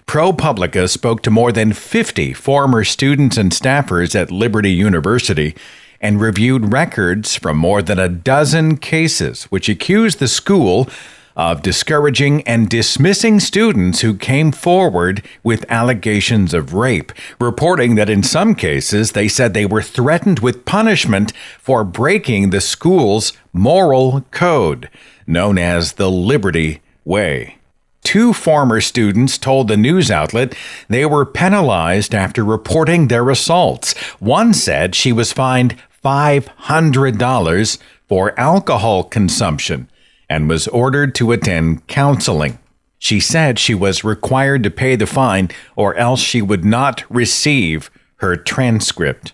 ProPublica 0.07 0.89
spoke 0.89 1.25
to 1.25 1.31
more 1.33 1.51
than 1.51 1.73
50 1.73 2.35
former 2.35 2.85
students 2.85 3.37
and 3.37 3.51
staffers 3.51 4.15
at 4.15 4.31
Liberty 4.31 4.71
University 4.71 5.57
and 6.01 6.21
reviewed 6.21 6.73
records 6.73 7.35
from 7.35 7.57
more 7.57 7.83
than 7.83 7.99
a 7.99 8.09
dozen 8.09 8.77
cases 8.77 9.45
which 9.45 9.69
accused 9.69 10.21
the 10.21 10.29
school 10.29 10.89
of 11.37 11.63
discouraging 11.63 12.43
and 12.43 12.69
dismissing 12.69 13.41
students 13.41 14.01
who 14.01 14.15
came 14.15 14.53
forward 14.53 15.23
with 15.43 15.71
allegations 15.71 16.55
of 16.55 16.75
rape, 16.75 17.13
reporting 17.41 17.95
that 17.97 18.11
in 18.11 18.23
some 18.23 18.55
cases 18.55 19.13
they 19.13 19.29
said 19.29 19.53
they 19.53 19.67
were 19.67 19.83
threatened 19.83 20.39
with 20.39 20.65
punishment 20.65 21.33
for 21.59 21.85
breaking 21.85 22.51
the 22.51 22.61
school's 22.61 23.33
moral 23.53 24.23
code, 24.31 24.89
known 25.27 25.59
as 25.59 25.93
the 25.93 26.11
Liberty 26.11 26.81
Way. 27.05 27.59
Two 28.03 28.33
former 28.35 28.81
students 28.81 29.39
told 29.39 29.67
the 29.67 29.79
news 29.79 30.11
outlet 30.11 30.55
they 30.89 31.07
were 31.07 31.25
penalized 31.25 32.15
after 32.15 32.45
reporting 32.45 33.09
their 33.09 33.29
assaults. 33.31 33.95
One 34.21 34.53
said 34.53 34.95
she 34.95 35.11
was 35.11 35.33
fined 35.33 35.77
$500 36.05 37.79
for 38.07 38.39
alcohol 38.39 39.05
consumption 39.05 39.89
and 40.35 40.49
was 40.49 40.67
ordered 40.67 41.15
to 41.15 41.31
attend 41.31 41.87
counseling. 41.87 42.59
She 42.99 43.21
said 43.21 43.57
she 43.57 43.73
was 43.73 44.03
required 44.03 44.65
to 44.65 44.71
pay 44.71 44.97
the 44.97 45.07
fine 45.07 45.49
or 45.77 45.95
else 45.95 46.19
she 46.19 46.43
would 46.43 46.65
not 46.65 47.05
receive 47.09 47.89
her 48.17 48.37
transcript. 48.37 49.33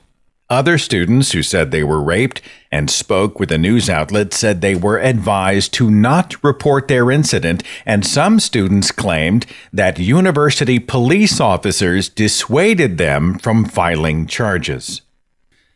Other 0.50 0.76
students 0.76 1.32
who 1.32 1.42
said 1.42 1.70
they 1.70 1.82
were 1.82 2.02
raped 2.02 2.42
and 2.70 2.90
spoke 2.90 3.40
with 3.40 3.50
a 3.50 3.56
news 3.56 3.88
outlet 3.88 4.34
said 4.34 4.60
they 4.60 4.74
were 4.74 4.98
advised 4.98 5.72
to 5.74 5.90
not 5.90 6.36
report 6.44 6.88
their 6.88 7.10
incident, 7.10 7.62
and 7.86 8.04
some 8.04 8.38
students 8.38 8.92
claimed 8.92 9.46
that 9.72 9.98
university 9.98 10.78
police 10.78 11.40
officers 11.40 12.10
dissuaded 12.10 12.98
them 12.98 13.38
from 13.38 13.64
filing 13.64 14.26
charges. 14.26 15.00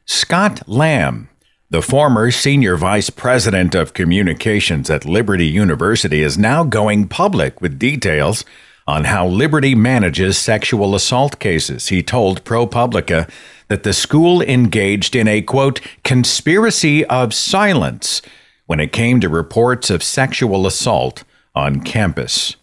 Scott 0.04 0.68
Lamb, 0.68 1.30
the 1.70 1.83
former 1.83 2.31
senior 2.31 2.77
vice 2.77 3.11
president 3.11 3.74
of 3.74 3.94
communications 3.94 4.90
at 4.90 5.05
Liberty 5.05 5.46
University, 5.46 6.22
is 6.22 6.38
now 6.38 6.64
going 6.64 7.09
public 7.09 7.61
with 7.61 7.79
details 7.79 8.44
on 8.87 9.05
how 9.05 9.27
Liberty 9.27 9.74
manages 9.74 10.37
sexual 10.37 10.94
assault 10.94 11.38
cases. 11.38 11.88
He 11.88 12.03
told 12.03 12.44
ProPublica 12.44 13.31
that 13.68 13.83
the 13.83 13.94
school 13.94 14.42
engaged 14.42 15.16
in 15.16 15.27
a 15.27 15.40
quote, 15.40 15.81
conspiracy 16.05 17.05
of 17.07 17.33
silence 17.33 18.20
when 18.66 18.81
it 18.81 18.92
came 18.92 19.20
to 19.20 19.29
reports 19.29 19.90
of 19.90 20.03
sexual 20.03 20.66
assault 20.66 21.24
on 21.55 21.81
campus. 21.81 22.57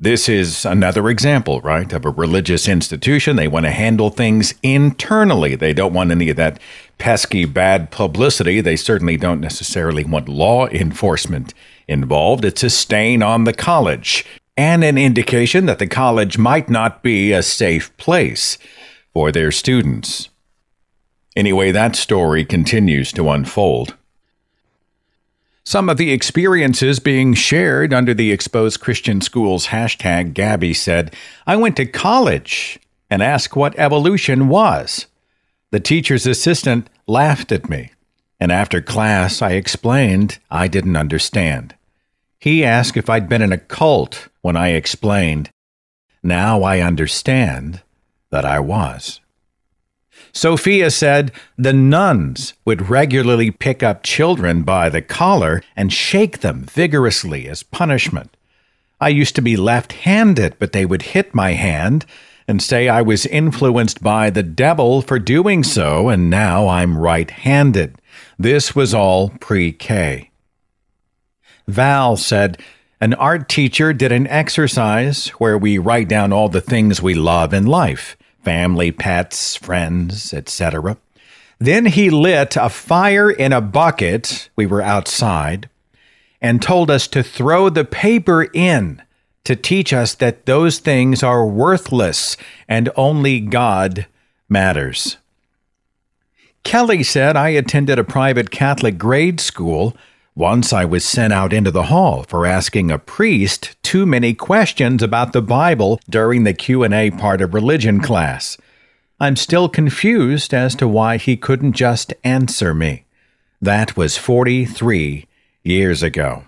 This 0.00 0.28
is 0.28 0.64
another 0.64 1.08
example, 1.08 1.60
right, 1.60 1.90
of 1.92 2.04
a 2.04 2.10
religious 2.10 2.68
institution. 2.68 3.36
They 3.36 3.48
want 3.48 3.64
to 3.64 3.70
handle 3.70 4.10
things 4.10 4.54
internally. 4.62 5.54
They 5.54 5.72
don't 5.72 5.94
want 5.94 6.10
any 6.10 6.30
of 6.30 6.36
that 6.36 6.58
pesky 7.04 7.44
bad 7.44 7.90
publicity. 7.90 8.62
They 8.62 8.76
certainly 8.76 9.18
don't 9.18 9.42
necessarily 9.42 10.06
want 10.06 10.26
law 10.26 10.68
enforcement 10.68 11.52
involved. 11.86 12.46
It's 12.46 12.62
a 12.62 12.70
stain 12.70 13.22
on 13.22 13.44
the 13.44 13.52
college 13.52 14.24
and 14.56 14.82
an 14.82 14.96
indication 14.96 15.66
that 15.66 15.78
the 15.78 15.86
college 15.86 16.38
might 16.38 16.70
not 16.70 17.02
be 17.02 17.30
a 17.30 17.42
safe 17.42 17.94
place 17.98 18.56
for 19.12 19.30
their 19.30 19.52
students. 19.52 20.30
Anyway, 21.36 21.72
that 21.72 21.94
story 21.94 22.42
continues 22.42 23.12
to 23.12 23.28
unfold. 23.28 23.94
Some 25.62 25.90
of 25.90 25.98
the 25.98 26.10
experiences 26.10 27.00
being 27.00 27.34
shared 27.34 27.92
under 27.92 28.14
the 28.14 28.32
Exposed 28.32 28.80
Christian 28.80 29.20
Schools 29.20 29.66
hashtag, 29.66 30.32
Gabby 30.32 30.72
said, 30.72 31.14
I 31.46 31.56
went 31.56 31.76
to 31.76 31.84
college 31.84 32.78
and 33.10 33.22
asked 33.22 33.56
what 33.56 33.78
evolution 33.78 34.48
was. 34.48 35.04
The 35.74 35.80
teacher's 35.80 36.24
assistant 36.24 36.88
laughed 37.08 37.50
at 37.50 37.68
me, 37.68 37.90
and 38.38 38.52
after 38.52 38.80
class 38.80 39.42
I 39.42 39.54
explained 39.54 40.38
I 40.48 40.68
didn't 40.68 40.94
understand. 40.94 41.74
He 42.38 42.64
asked 42.64 42.96
if 42.96 43.10
I'd 43.10 43.28
been 43.28 43.42
in 43.42 43.50
a 43.50 43.58
cult 43.58 44.28
when 44.40 44.56
I 44.56 44.68
explained. 44.68 45.50
Now 46.22 46.62
I 46.62 46.78
understand 46.78 47.82
that 48.30 48.44
I 48.44 48.60
was. 48.60 49.18
Sophia 50.32 50.92
said 50.92 51.32
the 51.58 51.72
nuns 51.72 52.54
would 52.64 52.88
regularly 52.88 53.50
pick 53.50 53.82
up 53.82 54.04
children 54.04 54.62
by 54.62 54.88
the 54.88 55.02
collar 55.02 55.60
and 55.74 55.92
shake 55.92 56.38
them 56.38 56.62
vigorously 56.62 57.48
as 57.48 57.64
punishment. 57.64 58.36
I 59.00 59.08
used 59.08 59.34
to 59.34 59.42
be 59.42 59.56
left 59.56 59.92
handed, 59.92 60.54
but 60.60 60.70
they 60.70 60.86
would 60.86 61.02
hit 61.02 61.34
my 61.34 61.54
hand 61.54 62.06
and 62.46 62.62
say 62.62 62.88
I 62.88 63.02
was 63.02 63.26
influenced 63.26 64.02
by 64.02 64.30
the 64.30 64.42
devil 64.42 65.02
for 65.02 65.18
doing 65.18 65.62
so, 65.62 66.08
and 66.08 66.28
now 66.28 66.68
I'm 66.68 66.98
right 66.98 67.30
handed. 67.30 67.96
This 68.38 68.74
was 68.74 68.94
all 68.94 69.30
pre 69.40 69.72
K. 69.72 70.30
Val 71.66 72.16
said, 72.16 72.60
An 73.00 73.14
art 73.14 73.48
teacher 73.48 73.92
did 73.92 74.12
an 74.12 74.26
exercise 74.26 75.28
where 75.28 75.56
we 75.56 75.78
write 75.78 76.08
down 76.08 76.32
all 76.32 76.48
the 76.48 76.60
things 76.60 77.02
we 77.02 77.14
love 77.14 77.54
in 77.54 77.66
life 77.66 78.16
family, 78.42 78.92
pets, 78.92 79.56
friends, 79.56 80.34
etc. 80.34 80.98
Then 81.58 81.86
he 81.86 82.10
lit 82.10 82.56
a 82.56 82.68
fire 82.68 83.30
in 83.30 83.54
a 83.54 83.62
bucket. 83.62 84.50
We 84.54 84.66
were 84.66 84.82
outside 84.82 85.70
and 86.42 86.60
told 86.60 86.90
us 86.90 87.08
to 87.08 87.22
throw 87.22 87.70
the 87.70 87.86
paper 87.86 88.42
in 88.52 89.00
to 89.44 89.54
teach 89.54 89.92
us 89.92 90.14
that 90.14 90.46
those 90.46 90.78
things 90.78 91.22
are 91.22 91.46
worthless 91.46 92.36
and 92.68 92.90
only 92.96 93.40
God 93.40 94.06
matters. 94.48 95.18
Kelly 96.62 97.02
said, 97.02 97.36
I 97.36 97.50
attended 97.50 97.98
a 97.98 98.04
private 98.04 98.50
Catholic 98.50 98.96
grade 98.96 99.38
school 99.38 99.94
once 100.34 100.72
I 100.72 100.84
was 100.84 101.04
sent 101.04 101.32
out 101.32 101.52
into 101.52 101.70
the 101.70 101.84
hall 101.84 102.24
for 102.24 102.46
asking 102.46 102.90
a 102.90 102.98
priest 102.98 103.76
too 103.82 104.06
many 104.06 104.34
questions 104.34 105.02
about 105.02 105.32
the 105.32 105.42
Bible 105.42 106.00
during 106.08 106.44
the 106.44 106.54
Q&A 106.54 107.10
part 107.10 107.40
of 107.40 107.54
religion 107.54 108.00
class. 108.00 108.56
I'm 109.20 109.36
still 109.36 109.68
confused 109.68 110.52
as 110.52 110.74
to 110.76 110.88
why 110.88 111.18
he 111.18 111.36
couldn't 111.36 111.74
just 111.74 112.12
answer 112.24 112.74
me. 112.74 113.04
That 113.60 113.96
was 113.96 114.16
43 114.16 115.26
years 115.62 116.02
ago. 116.02 116.44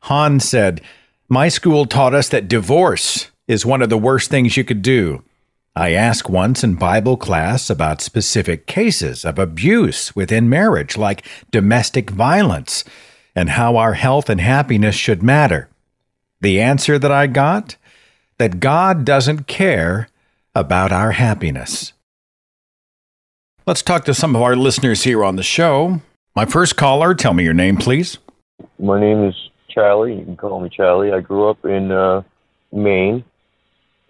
Han 0.00 0.38
said, 0.38 0.80
My 1.28 1.48
school 1.48 1.86
taught 1.86 2.14
us 2.14 2.28
that 2.28 2.46
divorce 2.46 3.32
is 3.48 3.66
one 3.66 3.82
of 3.82 3.90
the 3.90 3.98
worst 3.98 4.30
things 4.30 4.56
you 4.56 4.62
could 4.62 4.80
do. 4.80 5.24
I 5.74 5.90
asked 5.92 6.30
once 6.30 6.62
in 6.62 6.76
Bible 6.76 7.16
class 7.16 7.68
about 7.68 8.00
specific 8.00 8.66
cases 8.68 9.24
of 9.24 9.36
abuse 9.36 10.14
within 10.14 10.48
marriage, 10.48 10.96
like 10.96 11.26
domestic 11.50 12.10
violence, 12.10 12.84
and 13.34 13.50
how 13.50 13.76
our 13.76 13.94
health 13.94 14.30
and 14.30 14.40
happiness 14.40 14.94
should 14.94 15.20
matter. 15.20 15.68
The 16.40 16.60
answer 16.60 16.96
that 16.96 17.10
I 17.10 17.26
got? 17.26 17.76
That 18.38 18.60
God 18.60 19.04
doesn't 19.04 19.48
care 19.48 20.08
about 20.54 20.92
our 20.92 21.12
happiness. 21.12 21.92
Let's 23.66 23.82
talk 23.82 24.04
to 24.04 24.14
some 24.14 24.36
of 24.36 24.42
our 24.42 24.54
listeners 24.54 25.02
here 25.02 25.24
on 25.24 25.34
the 25.34 25.42
show. 25.42 26.02
My 26.36 26.44
first 26.44 26.76
caller, 26.76 27.14
tell 27.14 27.34
me 27.34 27.42
your 27.42 27.52
name, 27.52 27.78
please. 27.78 28.18
My 28.78 29.00
name 29.00 29.24
is 29.24 29.34
Charlie. 29.76 30.18
You 30.18 30.24
can 30.24 30.36
call 30.36 30.60
me 30.60 30.68
Charlie. 30.68 31.12
I 31.12 31.20
grew 31.20 31.48
up 31.48 31.64
in 31.64 31.92
uh, 31.92 32.22
Maine 32.72 33.24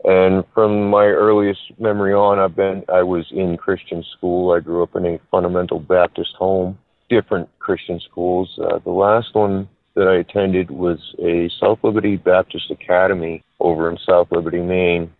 and 0.07 0.45
from 0.55 0.89
my 0.89 1.07
earliest 1.07 1.61
memory 1.81 2.15
on, 2.15 2.39
I've 2.39 2.55
been 2.55 2.85
I 2.89 3.03
was 3.03 3.27
in 3.33 3.57
Christian 3.57 4.05
school. 4.17 4.53
I 4.53 4.61
grew 4.61 4.85
up 4.85 4.95
in 4.95 5.05
a 5.05 5.21
fundamental 5.33 5.81
Baptist 5.81 6.35
home. 6.39 6.79
Different 7.11 7.49
Christian 7.59 8.01
schools. 8.01 8.49
Uh, 8.57 8.79
the 8.85 8.91
last 8.91 9.35
one 9.35 9.69
that 9.95 10.07
I 10.07 10.17
attended 10.17 10.71
was 10.71 10.99
a 11.19 11.51
South 11.61 11.81
Liberty 11.83 12.17
Baptist 12.17 12.71
Academy 12.71 13.43
over 13.59 13.91
in 13.91 13.99
South 13.99 14.29
Liberty, 14.31 14.61
Maine. 14.61 15.11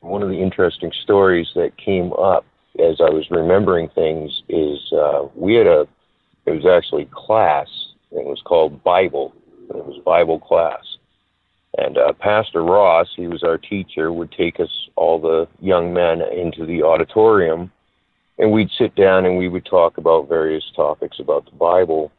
One 0.00 0.22
of 0.22 0.28
the 0.28 0.42
interesting 0.42 0.92
stories 1.02 1.48
that 1.54 1.76
came 1.78 2.12
up 2.12 2.44
as 2.78 3.00
I 3.00 3.08
was 3.08 3.24
remembering 3.30 3.88
things 3.94 4.42
is 4.50 4.78
uh, 4.92 5.28
we 5.34 5.54
had 5.54 5.66
a 5.66 5.86
it 6.44 6.50
was 6.50 6.66
actually 6.66 7.08
class. 7.10 7.68
It 8.12 8.24
was 8.24 8.40
called 8.44 8.84
Bible. 8.84 9.34
It 9.68 9.84
was 9.84 10.00
Bible 10.04 10.38
class 10.38 10.82
and 11.78 11.98
uh, 11.98 12.12
Pastor 12.14 12.62
Ross, 12.62 13.08
he 13.16 13.26
was 13.26 13.42
our 13.42 13.58
teacher, 13.58 14.12
would 14.12 14.32
take 14.32 14.60
us, 14.60 14.88
all 14.96 15.20
the 15.20 15.46
young 15.60 15.92
men, 15.92 16.22
into 16.22 16.64
the 16.64 16.82
auditorium, 16.82 17.70
and 18.38 18.50
we'd 18.50 18.70
sit 18.78 18.94
down 18.94 19.26
and 19.26 19.36
we 19.36 19.48
would 19.48 19.66
talk 19.66 19.98
about 19.98 20.28
various 20.28 20.64
topics 20.74 21.18
about 21.20 21.44
the 21.44 21.56
Bible. 21.56 22.10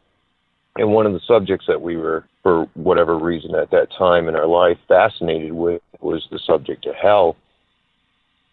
And 0.75 0.91
one 0.91 1.07
of 1.07 1.13
the 1.13 1.21
subjects 1.27 1.65
that 1.67 1.81
we 1.81 1.97
were, 1.97 2.25
for 2.43 2.65
whatever 2.75 3.17
reason 3.17 3.55
at 3.55 3.71
that 3.71 3.87
time 3.97 4.27
in 4.27 4.35
our 4.35 4.45
life, 4.45 4.77
fascinated 4.87 5.53
with 5.53 5.81
was 6.01 6.27
the 6.29 6.39
subject 6.45 6.85
of 6.85 6.93
hell. 6.93 7.35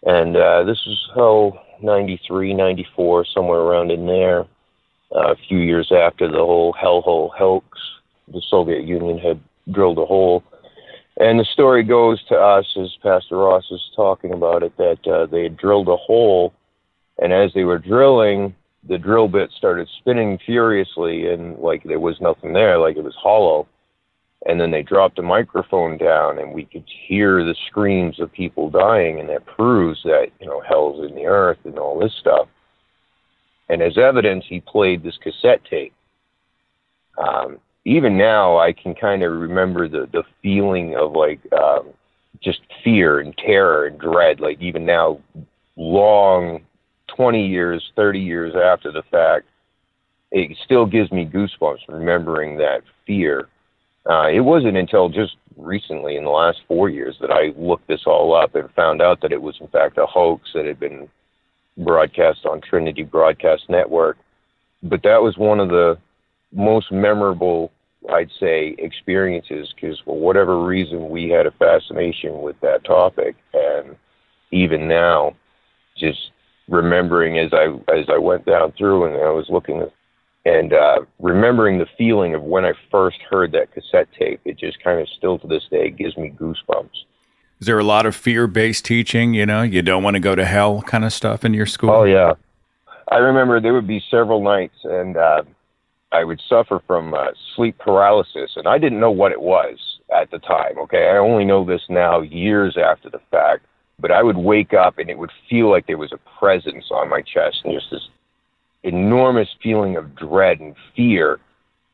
And 0.04 0.36
uh, 0.36 0.64
this 0.64 0.82
was, 0.86 1.10
oh, 1.16 1.60
93, 1.82 2.54
94, 2.54 3.26
somewhere 3.26 3.60
around 3.60 3.90
in 3.90 4.06
there, 4.06 4.46
uh, 5.14 5.32
a 5.32 5.36
few 5.48 5.58
years 5.58 5.92
after 5.94 6.28
the 6.28 6.38
whole 6.38 6.72
hellhole 6.72 7.30
hoax. 7.36 7.66
The 8.28 8.42
Soviet 8.48 8.84
Union 8.84 9.18
had 9.18 9.40
drilled 9.72 9.98
a 9.98 10.06
hole 10.06 10.44
and 11.16 11.38
the 11.38 11.44
story 11.44 11.84
goes 11.84 12.22
to 12.24 12.34
us, 12.34 12.66
as 12.76 12.96
Pastor 13.02 13.36
Ross 13.36 13.64
is 13.70 13.90
talking 13.94 14.32
about 14.32 14.64
it, 14.64 14.76
that 14.78 15.06
uh, 15.06 15.26
they 15.26 15.44
had 15.44 15.56
drilled 15.56 15.88
a 15.88 15.96
hole, 15.96 16.52
and 17.18 17.32
as 17.32 17.52
they 17.54 17.62
were 17.62 17.78
drilling, 17.78 18.54
the 18.88 18.98
drill 18.98 19.28
bit 19.28 19.50
started 19.56 19.88
spinning 19.98 20.38
furiously, 20.44 21.32
and 21.32 21.56
like 21.58 21.84
there 21.84 22.00
was 22.00 22.20
nothing 22.20 22.52
there, 22.52 22.78
like 22.78 22.96
it 22.96 23.04
was 23.04 23.14
hollow. 23.14 23.68
And 24.46 24.60
then 24.60 24.72
they 24.72 24.82
dropped 24.82 25.18
a 25.18 25.22
microphone 25.22 25.96
down, 25.96 26.38
and 26.38 26.52
we 26.52 26.64
could 26.64 26.84
hear 27.06 27.44
the 27.44 27.56
screams 27.68 28.20
of 28.20 28.30
people 28.32 28.68
dying, 28.68 29.20
and 29.20 29.28
that 29.28 29.46
proves 29.46 30.02
that 30.02 30.26
you 30.40 30.46
know 30.46 30.60
hell's 30.60 31.08
in 31.08 31.14
the 31.14 31.26
earth 31.26 31.58
and 31.64 31.78
all 31.78 31.98
this 31.98 32.12
stuff. 32.18 32.48
And 33.68 33.80
as 33.80 33.96
evidence, 33.96 34.44
he 34.46 34.60
played 34.60 35.02
this 35.02 35.16
cassette 35.22 35.64
tape. 35.64 35.94
Um, 37.16 37.58
even 37.84 38.16
now 38.16 38.58
I 38.58 38.72
can 38.72 38.94
kind 38.94 39.22
of 39.22 39.32
remember 39.32 39.88
the 39.88 40.08
the 40.12 40.24
feeling 40.42 40.96
of 40.96 41.12
like 41.12 41.40
um, 41.52 41.88
just 42.40 42.60
fear 42.82 43.20
and 43.20 43.36
terror 43.36 43.86
and 43.86 43.98
dread. 43.98 44.40
Like 44.40 44.60
even 44.60 44.84
now, 44.86 45.20
long 45.76 46.62
twenty 47.14 47.46
years, 47.46 47.82
thirty 47.96 48.20
years 48.20 48.54
after 48.54 48.90
the 48.90 49.02
fact, 49.10 49.46
it 50.30 50.56
still 50.64 50.86
gives 50.86 51.12
me 51.12 51.26
goosebumps 51.26 51.88
remembering 51.88 52.56
that 52.58 52.82
fear. 53.06 53.48
Uh, 54.08 54.28
it 54.28 54.40
wasn't 54.40 54.76
until 54.76 55.08
just 55.08 55.36
recently, 55.56 56.16
in 56.16 56.24
the 56.24 56.30
last 56.30 56.58
four 56.68 56.90
years, 56.90 57.16
that 57.20 57.30
I 57.30 57.52
looked 57.56 57.88
this 57.88 58.02
all 58.06 58.34
up 58.34 58.54
and 58.54 58.70
found 58.72 59.00
out 59.00 59.20
that 59.22 59.32
it 59.32 59.40
was 59.40 59.56
in 59.60 59.68
fact 59.68 59.98
a 59.98 60.06
hoax 60.06 60.50
that 60.54 60.66
had 60.66 60.80
been 60.80 61.08
broadcast 61.78 62.44
on 62.44 62.60
Trinity 62.60 63.02
Broadcast 63.02 63.64
Network. 63.68 64.18
But 64.82 65.02
that 65.02 65.22
was 65.22 65.38
one 65.38 65.60
of 65.60 65.68
the 65.68 65.98
most 66.52 66.92
memorable, 66.92 67.72
I'd 68.10 68.30
say, 68.38 68.74
experiences 68.78 69.72
because 69.74 70.00
for 70.04 70.18
whatever 70.18 70.64
reason 70.64 71.08
we 71.08 71.30
had 71.30 71.46
a 71.46 71.50
fascination 71.52 72.42
with 72.42 72.60
that 72.60 72.84
topic, 72.84 73.36
and 73.52 73.96
even 74.50 74.88
now, 74.88 75.34
just 75.96 76.30
remembering 76.68 77.38
as 77.38 77.52
I 77.52 77.66
as 77.92 78.06
I 78.08 78.18
went 78.18 78.46
down 78.46 78.72
through 78.72 79.06
and 79.06 79.16
I 79.16 79.30
was 79.30 79.46
looking 79.48 79.80
at 79.80 79.92
and 80.46 80.72
uh, 80.72 81.00
remembering 81.20 81.78
the 81.78 81.86
feeling 81.96 82.34
of 82.34 82.42
when 82.42 82.64
I 82.64 82.72
first 82.90 83.18
heard 83.30 83.52
that 83.52 83.72
cassette 83.72 84.08
tape, 84.18 84.40
it 84.44 84.58
just 84.58 84.82
kind 84.82 85.00
of 85.00 85.08
still 85.08 85.38
to 85.38 85.46
this 85.46 85.64
day 85.70 85.90
gives 85.90 86.16
me 86.16 86.34
goosebumps. 86.38 86.90
Is 87.60 87.66
there 87.66 87.78
a 87.78 87.84
lot 87.84 88.04
of 88.04 88.14
fear 88.14 88.46
based 88.46 88.84
teaching? 88.84 89.32
You 89.32 89.46
know, 89.46 89.62
you 89.62 89.80
don't 89.80 90.02
want 90.02 90.16
to 90.16 90.20
go 90.20 90.34
to 90.34 90.44
hell 90.44 90.82
kind 90.82 91.04
of 91.04 91.12
stuff 91.12 91.44
in 91.44 91.54
your 91.54 91.66
school? 91.66 91.90
Oh, 91.90 92.04
yeah. 92.04 92.34
I 93.10 93.16
remember 93.16 93.60
there 93.60 93.72
would 93.72 93.86
be 93.86 94.02
several 94.10 94.42
nights, 94.42 94.76
and 94.84 95.16
uh, 95.16 95.42
I 96.14 96.22
would 96.22 96.40
suffer 96.48 96.80
from 96.86 97.12
uh, 97.12 97.32
sleep 97.56 97.76
paralysis, 97.78 98.52
and 98.54 98.68
I 98.68 98.78
didn't 98.78 99.00
know 99.00 99.10
what 99.10 99.32
it 99.32 99.40
was 99.40 99.76
at 100.14 100.30
the 100.30 100.38
time. 100.38 100.78
Okay, 100.78 101.08
I 101.08 101.16
only 101.16 101.44
know 101.44 101.64
this 101.64 101.82
now, 101.88 102.20
years 102.20 102.76
after 102.78 103.10
the 103.10 103.20
fact. 103.32 103.66
But 103.98 104.12
I 104.12 104.22
would 104.22 104.36
wake 104.36 104.74
up, 104.74 104.98
and 104.98 105.10
it 105.10 105.18
would 105.18 105.32
feel 105.50 105.70
like 105.70 105.86
there 105.86 105.98
was 105.98 106.12
a 106.12 106.38
presence 106.38 106.86
on 106.92 107.08
my 107.08 107.20
chest, 107.20 107.62
and 107.64 107.74
just 107.74 107.90
this 107.90 108.08
enormous 108.84 109.48
feeling 109.62 109.96
of 109.96 110.14
dread 110.14 110.60
and 110.60 110.76
fear 110.94 111.40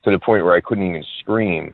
to 0.04 0.10
the 0.10 0.18
point 0.18 0.44
where 0.44 0.54
I 0.54 0.60
couldn't 0.60 0.88
even 0.88 1.04
scream. 1.20 1.72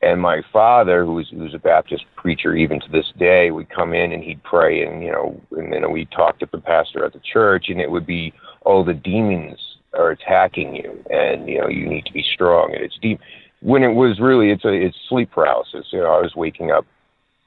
And 0.00 0.20
my 0.20 0.42
father, 0.52 1.04
who 1.04 1.14
was, 1.14 1.28
who 1.30 1.38
was 1.38 1.54
a 1.54 1.58
Baptist 1.58 2.04
preacher 2.14 2.54
even 2.54 2.78
to 2.80 2.88
this 2.92 3.12
day, 3.18 3.50
would 3.50 3.70
come 3.70 3.92
in 3.92 4.12
and 4.12 4.22
he'd 4.22 4.42
pray, 4.44 4.84
and 4.84 5.02
you 5.02 5.10
know, 5.10 5.40
and 5.52 5.72
then 5.72 5.90
we'd 5.90 6.12
talk 6.12 6.38
to 6.38 6.48
the 6.52 6.58
pastor 6.58 7.04
at 7.04 7.12
the 7.12 7.20
church, 7.32 7.66
and 7.68 7.80
it 7.80 7.90
would 7.90 8.06
be, 8.06 8.32
oh, 8.66 8.84
the 8.84 8.94
demons 8.94 9.58
are 9.94 10.10
attacking 10.10 10.76
you, 10.76 11.04
and 11.10 11.48
you 11.48 11.60
know, 11.60 11.68
you 11.68 11.86
need 11.86 12.04
to 12.06 12.12
be 12.12 12.24
strong, 12.34 12.74
and 12.74 12.82
it's 12.82 12.98
deep. 13.00 13.20
When 13.60 13.82
it 13.82 13.94
was 13.94 14.20
really, 14.20 14.50
it's 14.50 14.64
a, 14.64 14.72
it's 14.72 14.96
sleep 15.08 15.30
paralysis. 15.30 15.86
You 15.90 16.00
know, 16.00 16.12
I 16.12 16.20
was 16.20 16.34
waking 16.36 16.70
up, 16.70 16.86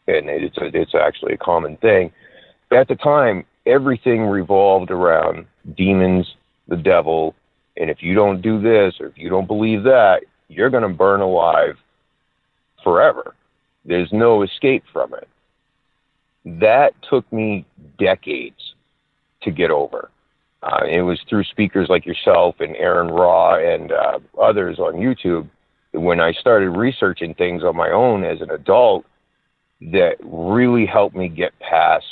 and 0.07 0.29
it's 0.29 0.57
a, 0.57 0.65
it's 0.73 0.95
actually 0.95 1.33
a 1.33 1.37
common 1.37 1.77
thing. 1.77 2.11
At 2.71 2.87
the 2.87 2.95
time, 2.95 3.45
everything 3.65 4.25
revolved 4.25 4.91
around 4.91 5.45
demons 5.77 6.35
the 6.67 6.77
devil, 6.77 7.35
and 7.77 7.89
if 7.89 8.01
you 8.01 8.15
don't 8.15 8.41
do 8.41 8.61
this 8.61 8.95
or 8.99 9.07
if 9.07 9.17
you 9.17 9.29
don't 9.29 9.47
believe 9.47 9.83
that, 9.83 10.23
you're 10.47 10.69
going 10.69 10.83
to 10.83 10.89
burn 10.89 11.21
alive 11.21 11.77
forever. 12.83 13.35
There's 13.85 14.11
no 14.11 14.43
escape 14.43 14.83
from 14.91 15.13
it. 15.13 15.27
That 16.45 16.93
took 17.09 17.31
me 17.31 17.65
decades 17.99 18.73
to 19.43 19.51
get 19.51 19.71
over. 19.71 20.09
Uh, 20.63 20.85
it 20.87 21.01
was 21.01 21.19
through 21.27 21.43
speakers 21.45 21.87
like 21.89 22.05
yourself 22.05 22.55
and 22.59 22.75
Aron 22.75 23.07
Ra 23.07 23.55
and 23.55 23.91
uh, 23.91 24.19
others 24.39 24.77
on 24.79 24.93
YouTube 24.95 25.49
when 25.93 26.19
I 26.19 26.31
started 26.33 26.69
researching 26.69 27.33
things 27.33 27.63
on 27.63 27.75
my 27.75 27.89
own 27.89 28.23
as 28.23 28.41
an 28.41 28.51
adult 28.51 29.05
that 29.81 30.15
really 30.21 30.85
helped 30.85 31.15
me 31.15 31.27
get 31.27 31.57
past 31.59 32.05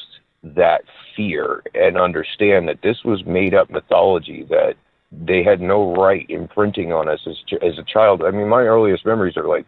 that 0.43 0.81
fear 1.15 1.61
and 1.75 1.97
understand 1.97 2.67
that 2.67 2.81
this 2.81 3.03
was 3.03 3.23
made 3.25 3.53
up 3.53 3.69
mythology 3.69 4.45
that 4.49 4.75
they 5.11 5.43
had 5.43 5.61
no 5.61 5.93
right 5.95 6.25
imprinting 6.29 6.91
on 6.93 7.09
us 7.09 7.19
as 7.27 7.37
as 7.61 7.77
a 7.77 7.83
child. 7.83 8.23
I 8.23 8.31
mean, 8.31 8.47
my 8.47 8.61
earliest 8.61 9.05
memories 9.05 9.37
are 9.37 9.47
like 9.47 9.65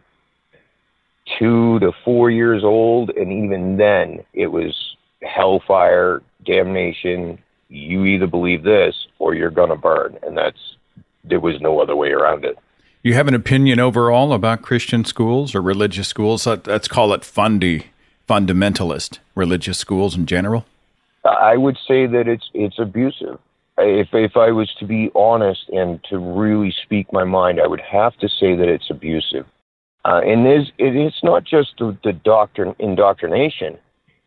two 1.38 1.78
to 1.80 1.92
four 2.04 2.30
years 2.30 2.64
old, 2.64 3.10
and 3.10 3.32
even 3.32 3.76
then, 3.76 4.24
it 4.34 4.48
was 4.48 4.96
hellfire, 5.22 6.22
damnation. 6.44 7.38
You 7.72 8.04
either 8.04 8.26
believe 8.26 8.62
this 8.62 8.94
or 9.18 9.34
you're 9.34 9.50
gonna 9.50 9.76
burn, 9.76 10.18
and 10.22 10.36
that's 10.36 10.76
there 11.24 11.40
was 11.40 11.60
no 11.60 11.80
other 11.80 11.96
way 11.96 12.10
around 12.10 12.44
it. 12.44 12.58
You 13.02 13.14
have 13.14 13.28
an 13.28 13.34
opinion 13.34 13.80
overall 13.80 14.32
about 14.32 14.62
Christian 14.62 15.04
schools 15.04 15.54
or 15.54 15.62
religious 15.62 16.06
schools? 16.06 16.46
Let's 16.46 16.86
call 16.86 17.12
it 17.14 17.24
fundy 17.24 17.86
fundamentalist 18.28 19.18
religious 19.34 19.78
schools 19.78 20.16
in 20.16 20.26
general? 20.26 20.64
I 21.24 21.56
would 21.56 21.78
say 21.86 22.06
that 22.06 22.28
it's 22.28 22.48
it's 22.54 22.78
abusive. 22.78 23.38
If 23.78 24.08
if 24.12 24.36
I 24.36 24.50
was 24.50 24.72
to 24.80 24.86
be 24.86 25.10
honest 25.14 25.68
and 25.68 26.02
to 26.10 26.18
really 26.18 26.74
speak 26.84 27.12
my 27.12 27.24
mind, 27.24 27.60
I 27.60 27.66
would 27.66 27.80
have 27.80 28.16
to 28.18 28.28
say 28.28 28.54
that 28.56 28.68
it's 28.68 28.90
abusive. 28.90 29.46
Uh, 30.04 30.20
and 30.24 30.44
there's, 30.44 30.72
it, 30.78 30.96
it's 30.96 31.22
not 31.22 31.44
just 31.44 31.74
the, 31.78 31.96
the 32.02 32.12
doctrine 32.12 32.74
indoctrination; 32.78 33.78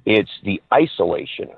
it's 0.06 0.32
the 0.44 0.62
isolation. 0.74 1.50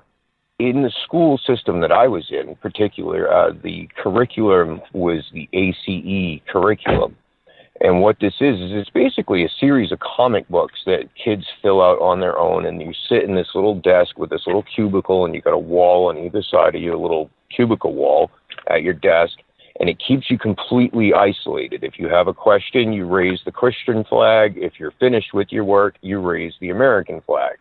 In 0.60 0.82
the 0.82 0.92
school 1.04 1.38
system 1.38 1.82
that 1.82 1.92
I 1.92 2.08
was 2.08 2.26
in, 2.32 2.50
in 2.50 2.56
particular, 2.56 3.32
uh, 3.32 3.52
the 3.64 3.88
curriculum 3.96 4.82
was 4.92 5.24
the 5.32 5.48
ACE 5.54 6.42
curriculum, 6.52 7.16
and 7.80 8.02
what 8.02 8.20
this 8.20 8.34
is, 8.42 8.56
is 8.56 8.72
it's 8.72 8.90
basically 8.90 9.46
a 9.46 9.50
series 9.60 9.92
of 9.92 10.00
comic 10.00 10.48
books 10.50 10.80
that 10.88 11.10
kids 11.24 11.46
fill 11.62 11.80
out 11.82 12.02
on 12.02 12.20
their 12.20 12.40
own. 12.40 12.66
And 12.66 12.82
you 12.82 12.92
sit 13.08 13.24
in 13.24 13.36
this 13.36 13.50
little 13.54 13.80
desk 13.80 14.18
with 14.18 14.32
this 14.32 14.48
little 14.48 14.64
cubicle, 14.64 15.26
and 15.26 15.36
you've 15.36 15.44
got 15.44 15.54
a 15.54 15.60
wall 15.60 16.10
on 16.10 16.18
either 16.18 16.42
side 16.42 16.74
of 16.74 16.82
your 16.82 16.98
little 16.98 17.30
cubicle 17.56 17.94
wall 17.94 18.32
at 18.70 18.82
your 18.82 18.94
desk. 18.94 19.34
And 19.80 19.90
it 19.90 20.02
keeps 20.06 20.32
you 20.32 20.40
completely 20.40 21.14
isolated. 21.14 21.84
If 21.84 22.00
you 22.00 22.08
have 22.08 22.28
a 22.28 22.34
question, 22.34 22.94
you 22.94 23.06
raise 23.06 23.40
the 23.46 23.52
Christian 23.52 24.04
flag. 24.06 24.58
If 24.58 24.80
you're 24.80 24.94
finished 25.00 25.36
with 25.36 25.52
your 25.52 25.66
work, 25.66 25.98
you 26.02 26.20
raise 26.20 26.54
the 26.60 26.72
American 26.72 27.22
flag. 27.22 27.58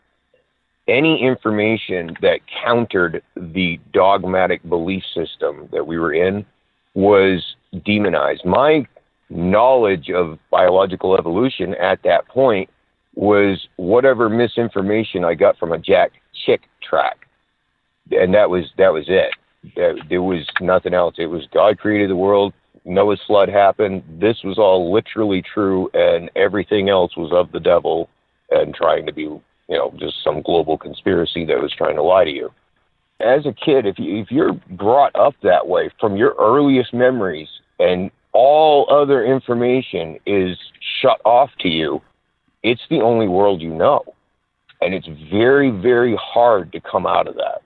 Any 0.88 1.22
information 1.22 2.16
that 2.22 2.40
countered 2.64 3.22
the 3.36 3.80
dogmatic 3.92 4.62
belief 4.68 5.02
system 5.14 5.68
that 5.72 5.86
we 5.86 5.98
were 5.98 6.14
in 6.14 6.46
was 6.94 7.56
demonized. 7.84 8.44
My 8.44 8.86
knowledge 9.28 10.10
of 10.10 10.38
biological 10.50 11.16
evolution 11.18 11.74
at 11.74 12.02
that 12.04 12.28
point 12.28 12.70
was 13.16 13.66
whatever 13.76 14.28
misinformation 14.28 15.24
I 15.24 15.34
got 15.34 15.58
from 15.58 15.72
a 15.72 15.78
Jack 15.78 16.12
Chick 16.44 16.62
track, 16.82 17.26
and 18.12 18.32
that 18.34 18.50
was 18.50 18.66
that 18.78 18.92
was 18.92 19.06
it. 19.08 19.32
There 20.08 20.22
was 20.22 20.46
nothing 20.60 20.94
else. 20.94 21.16
It 21.18 21.26
was 21.26 21.46
God 21.52 21.78
created 21.78 22.10
the 22.10 22.16
world. 22.16 22.52
Noah's 22.84 23.20
flood 23.26 23.48
happened. 23.48 24.04
This 24.20 24.36
was 24.44 24.58
all 24.58 24.92
literally 24.92 25.42
true, 25.42 25.90
and 25.92 26.30
everything 26.36 26.88
else 26.88 27.16
was 27.16 27.32
of 27.32 27.50
the 27.50 27.58
devil 27.58 28.08
and 28.50 28.72
trying 28.72 29.06
to 29.06 29.12
be, 29.12 29.28
you 29.68 29.76
know, 29.76 29.92
just 29.98 30.22
some 30.22 30.42
global 30.42 30.78
conspiracy 30.78 31.44
that 31.44 31.60
was 31.60 31.72
trying 31.72 31.96
to 31.96 32.02
lie 32.02 32.24
to 32.24 32.30
you. 32.30 32.52
As 33.20 33.46
a 33.46 33.52
kid, 33.52 33.86
if 33.86 33.98
you 33.98 34.20
if 34.20 34.30
you're 34.30 34.52
brought 34.70 35.14
up 35.16 35.34
that 35.42 35.66
way 35.68 35.90
from 35.98 36.16
your 36.16 36.34
earliest 36.38 36.92
memories, 36.92 37.48
and 37.78 38.10
all 38.32 38.86
other 38.90 39.24
information 39.24 40.18
is 40.26 40.58
shut 41.00 41.20
off 41.24 41.50
to 41.60 41.68
you, 41.68 42.02
it's 42.62 42.82
the 42.90 43.00
only 43.00 43.26
world 43.26 43.62
you 43.62 43.72
know. 43.74 44.02
And 44.82 44.92
it's 44.92 45.08
very, 45.30 45.70
very 45.70 46.14
hard 46.20 46.72
to 46.72 46.80
come 46.80 47.06
out 47.06 47.26
of 47.26 47.36
that. 47.36 47.62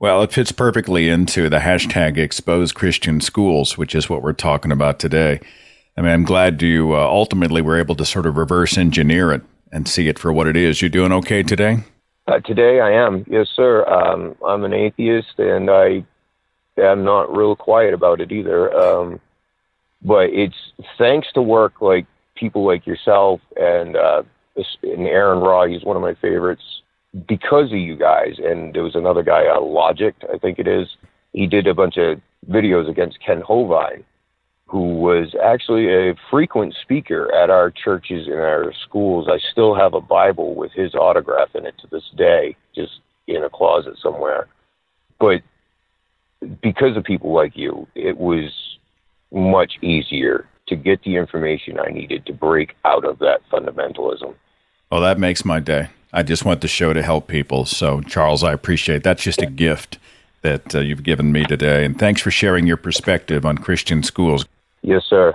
Well, 0.00 0.22
it 0.22 0.32
fits 0.32 0.50
perfectly 0.50 1.08
into 1.08 1.48
the 1.48 1.58
hashtag 1.58 2.16
expose 2.16 2.72
Christian 2.72 3.20
schools, 3.20 3.78
which 3.78 3.94
is 3.94 4.10
what 4.10 4.22
we're 4.22 4.32
talking 4.32 4.72
about 4.72 4.98
today. 4.98 5.40
I 5.96 6.00
mean, 6.00 6.10
I'm 6.10 6.24
glad 6.24 6.60
you 6.62 6.96
uh, 6.96 6.98
ultimately 6.98 7.62
were 7.62 7.78
able 7.78 7.94
to 7.96 8.04
sort 8.04 8.26
of 8.26 8.36
reverse 8.36 8.76
engineer 8.76 9.32
it 9.32 9.42
and 9.72 9.88
see 9.88 10.08
it 10.08 10.18
for 10.18 10.32
what 10.32 10.46
it 10.46 10.56
is. 10.56 10.82
You 10.82 10.88
doing 10.88 11.12
okay 11.12 11.42
today? 11.42 11.78
Uh, 12.26 12.40
today 12.40 12.80
I 12.80 12.92
am, 12.92 13.24
yes, 13.28 13.48
sir. 13.54 13.84
Um, 13.86 14.36
I'm 14.46 14.64
an 14.64 14.72
atheist, 14.72 15.38
and 15.38 15.70
I 15.70 16.04
am 16.78 17.04
not 17.04 17.34
real 17.34 17.56
quiet 17.56 17.94
about 17.94 18.20
it 18.20 18.30
either. 18.30 18.72
Um, 18.74 19.20
but 20.02 20.30
it's 20.30 20.72
thanks 20.96 21.28
to 21.34 21.42
work 21.42 21.80
like 21.80 22.06
people 22.36 22.64
like 22.64 22.86
yourself 22.86 23.40
and 23.56 23.96
uh, 23.96 24.22
and 24.82 25.06
Aron 25.06 25.40
Ra. 25.40 25.66
He's 25.66 25.84
one 25.84 25.96
of 25.96 26.02
my 26.02 26.14
favorites 26.14 26.62
because 27.26 27.72
of 27.72 27.78
you 27.78 27.96
guys. 27.96 28.36
And 28.38 28.74
there 28.74 28.82
was 28.82 28.94
another 28.94 29.22
guy, 29.22 29.46
uh, 29.46 29.60
Logic, 29.60 30.14
I 30.32 30.38
think 30.38 30.58
it 30.58 30.68
is. 30.68 30.88
He 31.32 31.46
did 31.46 31.66
a 31.66 31.74
bunch 31.74 31.96
of 31.96 32.20
videos 32.48 32.88
against 32.88 33.20
Kent 33.24 33.44
Hovind, 33.44 34.04
who 34.70 34.94
was 34.94 35.34
actually 35.42 35.92
a 35.92 36.14
frequent 36.30 36.76
speaker 36.80 37.34
at 37.34 37.50
our 37.50 37.72
churches 37.72 38.28
and 38.28 38.36
our 38.36 38.72
schools. 38.84 39.26
I 39.28 39.40
still 39.50 39.74
have 39.74 39.94
a 39.94 40.00
Bible 40.00 40.54
with 40.54 40.70
his 40.70 40.94
autograph 40.94 41.48
in 41.56 41.66
it 41.66 41.74
to 41.78 41.88
this 41.88 42.08
day, 42.16 42.54
just 42.72 43.00
in 43.26 43.42
a 43.42 43.50
closet 43.50 43.96
somewhere. 44.00 44.46
But 45.18 45.42
because 46.62 46.96
of 46.96 47.02
people 47.02 47.32
like 47.32 47.56
you, 47.56 47.88
it 47.96 48.16
was 48.16 48.52
much 49.32 49.72
easier 49.82 50.46
to 50.68 50.76
get 50.76 51.02
the 51.02 51.16
information 51.16 51.80
I 51.80 51.90
needed 51.90 52.24
to 52.26 52.32
break 52.32 52.76
out 52.84 53.04
of 53.04 53.18
that 53.18 53.40
fundamentalism. 53.52 54.36
Well, 54.92 55.00
that 55.00 55.18
makes 55.18 55.44
my 55.44 55.58
day. 55.58 55.88
I 56.12 56.22
just 56.22 56.44
want 56.44 56.60
the 56.60 56.68
show 56.68 56.92
to 56.92 57.02
help 57.02 57.26
people. 57.26 57.64
So, 57.64 58.02
Charles, 58.02 58.44
I 58.44 58.52
appreciate 58.52 59.02
that's 59.02 59.24
just 59.24 59.42
a 59.42 59.46
gift 59.46 59.98
that 60.42 60.76
uh, 60.76 60.78
you've 60.78 61.02
given 61.02 61.32
me 61.32 61.44
today. 61.44 61.84
And 61.84 61.98
thanks 61.98 62.20
for 62.20 62.30
sharing 62.30 62.68
your 62.68 62.76
perspective 62.76 63.44
on 63.44 63.58
Christian 63.58 64.04
schools. 64.04 64.46
Yes, 64.82 65.04
sir. 65.08 65.32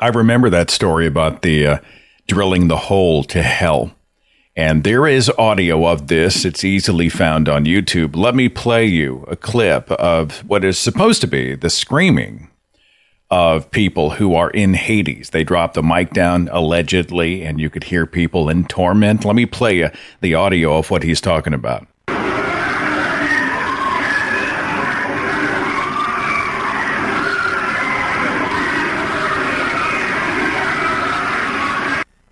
I 0.00 0.08
remember 0.08 0.50
that 0.50 0.70
story 0.70 1.06
about 1.06 1.42
the 1.42 1.66
uh, 1.66 1.78
drilling 2.26 2.68
the 2.68 2.76
hole 2.76 3.24
to 3.24 3.42
hell. 3.42 3.92
And 4.56 4.82
there 4.82 5.06
is 5.06 5.30
audio 5.38 5.86
of 5.86 6.08
this. 6.08 6.44
It's 6.44 6.64
easily 6.64 7.08
found 7.08 7.48
on 7.48 7.64
YouTube. 7.64 8.16
Let 8.16 8.34
me 8.34 8.48
play 8.48 8.86
you 8.86 9.24
a 9.28 9.36
clip 9.36 9.90
of 9.92 10.38
what 10.48 10.64
is 10.64 10.78
supposed 10.78 11.20
to 11.20 11.28
be 11.28 11.54
the 11.54 11.70
screaming 11.70 12.48
of 13.30 13.70
people 13.70 14.10
who 14.10 14.34
are 14.34 14.50
in 14.50 14.74
Hades. 14.74 15.30
They 15.30 15.44
dropped 15.44 15.74
the 15.74 15.82
mic 15.82 16.12
down 16.12 16.48
allegedly, 16.50 17.42
and 17.42 17.60
you 17.60 17.70
could 17.70 17.84
hear 17.84 18.06
people 18.06 18.48
in 18.48 18.64
torment. 18.64 19.24
Let 19.24 19.36
me 19.36 19.46
play 19.46 19.78
you 19.78 19.90
the 20.20 20.34
audio 20.34 20.78
of 20.78 20.90
what 20.90 21.02
he's 21.02 21.20
talking 21.20 21.54
about. 21.54 21.86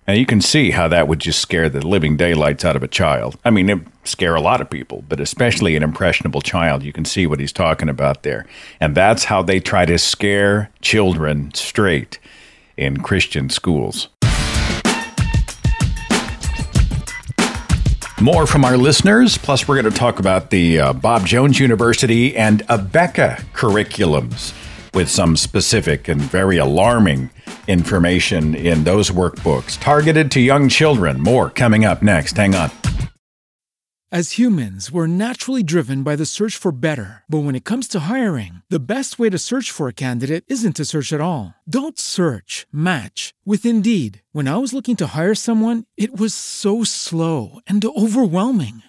Now 0.07 0.13
you 0.13 0.25
can 0.25 0.39
see 0.39 0.71
how 0.71 0.87
that 0.87 1.09
would 1.09 1.19
just 1.19 1.39
scare 1.39 1.67
the 1.67 1.85
living 1.85 2.15
daylights 2.15 2.63
out 2.63 2.77
of 2.77 2.83
a 2.83 2.87
child. 2.87 3.37
I 3.43 3.49
mean, 3.49 3.69
it 3.69 3.79
scare 4.05 4.35
a 4.35 4.41
lot 4.41 4.61
of 4.61 4.69
people, 4.69 5.03
but 5.09 5.19
especially 5.19 5.75
an 5.75 5.83
impressionable 5.83 6.39
child. 6.39 6.81
You 6.81 6.93
can 6.93 7.03
see 7.03 7.27
what 7.27 7.41
he's 7.41 7.51
talking 7.51 7.89
about 7.89 8.23
there. 8.23 8.45
And 8.79 8.95
that's 8.95 9.25
how 9.25 9.41
they 9.41 9.59
try 9.59 9.85
to 9.85 9.97
scare 9.97 10.71
children 10.79 11.53
straight 11.53 12.19
in 12.77 13.01
Christian 13.01 13.49
schools. 13.49 14.07
More 18.21 18.47
from 18.47 18.63
our 18.63 18.77
listeners. 18.77 19.37
Plus, 19.37 19.67
we're 19.67 19.79
going 19.79 19.91
to 19.91 19.99
talk 19.99 20.19
about 20.19 20.51
the 20.51 20.79
uh, 20.79 20.93
Bob 20.93 21.25
Jones 21.25 21.59
University 21.59 22.35
and 22.37 22.65
Abeka 22.67 23.41
curriculums 23.51 24.53
with 24.97 25.07
some 25.07 25.37
specific 25.37 26.07
and 26.07 26.19
very 26.19 26.57
alarming 26.57 27.29
information 27.67 28.55
in 28.55 28.83
those 28.83 29.11
workbooks 29.11 29.79
targeted 29.79 30.31
to 30.31 30.39
young 30.39 30.67
children. 30.67 31.21
More 31.21 31.51
coming 31.51 31.85
up 31.85 32.01
next. 32.01 32.35
Hang 32.35 32.55
on. 32.55 32.71
As 34.09 34.37
humans, 34.37 34.89
we're 34.89 35.05
naturally 35.05 35.61
driven 35.61 36.01
by 36.01 36.15
the 36.15 36.25
search 36.25 36.55
for 36.55 36.71
better. 36.71 37.23
But 37.27 37.39
when 37.39 37.55
it 37.55 37.65
comes 37.65 37.89
to 37.89 37.99
hiring, 37.99 38.61
the 38.69 38.79
best 38.79 39.19
way 39.19 39.29
to 39.29 39.37
search 39.37 39.69
for 39.69 39.89
a 39.89 39.93
candidate 39.93 40.45
isn't 40.47 40.77
to 40.77 40.85
search 40.85 41.11
at 41.11 41.19
all. 41.19 41.53
Don't 41.69 41.99
search, 41.99 42.65
match 42.71 43.33
with 43.45 43.65
Indeed. 43.65 44.23
When 44.31 44.47
I 44.47 44.57
was 44.57 44.73
looking 44.73 44.95
to 44.97 45.11
hire 45.13 45.35
someone, 45.35 45.83
it 45.97 46.17
was 46.17 46.33
so 46.33 46.85
slow 46.85 47.59
and 47.67 47.83
overwhelming. 47.83 48.81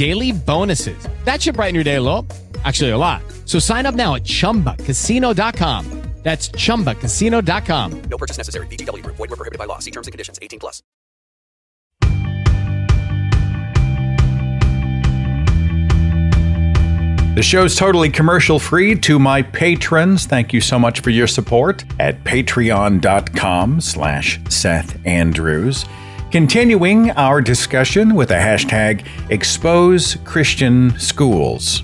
daily 0.00 0.32
bonuses. 0.32 0.96
That 1.24 1.42
should 1.42 1.56
brighten 1.56 1.74
your 1.74 1.84
day 1.84 1.96
a 1.96 2.00
little. 2.00 2.26
Actually, 2.64 2.90
a 2.90 2.98
lot. 2.98 3.22
So 3.44 3.58
sign 3.58 3.84
up 3.84 3.94
now 3.94 4.14
at 4.14 4.24
ChumbaCasino.com. 4.24 5.84
That's 6.22 6.50
ChumbaCasino.com. 6.50 8.02
No 8.02 8.18
purchase 8.18 8.36
necessary. 8.36 8.66
VGW. 8.66 9.02
Void 9.06 9.30
were 9.30 9.36
prohibited 9.36 9.58
by 9.58 9.64
law. 9.64 9.78
See 9.78 9.90
terms 9.90 10.06
and 10.06 10.12
conditions. 10.12 10.38
18 10.42 10.60
plus. 10.60 10.82
The 17.36 17.42
show's 17.42 17.74
totally 17.74 18.10
commercial 18.10 18.58
free 18.58 18.94
to 18.96 19.18
my 19.18 19.40
patrons. 19.40 20.26
Thank 20.26 20.52
you 20.52 20.60
so 20.60 20.78
much 20.78 21.00
for 21.00 21.08
your 21.08 21.26
support 21.26 21.84
at 21.98 22.22
patreon.com 22.24 23.80
slash 23.80 24.38
Seth 24.50 24.98
Andrews. 25.06 25.86
Continuing 26.30 27.10
our 27.12 27.40
discussion 27.40 28.14
with 28.14 28.28
the 28.28 28.36
hashtag 28.36 29.04
expose 29.30 30.14
Christian 30.24 30.96
schools. 30.96 31.82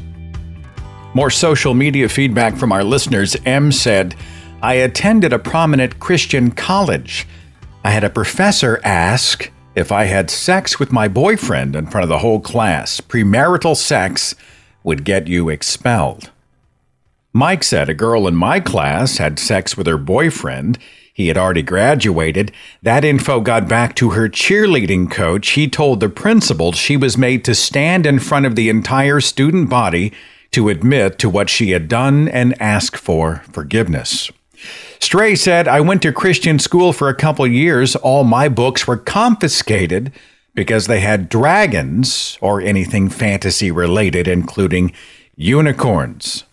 More 1.15 1.31
social 1.31 1.75
media 1.75 2.09
feedback 2.09 2.57
from 2.57 2.71
our 2.71 2.85
listeners. 2.85 3.37
M 3.45 3.73
said, 3.73 4.15
I 4.63 4.75
attended 4.75 5.33
a 5.33 5.41
prominent 5.41 5.99
Christian 5.99 6.53
college. 6.53 7.27
I 7.83 7.91
had 7.91 8.05
a 8.05 8.11
professor 8.11 8.81
ask 8.85 9.51
if 9.75 9.91
I 9.91 10.05
had 10.05 10.31
sex 10.31 10.79
with 10.79 10.93
my 10.93 11.09
boyfriend 11.09 11.75
in 11.75 11.89
front 11.89 12.05
of 12.05 12.09
the 12.09 12.19
whole 12.19 12.39
class. 12.39 13.01
Premarital 13.01 13.77
sex 13.77 14.37
would 14.85 15.05
get 15.05 15.27
you 15.27 15.49
expelled. 15.49 16.31
Mike 17.33 17.65
said 17.65 17.89
a 17.89 17.95
girl 17.95 18.29
in 18.29 18.37
my 18.37 18.61
class 18.61 19.19
had 19.19 19.41
sex 19.41 19.77
with 19.77 19.89
her 19.89 19.99
boyfriend. 19.99 20.79
He 21.17 21.29
had 21.29 21.39
already 21.39 21.63
graduated. 21.63 22.53
That 22.83 23.03
info 23.03 23.41
got 23.41 23.67
back 23.67 23.95
to 23.95 24.11
her 24.11 24.29
cheerleading 24.29 25.11
coach. 25.11 25.53
He 25.53 25.67
told 25.67 26.01
the 26.01 26.11
principal 26.11 26.73
she 26.73 26.95
was 26.95 27.17
made 27.17 27.43
to 27.47 27.55
stand 27.55 28.05
in 28.05 28.19
front 28.19 28.45
of 28.45 28.55
the 28.55 28.69
entire 28.69 29.23
student 29.23 29.71
body 29.71 30.13
to 30.51 30.69
admit 30.69 31.19
to 31.21 31.31
what 31.31 31.49
she 31.49 31.71
had 31.71 31.89
done 31.89 32.29
and 32.29 32.61
ask 32.61 32.99
for 32.99 33.43
forgiveness. 33.51 34.31
Stray 35.01 35.35
said, 35.37 35.67
I 35.67 35.81
went 35.81 36.03
to 36.03 36.13
Christian 36.13 36.59
school 36.59 36.93
for 36.93 37.09
a 37.09 37.15
couple 37.15 37.47
years. 37.47 37.97
All 37.97 38.23
my 38.23 38.51
books 38.51 38.87
were 38.87 38.99
confiscated 38.99 40.13
because 40.55 40.87
they 40.87 41.01
had 41.01 41.31
dragons 41.31 42.37
or 42.43 42.61
anything 42.61 43.09
fantasy 43.09 43.71
related, 43.71 44.29
including 44.29 44.93
unicorns. 45.35 46.45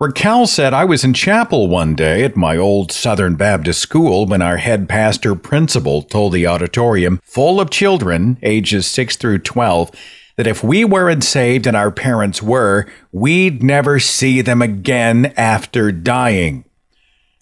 Raquel 0.00 0.48
said, 0.48 0.74
I 0.74 0.84
was 0.84 1.04
in 1.04 1.14
chapel 1.14 1.68
one 1.68 1.94
day 1.94 2.24
at 2.24 2.36
my 2.36 2.56
old 2.56 2.90
Southern 2.90 3.36
Baptist 3.36 3.80
school 3.80 4.26
when 4.26 4.42
our 4.42 4.56
head 4.56 4.88
pastor 4.88 5.36
principal 5.36 6.02
told 6.02 6.32
the 6.32 6.48
auditorium, 6.48 7.20
full 7.22 7.60
of 7.60 7.70
children 7.70 8.36
ages 8.42 8.88
6 8.88 9.16
through 9.16 9.38
12, 9.38 9.92
that 10.36 10.48
if 10.48 10.64
we 10.64 10.84
weren't 10.84 11.22
saved 11.22 11.64
and 11.64 11.76
our 11.76 11.92
parents 11.92 12.42
were, 12.42 12.86
we'd 13.12 13.62
never 13.62 14.00
see 14.00 14.40
them 14.40 14.60
again 14.60 15.32
after 15.36 15.92
dying. 15.92 16.64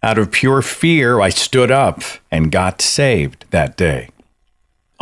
Out 0.03 0.19
of 0.19 0.31
pure 0.31 0.61
fear, 0.61 1.23
I 1.23 1.31
stood 1.31 1.71
up 1.71 2.03
and 2.31 2.53
got 2.53 2.83
saved 2.83 3.47
that 3.51 3.79
day. 3.79 4.11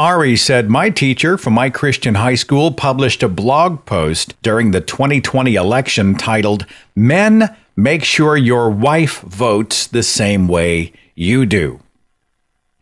Ari 0.01 0.35
said, 0.37 0.71
My 0.71 0.89
teacher 0.89 1.37
from 1.37 1.53
my 1.53 1.69
Christian 1.69 2.15
high 2.15 2.35
school 2.35 2.73
published 2.73 3.23
a 3.23 3.29
blog 3.29 3.85
post 3.85 4.35
during 4.41 4.71
the 4.71 4.81
2020 4.81 5.57
election 5.57 6.15
titled, 6.15 6.65
Men, 6.97 7.55
Make 7.77 8.03
Sure 8.03 8.35
Your 8.35 8.71
Wife 8.71 9.21
Votes 9.21 9.87
the 9.87 10.03
Same 10.03 10.49
Way 10.49 10.95
You 11.15 11.45
Do. 11.45 11.81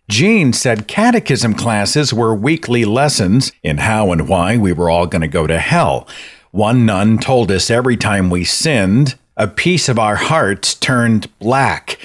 Jean 0.09 0.53
said 0.53 0.87
catechism 0.87 1.55
classes 1.55 2.15
were 2.15 2.37
weekly 2.37 2.85
lessons 2.85 3.51
in 3.65 3.79
how 3.79 4.13
and 4.13 4.29
why 4.29 4.57
we 4.57 4.73
were 4.73 4.89
all 4.89 5.09
going 5.09 5.23
to 5.23 5.27
go 5.27 5.49
to 5.49 5.59
hell. 5.59 6.07
One 6.53 6.87
nun 6.87 7.19
told 7.19 7.51
us 7.51 7.69
every 7.69 7.97
time 7.97 8.31
we 8.31 8.45
sinned, 8.45 9.19
a 9.37 9.49
piece 9.49 9.89
of 9.89 9.99
our 9.99 10.15
hearts 10.15 10.73
turned 10.73 11.37
black. 11.41 11.99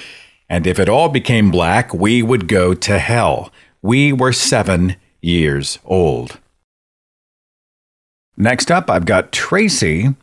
And 0.48 0.66
if 0.66 0.80
it 0.80 0.88
all 0.88 1.08
became 1.08 1.52
black, 1.52 1.94
we 1.94 2.20
would 2.20 2.48
go 2.48 2.74
to 2.74 2.98
hell. 2.98 3.52
We 3.80 4.12
were 4.12 4.32
seven 4.32 4.96
years 5.24 5.78
old. 5.84 6.38
Next 8.36 8.70
up, 8.70 8.90
I've 8.90 9.06
got 9.06 9.32
Tracy. 9.32 10.14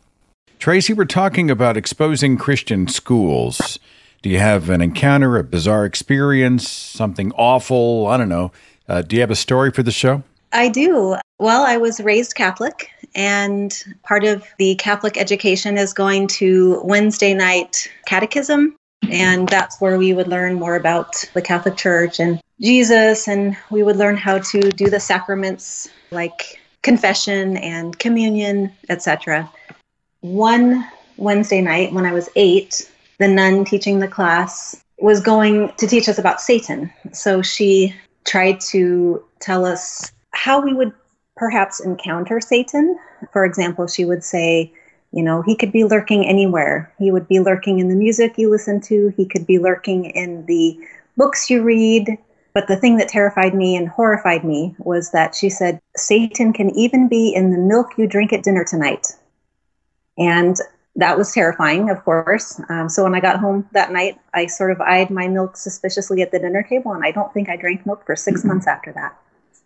Tracy, 0.58 0.92
we're 0.92 1.04
talking 1.06 1.50
about 1.50 1.76
exposing 1.76 2.36
Christian 2.36 2.86
schools. 2.86 3.78
Do 4.22 4.30
you 4.30 4.38
have 4.38 4.70
an 4.70 4.80
encounter, 4.80 5.36
a 5.36 5.42
bizarre 5.42 5.84
experience, 5.84 6.68
something 6.68 7.32
awful? 7.32 8.06
I 8.06 8.16
don't 8.16 8.28
know. 8.28 8.52
Uh, 8.88 9.02
do 9.02 9.16
you 9.16 9.20
have 9.22 9.30
a 9.30 9.36
story 9.36 9.70
for 9.70 9.82
the 9.82 9.90
show? 9.90 10.22
I 10.52 10.68
do. 10.68 11.16
Well, 11.38 11.64
I 11.64 11.78
was 11.78 11.98
raised 12.00 12.34
Catholic, 12.34 12.90
and 13.14 13.82
part 14.04 14.24
of 14.24 14.46
the 14.58 14.76
Catholic 14.76 15.16
education 15.16 15.78
is 15.78 15.92
going 15.92 16.28
to 16.28 16.80
Wednesday 16.84 17.34
night 17.34 17.90
catechism. 18.06 18.76
And 19.10 19.48
that's 19.48 19.80
where 19.80 19.98
we 19.98 20.12
would 20.12 20.28
learn 20.28 20.54
more 20.54 20.76
about 20.76 21.24
the 21.34 21.42
Catholic 21.42 21.76
Church 21.76 22.20
and 22.20 22.40
Jesus, 22.62 23.26
and 23.26 23.56
we 23.70 23.82
would 23.82 23.96
learn 23.96 24.16
how 24.16 24.38
to 24.38 24.60
do 24.60 24.88
the 24.88 25.00
sacraments 25.00 25.88
like 26.12 26.60
confession 26.82 27.56
and 27.56 27.98
communion, 27.98 28.72
etc. 28.88 29.50
One 30.20 30.86
Wednesday 31.16 31.60
night 31.60 31.92
when 31.92 32.06
I 32.06 32.12
was 32.12 32.28
eight, 32.36 32.88
the 33.18 33.26
nun 33.26 33.64
teaching 33.64 33.98
the 33.98 34.08
class 34.08 34.80
was 34.98 35.20
going 35.20 35.72
to 35.78 35.86
teach 35.88 36.08
us 36.08 36.18
about 36.18 36.40
Satan. 36.40 36.92
So 37.12 37.42
she 37.42 37.94
tried 38.24 38.60
to 38.60 39.24
tell 39.40 39.64
us 39.64 40.12
how 40.30 40.60
we 40.60 40.72
would 40.72 40.92
perhaps 41.36 41.80
encounter 41.80 42.40
Satan. 42.40 42.96
For 43.32 43.44
example, 43.44 43.88
she 43.88 44.04
would 44.04 44.22
say, 44.22 44.72
you 45.10 45.24
know, 45.24 45.42
he 45.42 45.56
could 45.56 45.72
be 45.72 45.82
lurking 45.82 46.24
anywhere. 46.24 46.92
He 46.98 47.10
would 47.10 47.26
be 47.26 47.40
lurking 47.40 47.80
in 47.80 47.88
the 47.88 47.96
music 47.96 48.38
you 48.38 48.48
listen 48.48 48.80
to, 48.82 49.12
he 49.16 49.26
could 49.26 49.46
be 49.46 49.58
lurking 49.58 50.04
in 50.04 50.46
the 50.46 50.78
books 51.16 51.50
you 51.50 51.62
read. 51.62 52.16
But 52.54 52.68
the 52.68 52.76
thing 52.76 52.96
that 52.98 53.08
terrified 53.08 53.54
me 53.54 53.76
and 53.76 53.88
horrified 53.88 54.44
me 54.44 54.74
was 54.78 55.10
that 55.12 55.34
she 55.34 55.48
said, 55.48 55.80
Satan 55.96 56.52
can 56.52 56.70
even 56.76 57.08
be 57.08 57.34
in 57.34 57.50
the 57.50 57.58
milk 57.58 57.96
you 57.96 58.06
drink 58.06 58.32
at 58.32 58.42
dinner 58.42 58.64
tonight. 58.64 59.08
And 60.18 60.56
that 60.96 61.16
was 61.16 61.32
terrifying, 61.32 61.88
of 61.88 62.04
course. 62.04 62.60
Um, 62.68 62.90
so 62.90 63.04
when 63.04 63.14
I 63.14 63.20
got 63.20 63.40
home 63.40 63.66
that 63.72 63.92
night, 63.92 64.18
I 64.34 64.46
sort 64.46 64.70
of 64.70 64.80
eyed 64.82 65.08
my 65.08 65.28
milk 65.28 65.56
suspiciously 65.56 66.20
at 66.20 66.30
the 66.30 66.38
dinner 66.38 66.62
table, 66.62 66.92
and 66.92 67.02
I 67.04 67.10
don't 67.10 67.32
think 67.32 67.48
I 67.48 67.56
drank 67.56 67.86
milk 67.86 68.04
for 68.04 68.14
6 68.14 68.44
months 68.44 68.66
after 68.66 68.92
that. 68.92 69.16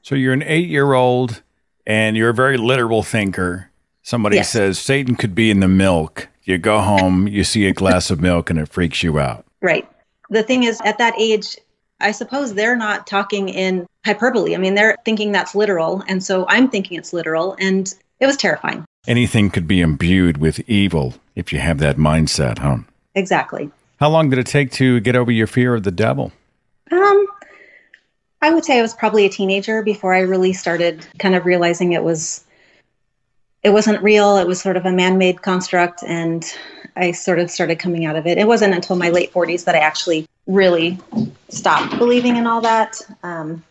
So 0.03 0.15
you're 0.15 0.33
an 0.33 0.45
eight 0.45 0.69
year 0.69 0.93
old 0.93 1.43
and 1.85 2.17
you're 2.17 2.31
a 2.31 2.35
very 2.35 2.57
literal 2.57 3.03
thinker. 3.03 3.71
Somebody 4.03 4.37
Yes. 4.37 4.51
says 4.51 4.79
Satan 4.79 5.17
could 5.17 5.35
be 5.35 5.51
in 5.51 5.59
the 5.59 5.67
milk. 5.67 6.29
You 6.45 6.59
go 6.59 6.79
home, 6.79 7.27
you 7.27 7.43
see 7.43 7.67
a 7.67 7.73
glass 7.73 8.09
of 8.09 8.21
milk, 8.21 8.49
and 8.49 8.59
it 8.59 8.69
freaks 8.69 9.03
you 9.03 9.19
out. 9.19 9.45
Right. 9.61 9.89
The 10.31 10.45
thing 10.45 10.63
is, 10.63 10.81
at 10.85 10.99
that 10.99 11.15
age, 11.19 11.57
I 12.01 12.11
suppose 12.11 12.55
they're 12.55 12.77
not 12.77 13.07
talking 13.07 13.49
in 13.49 13.87
hyperbole. 14.05 14.55
I 14.55 14.59
mean, 14.59 14.75
they're 14.75 14.97
thinking 15.05 15.33
that's 15.33 15.55
literal. 15.55 16.03
And 16.09 16.23
so 16.23 16.47
I'm 16.49 16.69
thinking 16.69 16.99
it's 16.99 17.13
literal. 17.13 17.57
And 17.59 17.93
it 18.21 18.27
was 18.27 18.37
terrifying. 18.37 18.85
Anything 19.07 19.51
could 19.51 19.67
be 19.67 19.81
imbued 19.81 20.39
with 20.39 20.61
evil 20.69 21.15
if 21.35 21.53
you 21.53 21.59
have 21.59 21.79
that 21.79 21.97
mindset, 21.97 22.59
huh? 22.59 22.79
Exactly. 23.15 23.71
How 23.99 24.11
long 24.11 24.31
did 24.31 24.39
it 24.39 24.47
take 24.47 24.73
to 24.73 25.01
get 25.01 25.17
over 25.17 25.31
your 25.31 25.47
fear 25.47 25.75
of 25.75 25.85
the 25.85 25.91
devil? 25.91 26.33
Um, 26.91 27.27
I 28.43 28.53
would 28.53 28.65
say 28.65 28.79
I 28.79 28.83
was 28.83 28.95
probably 28.95 29.25
a 29.25 29.31
teenager 29.31 29.83
before 29.83 30.13
I 30.13 30.21
really 30.21 30.53
started 30.53 31.07
kind 31.19 31.35
of 31.35 31.47
realizing 31.47 31.93
it 31.93 32.03
was 32.03 32.45
it 33.63 33.71
wasn't 33.71 34.03
real. 34.03 34.37
It 34.37 34.47
was 34.47 34.61
sort 34.61 34.77
of 34.77 34.87
a 34.87 34.93
man-made 34.93 35.43
construct, 35.43 36.05
and 36.05 36.45
I 36.95 37.11
sort 37.11 37.41
of 37.41 37.51
started 37.51 37.81
coming 37.81 38.05
out 38.05 38.15
of 38.15 38.25
it. 38.27 38.39
It 38.39 38.47
wasn't 38.47 38.75
until 38.75 38.95
my 38.95 39.11
late 39.11 39.33
40s 39.33 39.65
that 39.65 39.75
I 39.75 39.79
actually 39.79 40.27
really 40.47 40.99
stopped 41.49 41.99
believing 41.99 42.37
in 42.37 42.47
all 42.47 42.61
that. 42.63 43.01
Um, 43.23 43.65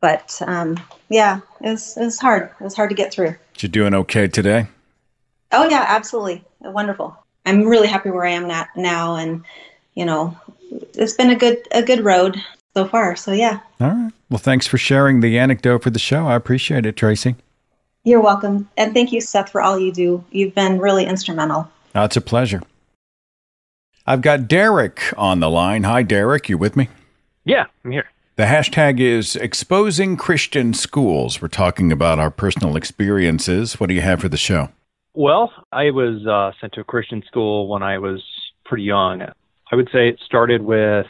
but 0.00 0.40
um, 0.46 0.78
yeah, 1.08 1.40
it 1.60 1.70
was 1.70 1.96
it 1.96 2.04
was 2.04 2.18
hard. 2.18 2.50
It 2.60 2.64
was 2.64 2.74
hard 2.76 2.90
to 2.90 2.96
get 2.96 3.12
through. 3.12 3.34
You're 3.58 3.70
doing 3.70 3.94
okay 3.94 4.28
today? 4.28 4.66
Oh 5.52 5.68
yeah, 5.68 5.84
absolutely 5.88 6.44
wonderful. 6.60 7.16
I'm 7.46 7.66
really 7.66 7.88
happy 7.88 8.10
where 8.10 8.24
I 8.24 8.30
am 8.30 8.50
at 8.50 8.68
now, 8.76 9.16
and 9.16 9.44
you 9.94 10.04
know, 10.04 10.36
it's 10.94 11.14
been 11.14 11.30
a 11.30 11.36
good 11.36 11.58
a 11.72 11.82
good 11.82 12.04
road 12.04 12.36
so 12.74 12.84
far. 12.86 13.16
So 13.16 13.32
yeah, 13.32 13.60
All 13.80 13.88
right. 13.88 14.12
Well, 14.30 14.38
thanks 14.38 14.66
for 14.66 14.78
sharing 14.78 15.20
the 15.20 15.38
anecdote 15.38 15.82
for 15.82 15.90
the 15.90 15.98
show. 15.98 16.26
I 16.26 16.34
appreciate 16.36 16.84
it, 16.86 16.96
Tracy. 16.96 17.34
you're 18.04 18.20
welcome, 18.20 18.68
and 18.76 18.94
thank 18.94 19.10
you, 19.10 19.20
Seth, 19.20 19.50
for 19.50 19.60
all 19.62 19.78
you 19.78 19.90
do. 19.90 20.22
You've 20.30 20.54
been 20.54 20.78
really 20.78 21.06
instrumental. 21.06 21.68
Oh, 21.94 22.04
it's 22.04 22.16
a 22.16 22.20
pleasure. 22.20 22.62
I've 24.08 24.22
got 24.22 24.48
Derek 24.48 25.12
on 25.18 25.40
the 25.40 25.50
line. 25.50 25.82
Hi, 25.82 26.02
Derek. 26.02 26.48
You 26.48 26.56
with 26.56 26.76
me? 26.76 26.88
Yeah, 27.44 27.66
I'm 27.84 27.90
here. 27.90 28.06
The 28.36 28.44
hashtag 28.44 29.00
is 29.00 29.36
exposing 29.36 30.16
Christian 30.16 30.72
schools. 30.72 31.42
We're 31.42 31.48
talking 31.48 31.92
about 31.92 32.18
our 32.18 32.30
personal 32.30 32.74
experiences. 32.74 33.78
What 33.78 33.90
do 33.90 33.94
you 33.94 34.00
have 34.00 34.22
for 34.22 34.30
the 34.30 34.38
show? 34.38 34.70
Well, 35.12 35.52
I 35.72 35.90
was 35.90 36.26
uh, 36.26 36.52
sent 36.58 36.72
to 36.72 36.80
a 36.80 36.84
Christian 36.84 37.22
school 37.26 37.68
when 37.68 37.82
I 37.82 37.98
was 37.98 38.24
pretty 38.64 38.84
young. 38.84 39.20
I 39.20 39.76
would 39.76 39.90
say 39.92 40.08
it 40.08 40.18
started 40.24 40.62
with 40.62 41.06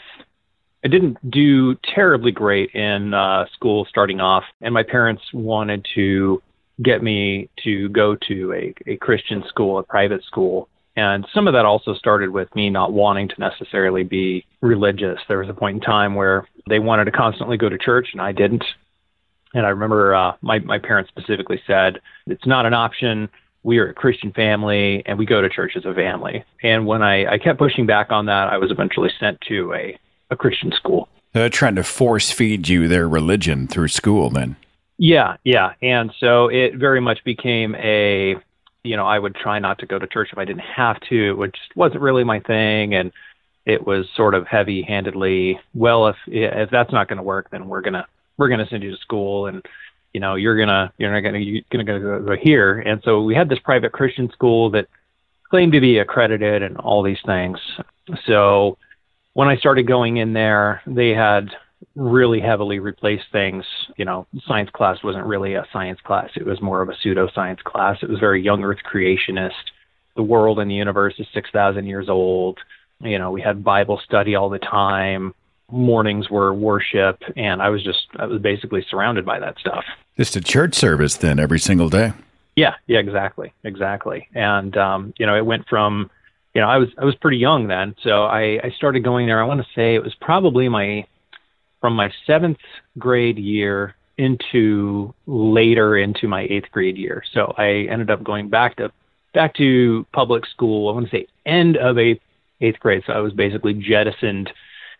I 0.84 0.88
didn't 0.88 1.18
do 1.30 1.76
terribly 1.94 2.32
great 2.32 2.70
in 2.74 3.14
uh, 3.14 3.46
school 3.52 3.86
starting 3.88 4.20
off, 4.20 4.42
and 4.60 4.74
my 4.74 4.82
parents 4.82 5.22
wanted 5.32 5.86
to 5.94 6.42
get 6.82 7.00
me 7.04 7.48
to 7.62 7.90
go 7.90 8.16
to 8.26 8.52
a, 8.54 8.74
a 8.88 8.96
Christian 8.96 9.44
school, 9.48 9.78
a 9.78 9.84
private 9.84 10.24
school. 10.24 10.68
And 10.98 11.24
some 11.32 11.46
of 11.46 11.52
that 11.52 11.64
also 11.64 11.94
started 11.94 12.30
with 12.30 12.52
me 12.56 12.70
not 12.70 12.92
wanting 12.92 13.28
to 13.28 13.34
necessarily 13.38 14.02
be 14.02 14.44
religious. 14.60 15.20
There 15.28 15.38
was 15.38 15.48
a 15.48 15.54
point 15.54 15.76
in 15.76 15.80
time 15.80 16.16
where 16.16 16.48
they 16.68 16.80
wanted 16.80 17.04
to 17.04 17.12
constantly 17.12 17.56
go 17.56 17.68
to 17.68 17.78
church, 17.78 18.08
and 18.12 18.20
I 18.20 18.32
didn't. 18.32 18.64
And 19.54 19.64
I 19.64 19.68
remember 19.68 20.12
uh, 20.12 20.32
my 20.40 20.58
my 20.58 20.80
parents 20.80 21.08
specifically 21.08 21.62
said 21.68 22.00
it's 22.26 22.48
not 22.48 22.66
an 22.66 22.74
option. 22.74 23.28
We 23.62 23.78
are 23.78 23.90
a 23.90 23.94
Christian 23.94 24.32
family, 24.32 25.04
and 25.06 25.20
we 25.20 25.24
go 25.24 25.40
to 25.40 25.48
church 25.48 25.74
as 25.76 25.84
a 25.84 25.94
family. 25.94 26.44
And 26.64 26.84
when 26.84 27.00
I, 27.00 27.34
I 27.34 27.38
kept 27.38 27.60
pushing 27.60 27.86
back 27.86 28.10
on 28.10 28.26
that, 28.26 28.48
I 28.48 28.58
was 28.58 28.72
eventually 28.72 29.10
sent 29.20 29.40
to 29.42 29.72
a 29.74 29.96
a 30.30 30.36
Christian 30.36 30.72
school. 30.72 31.08
They're 31.32 31.48
trying 31.48 31.76
to 31.76 31.84
force 31.84 32.32
feed 32.32 32.66
you 32.66 32.88
their 32.88 33.08
religion 33.08 33.68
through 33.68 33.88
school, 33.88 34.30
then. 34.30 34.56
Yeah, 34.98 35.36
yeah. 35.44 35.74
And 35.80 36.12
so 36.18 36.48
it 36.48 36.74
very 36.74 37.00
much 37.00 37.22
became 37.22 37.76
a, 37.76 38.34
you 38.84 38.96
know, 38.96 39.06
I 39.06 39.18
would 39.18 39.34
try 39.34 39.58
not 39.58 39.78
to 39.80 39.86
go 39.86 39.98
to 39.98 40.06
church 40.06 40.28
if 40.32 40.38
I 40.38 40.44
didn't 40.44 40.60
have 40.60 41.00
to, 41.08 41.34
which 41.34 41.56
wasn't 41.74 42.00
really 42.00 42.24
my 42.24 42.40
thing. 42.40 42.94
And 42.94 43.12
it 43.66 43.86
was 43.86 44.06
sort 44.16 44.34
of 44.34 44.46
heavy 44.46 44.82
handedly, 44.82 45.60
well, 45.74 46.08
if, 46.08 46.16
if 46.26 46.70
that's 46.70 46.92
not 46.92 47.08
going 47.08 47.18
to 47.18 47.22
work, 47.22 47.50
then 47.50 47.68
we're 47.68 47.82
going 47.82 47.94
to, 47.94 48.06
we're 48.36 48.48
going 48.48 48.60
to 48.60 48.68
send 48.68 48.82
you 48.82 48.90
to 48.90 48.96
school 48.98 49.46
and, 49.46 49.62
you 50.14 50.20
know, 50.20 50.36
you're 50.36 50.56
going 50.56 50.68
to, 50.68 50.90
you're 50.96 51.12
not 51.12 51.20
going 51.20 51.34
to, 51.34 51.40
you're 51.40 51.62
going 51.70 51.84
to 51.84 51.92
go 51.92 52.20
go 52.20 52.36
here. 52.40 52.78
And 52.78 53.02
so 53.04 53.22
we 53.22 53.34
had 53.34 53.48
this 53.48 53.58
private 53.58 53.92
Christian 53.92 54.30
school 54.30 54.70
that 54.70 54.86
claimed 55.50 55.72
to 55.72 55.80
be 55.80 55.98
accredited 55.98 56.62
and 56.62 56.76
all 56.78 57.02
these 57.02 57.20
things. 57.26 57.58
So 58.26 58.78
when 59.34 59.48
I 59.48 59.56
started 59.56 59.86
going 59.86 60.16
in 60.16 60.32
there, 60.32 60.82
they 60.86 61.10
had 61.10 61.50
really 61.94 62.40
heavily 62.40 62.78
replaced 62.78 63.26
things. 63.32 63.64
You 63.96 64.04
know, 64.04 64.26
science 64.46 64.70
class 64.70 65.02
wasn't 65.02 65.26
really 65.26 65.54
a 65.54 65.66
science 65.72 66.00
class, 66.02 66.30
it 66.36 66.46
was 66.46 66.60
more 66.60 66.82
of 66.82 66.88
a 66.88 66.94
pseudoscience 66.94 67.62
class. 67.62 67.98
It 68.02 68.08
was 68.08 68.18
very 68.18 68.42
young 68.42 68.62
earth 68.64 68.78
creationist. 68.90 69.52
The 70.16 70.22
world 70.22 70.58
and 70.58 70.70
the 70.70 70.74
universe 70.74 71.14
is 71.18 71.26
6,000 71.32 71.86
years 71.86 72.08
old. 72.08 72.58
You 73.00 73.18
know, 73.18 73.30
we 73.30 73.40
had 73.40 73.62
Bible 73.62 74.00
study 74.04 74.34
all 74.34 74.50
the 74.50 74.58
time. 74.58 75.34
Mornings 75.70 76.30
were 76.30 76.52
worship, 76.52 77.22
and 77.36 77.60
I 77.62 77.68
was 77.68 77.84
just, 77.84 78.06
I 78.18 78.26
was 78.26 78.40
basically 78.40 78.84
surrounded 78.90 79.24
by 79.24 79.38
that 79.38 79.58
stuff. 79.58 79.84
Just 80.16 80.34
a 80.34 80.40
church 80.40 80.74
service, 80.74 81.16
then, 81.16 81.38
every 81.38 81.60
single 81.60 81.88
day. 81.88 82.12
Yeah, 82.56 82.74
yeah, 82.88 82.98
exactly, 82.98 83.52
exactly. 83.62 84.26
And 84.34 84.76
um, 84.76 85.14
you 85.16 85.26
know, 85.26 85.36
it 85.36 85.46
went 85.46 85.68
from, 85.68 86.10
you 86.54 86.60
know, 86.60 86.68
I 86.68 86.78
was 86.78 86.88
I 86.98 87.04
was 87.04 87.14
pretty 87.14 87.36
young 87.36 87.68
then, 87.68 87.94
so 88.02 88.24
I 88.24 88.58
I 88.64 88.70
started 88.76 89.04
going 89.04 89.28
there. 89.28 89.40
I 89.40 89.46
want 89.46 89.60
to 89.60 89.66
say 89.76 89.94
it 89.94 90.02
was 90.02 90.14
probably 90.20 90.68
my 90.68 91.06
from 91.80 91.94
my 91.94 92.10
seventh 92.26 92.58
grade 92.98 93.38
year 93.38 93.94
into 94.16 95.14
later 95.26 95.96
into 95.96 96.26
my 96.26 96.46
eighth 96.50 96.70
grade 96.72 96.96
year. 96.96 97.22
So 97.32 97.54
I 97.56 97.86
ended 97.90 98.10
up 98.10 98.24
going 98.24 98.48
back 98.48 98.76
to 98.76 98.90
back 99.32 99.54
to 99.56 100.06
public 100.12 100.44
school. 100.46 100.88
I 100.88 100.94
want 100.94 101.10
to 101.10 101.16
say 101.16 101.26
end 101.46 101.76
of 101.76 101.98
eighth 101.98 102.22
eighth 102.60 102.80
grade. 102.80 103.04
So 103.06 103.12
I 103.12 103.20
was 103.20 103.32
basically 103.32 103.74
jettisoned 103.74 104.50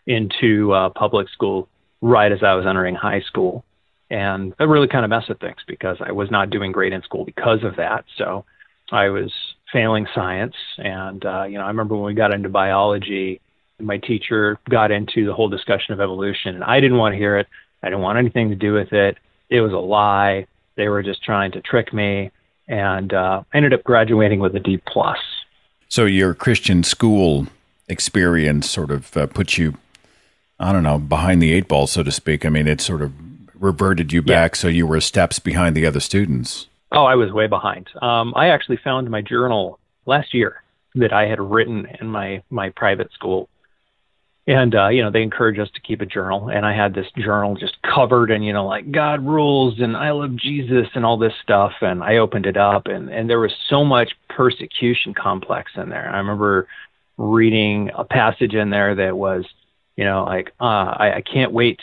into 0.07 0.71
uh, 0.71 0.89
public 0.89 1.27
school 1.29 1.67
right 2.01 2.31
as 2.31 2.41
I 2.41 2.53
was 2.53 2.65
entering 2.65 2.95
high 2.95 3.21
school 3.21 3.65
and 4.09 4.53
that 4.57 4.67
really 4.67 4.87
kind 4.87 5.05
of 5.05 5.09
messed 5.09 5.29
with 5.29 5.39
things 5.39 5.59
because 5.67 5.97
I 5.99 6.11
was 6.11 6.31
not 6.31 6.49
doing 6.49 6.71
great 6.71 6.93
in 6.93 7.03
school 7.03 7.25
because 7.25 7.63
of 7.63 7.75
that. 7.75 8.05
So 8.17 8.45
I 8.91 9.09
was 9.09 9.31
failing 9.71 10.07
science, 10.15 10.55
and 10.77 11.23
uh, 11.23 11.43
you 11.43 11.57
know, 11.57 11.63
I 11.63 11.67
remember 11.67 11.95
when 11.95 12.05
we 12.05 12.13
got 12.15 12.33
into 12.33 12.49
biology, 12.49 13.39
my 13.79 13.97
teacher 13.97 14.57
got 14.69 14.91
into 14.91 15.25
the 15.25 15.33
whole 15.33 15.49
discussion 15.49 15.93
of 15.93 16.01
evolution, 16.01 16.55
and 16.55 16.63
I 16.63 16.79
didn't 16.79 16.97
want 16.97 17.13
to 17.13 17.17
hear 17.17 17.37
it. 17.37 17.47
I 17.83 17.87
didn't 17.87 18.01
want 18.01 18.17
anything 18.17 18.49
to 18.49 18.55
do 18.55 18.73
with 18.73 18.91
it. 18.93 19.17
It 19.49 19.61
was 19.61 19.71
a 19.71 19.77
lie. 19.77 20.45
They 20.75 20.87
were 20.89 21.03
just 21.03 21.23
trying 21.23 21.51
to 21.53 21.61
trick 21.61 21.93
me. 21.93 22.31
and 22.67 23.13
uh, 23.13 23.43
I 23.51 23.57
ended 23.57 23.73
up 23.73 23.83
graduating 23.83 24.39
with 24.39 24.55
a 24.55 24.59
D 24.59 24.79
plus. 24.87 25.17
So 25.87 26.05
your 26.05 26.33
Christian 26.35 26.83
school 26.83 27.47
experience 27.87 28.69
sort 28.69 28.91
of 28.91 29.17
uh, 29.17 29.25
put 29.25 29.57
you, 29.57 29.73
I 30.59 30.71
don't 30.71 30.83
know, 30.83 30.99
behind 30.99 31.41
the 31.41 31.51
eight 31.51 31.67
ball, 31.67 31.87
so 31.87 32.03
to 32.03 32.11
speak. 32.11 32.45
I 32.45 32.49
mean, 32.49 32.67
it 32.67 32.79
sort 32.79 33.01
of 33.01 33.11
reverted 33.55 34.13
you 34.13 34.21
back, 34.21 34.55
so 34.55 34.67
you 34.67 34.85
were 34.85 35.01
steps 35.01 35.39
behind 35.39 35.75
the 35.75 35.85
other 35.85 35.99
students. 35.99 36.67
Oh, 36.91 37.05
I 37.05 37.15
was 37.15 37.31
way 37.31 37.47
behind. 37.47 37.89
Um, 38.01 38.33
I 38.35 38.49
actually 38.49 38.77
found 38.77 39.09
my 39.09 39.21
journal 39.21 39.79
last 40.05 40.33
year 40.33 40.61
that 40.95 41.11
I 41.13 41.25
had 41.27 41.39
written 41.39 41.87
in 41.99 42.07
my 42.07 42.41
my 42.49 42.69
private 42.69 43.11
school 43.13 43.49
and 44.49 44.73
uh, 44.73 44.87
you 44.87 45.03
know 45.03 45.11
they 45.11 45.21
encourage 45.21 45.59
us 45.59 45.69
to 45.75 45.79
keep 45.79 46.01
a 46.01 46.05
journal. 46.05 46.49
And 46.49 46.65
i 46.65 46.75
had 46.75 46.93
this 46.93 47.07
journal 47.17 47.55
just 47.55 47.77
covered 47.83 48.31
and 48.31 48.43
you 48.43 48.51
know 48.51 48.65
like 48.65 48.91
god 48.91 49.25
rules 49.25 49.79
and 49.79 49.95
i 49.95 50.11
love 50.11 50.35
jesus 50.35 50.87
and 50.95 51.05
all 51.05 51.17
this 51.17 51.33
stuff. 51.43 51.73
And 51.81 52.03
i 52.03 52.17
opened 52.17 52.47
it 52.47 52.57
up 52.57 52.87
and 52.87 53.09
and 53.09 53.29
there 53.29 53.39
was 53.39 53.51
so 53.69 53.85
much 53.85 54.11
persecution 54.27 55.13
complex 55.13 55.71
in 55.75 55.89
there. 55.89 56.09
I 56.09 56.17
remember 56.17 56.67
reading 57.17 57.91
a 57.95 58.03
passage 58.03 58.55
in 58.55 58.71
there 58.71 58.95
that 58.95 59.15
was 59.15 59.45
you 59.95 60.03
know 60.03 60.23
like 60.23 60.51
uh, 60.59 60.95
I, 60.97 61.17
I 61.17 61.21
can't 61.21 61.51
wait 61.51 61.79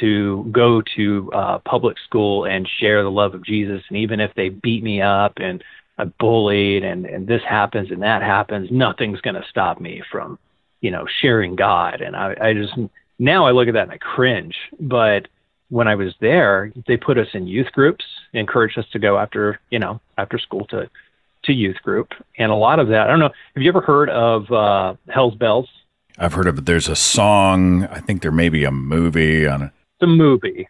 to 0.00 0.48
go 0.50 0.82
to 0.96 1.30
uh, 1.34 1.58
public 1.58 1.98
school 1.98 2.46
and 2.46 2.66
share 2.80 3.02
the 3.02 3.10
love 3.10 3.34
of 3.34 3.44
jesus. 3.44 3.82
And 3.90 3.98
even 3.98 4.20
if 4.20 4.32
they 4.34 4.48
beat 4.48 4.82
me 4.82 5.02
up 5.02 5.34
and 5.36 5.62
i'm 5.98 6.14
bullied 6.18 6.82
and 6.82 7.04
and 7.04 7.26
this 7.26 7.42
happens 7.46 7.90
and 7.90 8.02
that 8.02 8.22
happens 8.22 8.70
nothing's 8.70 9.20
going 9.20 9.34
to 9.34 9.44
stop 9.50 9.80
me 9.80 10.02
from 10.10 10.38
you 10.80 10.90
know, 10.90 11.06
sharing 11.20 11.56
God. 11.56 12.00
And 12.00 12.16
I, 12.16 12.36
I 12.40 12.52
just 12.52 12.74
now 13.18 13.46
I 13.46 13.52
look 13.52 13.68
at 13.68 13.74
that 13.74 13.84
and 13.84 13.92
I 13.92 13.98
cringe. 13.98 14.54
But 14.78 15.28
when 15.68 15.88
I 15.88 15.94
was 15.94 16.14
there, 16.20 16.72
they 16.86 16.96
put 16.96 17.18
us 17.18 17.28
in 17.34 17.46
youth 17.46 17.72
groups, 17.72 18.04
encouraged 18.32 18.78
us 18.78 18.86
to 18.92 18.98
go 18.98 19.18
after, 19.18 19.60
you 19.70 19.78
know, 19.78 20.00
after 20.18 20.38
school 20.38 20.66
to 20.66 20.88
to 21.44 21.52
youth 21.52 21.76
group. 21.82 22.12
And 22.38 22.50
a 22.50 22.56
lot 22.56 22.78
of 22.78 22.88
that, 22.88 23.02
I 23.02 23.06
don't 23.06 23.20
know, 23.20 23.30
have 23.54 23.62
you 23.62 23.68
ever 23.68 23.80
heard 23.80 24.10
of 24.10 24.50
uh, 24.50 24.94
Hell's 25.08 25.36
Bells? 25.36 25.68
I've 26.18 26.32
heard 26.32 26.46
of 26.46 26.58
it. 26.58 26.66
There's 26.66 26.88
a 26.88 26.96
song. 26.96 27.84
I 27.84 28.00
think 28.00 28.22
there 28.22 28.32
may 28.32 28.48
be 28.48 28.64
a 28.64 28.70
movie 28.70 29.46
on 29.46 29.62
it. 29.62 29.70
The 30.00 30.06
movie. 30.06 30.68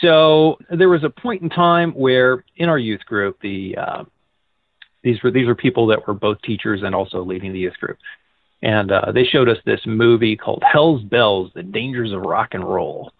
So 0.00 0.58
there 0.70 0.88
was 0.88 1.04
a 1.04 1.10
point 1.10 1.42
in 1.42 1.48
time 1.48 1.92
where 1.92 2.44
in 2.56 2.68
our 2.68 2.78
youth 2.78 3.04
group, 3.06 3.40
the 3.40 3.76
uh, 3.76 4.04
these 5.02 5.22
were 5.22 5.30
these 5.30 5.46
were 5.46 5.54
people 5.54 5.86
that 5.88 6.06
were 6.06 6.14
both 6.14 6.40
teachers 6.42 6.82
and 6.82 6.94
also 6.94 7.22
leading 7.22 7.52
the 7.52 7.60
youth 7.60 7.78
group 7.78 7.98
and 8.62 8.92
uh, 8.92 9.10
they 9.12 9.24
showed 9.24 9.48
us 9.48 9.58
this 9.64 9.80
movie 9.86 10.36
called 10.36 10.62
Hell's 10.70 11.02
Bells: 11.02 11.50
The 11.54 11.62
Dangers 11.62 12.12
of 12.12 12.22
Rock 12.22 12.50
and 12.52 12.64
Roll. 12.64 13.12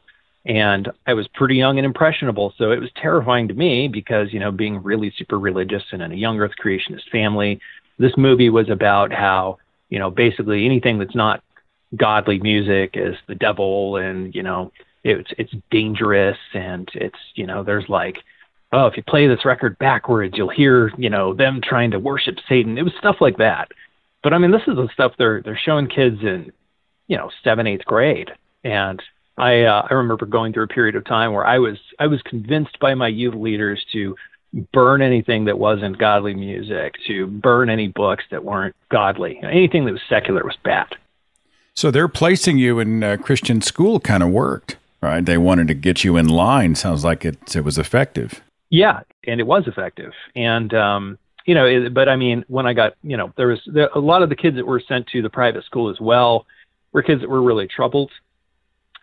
And 0.45 0.90
I 1.07 1.14
was 1.14 1.28
pretty 1.34 1.55
young 1.55 1.78
and 1.78 1.86
impressionable, 1.86 2.53
so 2.59 2.72
it 2.72 2.80
was 2.80 2.90
terrifying 2.97 3.47
to 3.49 3.55
me 3.55 3.86
because 3.86 4.32
you 4.32 4.40
know, 4.40 4.51
being 4.51 4.82
really 4.82 5.12
super 5.16 5.38
religious 5.38 5.84
and 5.93 6.03
in 6.03 6.12
a 6.12 6.16
young 6.16 6.40
Earth 6.40 6.53
creationist 6.62 7.09
family, 7.12 7.61
this 7.99 8.16
movie 8.16 8.51
was 8.51 8.68
about 8.68 9.12
how 9.12 9.59
you 9.88 9.99
know 9.99 10.11
basically 10.11 10.64
anything 10.64 10.99
that's 10.99 11.14
not 11.14 11.43
godly 11.97 12.38
music 12.38 12.93
is 12.95 13.16
the 13.28 13.34
devil, 13.34 13.97
and 13.97 14.34
you 14.34 14.43
know 14.43 14.72
it's 15.05 15.30
it's 15.38 15.55
dangerous, 15.70 16.38
and 16.55 16.88
it's 16.95 17.18
you 17.34 17.47
know 17.47 17.62
there's 17.62 17.88
like 17.88 18.16
oh 18.72 18.86
if 18.86 18.97
you 18.97 19.03
play 19.03 19.28
this 19.28 19.45
record 19.45 19.78
backwards 19.78 20.34
you'll 20.36 20.49
hear 20.49 20.90
you 20.97 21.11
know 21.11 21.34
them 21.34 21.61
trying 21.62 21.90
to 21.90 21.99
worship 21.99 22.36
Satan. 22.49 22.78
It 22.78 22.82
was 22.82 22.95
stuff 22.99 23.16
like 23.20 23.38
that 23.38 23.68
but 24.23 24.33
I 24.33 24.39
mean, 24.39 24.51
this 24.51 24.62
is 24.66 24.77
the 24.77 24.89
stuff 24.93 25.12
they're 25.18 25.43
they're 25.43 25.61
showing 25.62 25.89
kids 25.89 26.20
in, 26.23 26.53
you 27.09 27.16
know, 27.16 27.31
seventh, 27.43 27.68
eighth 27.68 27.85
grade. 27.85 28.31
And 28.64 29.03
I 29.37 29.62
uh, 29.62 29.87
I 29.91 29.95
remember 29.95 30.27
going 30.27 30.53
through 30.53 30.64
a 30.64 30.68
period 30.68 30.97
of 30.97 31.05
time 31.05 31.33
where 31.33 31.47
I 31.47 31.59
was 31.59 31.79
I 31.99 32.07
was 32.07 32.23
convinced 32.23 32.79
by 32.79 32.95
my 32.95 33.09
youth 33.09 33.35
leaders 33.35 33.85
to 33.93 34.16
burn 34.73 35.01
anything 35.01 35.47
that 35.47 35.59
wasn't 35.59 35.99
godly 35.99 36.35
music, 36.35 36.95
to 37.07 37.27
burn 37.27 37.70
any 37.70 37.89
books 37.89 38.25
that 38.31 38.45
weren't 38.45 38.77
godly. 38.91 39.41
Anything 39.43 39.87
that 39.87 39.93
was 39.93 40.03
secular 40.09 40.45
was 40.45 40.57
bad. 40.62 40.89
So 41.75 41.91
they're 41.91 42.09
placing 42.09 42.59
you 42.59 42.79
in 42.79 43.03
uh, 43.03 43.16
Christian 43.16 43.62
school 43.62 43.99
kind 43.99 44.23
of 44.23 44.29
worked, 44.29 44.77
right? 45.01 45.25
They 45.25 45.39
wanted 45.39 45.68
to 45.68 45.75
get 45.75 46.05
you 46.05 46.18
in 46.18 46.29
line. 46.29 46.75
Sounds 46.75 47.05
like 47.05 47.25
it 47.25 47.57
it 47.57 47.64
was 47.64 47.79
effective. 47.79 48.43
Yeah, 48.70 49.01
and 49.27 49.41
it 49.41 49.47
was 49.47 49.66
effective. 49.66 50.12
And 50.35 50.73
um, 50.75 51.18
you 51.47 51.55
know, 51.55 51.66
it, 51.66 51.95
but 51.95 52.09
I 52.09 52.16
mean, 52.16 52.45
when 52.49 52.66
I 52.66 52.72
got, 52.72 52.95
you 53.03 53.16
know, 53.16 53.32
there 53.36 53.49
was 53.49 53.61
there, 53.66 53.88
a 53.95 53.99
lot 53.99 54.22
of 54.22 54.28
the 54.28 54.36
kids 54.36 54.57
that 54.57 54.66
were 54.66 54.82
sent 54.86 55.07
to 55.09 55.22
the 55.22 55.30
private 55.30 55.64
school 55.64 55.90
as 55.90 56.01
well 56.01 56.47
were 56.93 57.03
kids 57.03 57.20
that 57.20 57.30
were 57.30 57.43
really 57.43 57.66
troubled, 57.66 58.11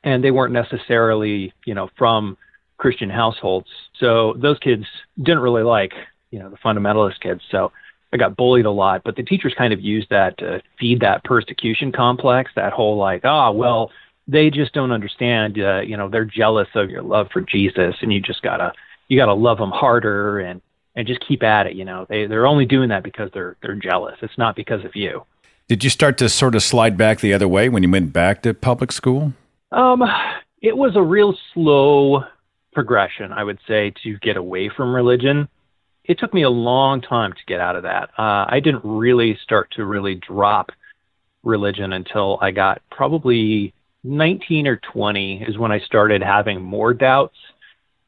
and 0.04 0.24
they 0.24 0.32
weren't 0.32 0.54
necessarily, 0.54 1.54
you 1.66 1.74
know, 1.74 1.90
from 1.98 2.38
Christian 2.78 3.10
households. 3.10 3.68
So 4.00 4.36
those 4.38 4.58
kids 4.60 4.86
didn't 5.18 5.40
really 5.42 5.64
like, 5.64 5.94
you 6.32 6.40
know, 6.40 6.50
the 6.50 6.58
fundamentalist 6.58 7.20
kids. 7.20 7.42
So 7.52 7.72
I 8.14 8.18
got 8.18 8.38
bullied 8.38 8.66
a 8.66 8.72
lot, 8.72 9.04
but 9.04 9.16
the 9.16 9.24
teachers 9.24 9.54
kind 9.58 9.74
of 9.74 9.82
used 9.82 10.10
that 10.10 10.38
to 10.38 10.62
feed 10.80 11.02
that 11.02 11.24
persecution 11.24 11.92
complex, 11.92 12.52
that 12.56 12.74
whole 12.74 12.98
like, 12.98 13.22
ah, 13.26 13.50
oh, 13.50 13.52
well, 13.52 13.92
they 14.28 14.50
just 14.50 14.74
don't 14.74 14.92
understand, 14.92 15.60
uh, 15.60 15.82
you 15.82 15.98
know, 15.98 16.10
they're 16.10 16.26
jealous 16.26 16.68
of 16.76 16.90
your 16.90 17.02
love 17.02 17.28
for 17.34 17.42
Jesus, 17.42 17.96
and 18.02 18.14
you 18.14 18.22
just 18.22 18.42
gotta, 18.42 18.72
you 19.10 19.18
gotta 19.18 19.34
love 19.34 19.58
them 19.58 19.72
harder 19.72 20.40
and 20.40 20.62
and 20.96 21.08
just 21.08 21.26
keep 21.28 21.44
at 21.44 21.68
it. 21.68 21.76
You 21.76 21.86
know, 21.86 22.06
they 22.10 22.26
they're 22.28 22.48
only 22.48 22.66
doing 22.66 22.90
that 22.90 23.04
because 23.04 23.30
they're 23.34 23.56
they're 23.62 23.76
jealous. 23.76 24.16
It's 24.22 24.38
not 24.38 24.56
because 24.56 24.84
of 24.86 24.96
you. 24.96 25.26
Did 25.68 25.84
you 25.84 25.90
start 25.90 26.18
to 26.18 26.30
sort 26.30 26.56
of 26.56 26.64
slide 26.64 26.98
back 26.98 27.20
the 27.20 27.34
other 27.34 27.48
way 27.48 27.70
when 27.70 27.84
you 27.84 27.92
went 27.92 28.12
back 28.12 28.42
to 28.42 28.54
public 28.54 28.92
school? 28.92 29.34
Um, 29.72 30.04
it 30.62 30.76
was 30.76 30.96
a 30.96 31.02
real 31.02 31.38
slow 31.54 32.24
progression, 32.74 33.32
I 33.32 33.44
would 33.44 33.60
say, 33.68 33.94
to 34.04 34.18
get 34.20 34.36
away 34.36 34.70
from 34.76 34.96
religion. 34.96 35.48
It 36.06 36.18
took 36.18 36.34
me 36.34 36.42
a 36.42 36.50
long 36.50 37.02
time 37.02 37.34
to 37.34 37.40
get 37.46 37.60
out 37.60 37.76
of 37.76 37.84
that. 37.84 38.10
Uh, 38.18 38.46
I 38.50 38.60
didn't 38.64 38.84
really 38.84 39.38
start 39.44 39.70
to 39.76 39.86
really 39.86 40.16
drop 40.16 40.72
religion 41.44 41.94
until 41.94 42.40
I 42.42 42.50
got 42.50 42.82
probably 42.90 43.74
19 44.04 44.66
or 44.66 44.78
20 44.78 45.44
is 45.44 45.58
when 45.58 45.72
I 45.72 45.80
started 45.80 46.24
having 46.24 46.62
more 46.62 46.94
doubts 46.94 47.38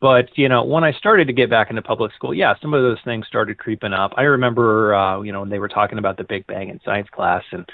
but 0.01 0.35
you 0.37 0.49
know, 0.49 0.63
when 0.63 0.83
I 0.83 0.91
started 0.93 1.27
to 1.27 1.33
get 1.33 1.49
back 1.49 1.69
into 1.69 1.83
public 1.83 2.11
school, 2.13 2.33
yeah, 2.33 2.55
some 2.59 2.73
of 2.73 2.81
those 2.81 2.97
things 3.05 3.27
started 3.27 3.59
creeping 3.59 3.93
up. 3.93 4.13
I 4.17 4.23
remember, 4.23 4.95
uh, 4.95 5.21
you 5.21 5.31
know, 5.31 5.41
when 5.41 5.49
they 5.49 5.59
were 5.59 5.69
talking 5.69 5.99
about 5.99 6.17
the 6.17 6.23
Big 6.23 6.47
Bang 6.47 6.69
in 6.69 6.81
science 6.83 7.07
class, 7.11 7.43
and 7.51 7.69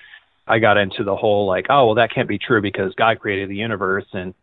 I 0.45 0.59
got 0.59 0.78
into 0.78 1.03
the 1.03 1.15
whole 1.15 1.47
like, 1.47 1.67
oh, 1.69 1.88
well, 1.88 1.95
that 1.95 2.13
can't 2.13 2.28
be 2.28 2.38
true 2.38 2.61
because 2.61 2.93
God 2.95 3.19
created 3.19 3.49
the 3.49 3.55
universe. 3.55 4.05
And 4.11 4.34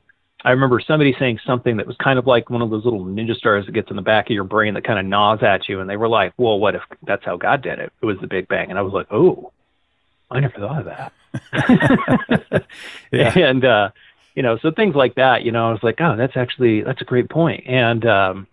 I 0.43 0.51
remember 0.51 0.80
somebody 0.80 1.14
saying 1.18 1.41
something 1.47 1.76
that 1.76 1.87
was 1.87 1.97
kind 1.97 2.18
of 2.18 2.26
like 2.26 2.49
one 2.49 2.62
of 2.62 2.70
those 2.70 2.85
little 2.85 3.05
ninja 3.05 3.37
stars 3.37 3.66
that 3.66 3.72
gets 3.72 3.91
in 3.91 3.97
the 3.97 4.03
back 4.03 4.26
of 4.26 4.35
your 4.35 4.45
brain 4.45 4.74
that 4.74 4.85
kind 4.85 4.99
of 4.99 5.05
gnaws 5.05 5.43
at 5.43 5.68
you. 5.68 5.80
And 5.80 5.89
they 5.89 5.97
were 5.97 6.09
like, 6.09 6.32
well, 6.39 6.59
what 6.59 6.74
if 6.74 6.82
that's 7.07 7.24
how 7.24 7.37
God 7.37 7.62
did 7.62 7.78
it? 7.78 7.93
It 8.03 8.07
was 8.07 8.18
the 8.20 8.26
Big 8.26 8.49
Bang. 8.49 8.70
And 8.70 8.78
I 8.78 8.82
was 8.82 8.95
like, 8.95 9.07
oh, 9.11 9.53
I 10.30 10.41
never 10.41 10.59
thought 10.59 10.80
of 10.80 10.87
that. 10.87 12.64
yeah. 13.12 13.32
And 13.39 13.64
uh, 13.64 13.91
you 14.35 14.43
know, 14.43 14.59
so 14.59 14.70
things 14.70 14.95
like 14.95 15.14
that, 15.14 15.45
you 15.45 15.53
know, 15.53 15.68
I 15.68 15.72
was 15.72 15.82
like, 15.82 16.01
oh, 16.01 16.16
that's 16.16 16.37
actually 16.37 16.82
that's 16.82 17.01
a 17.01 17.05
great 17.05 17.28
point. 17.28 17.64
And 17.66 18.05
um, 18.07 18.47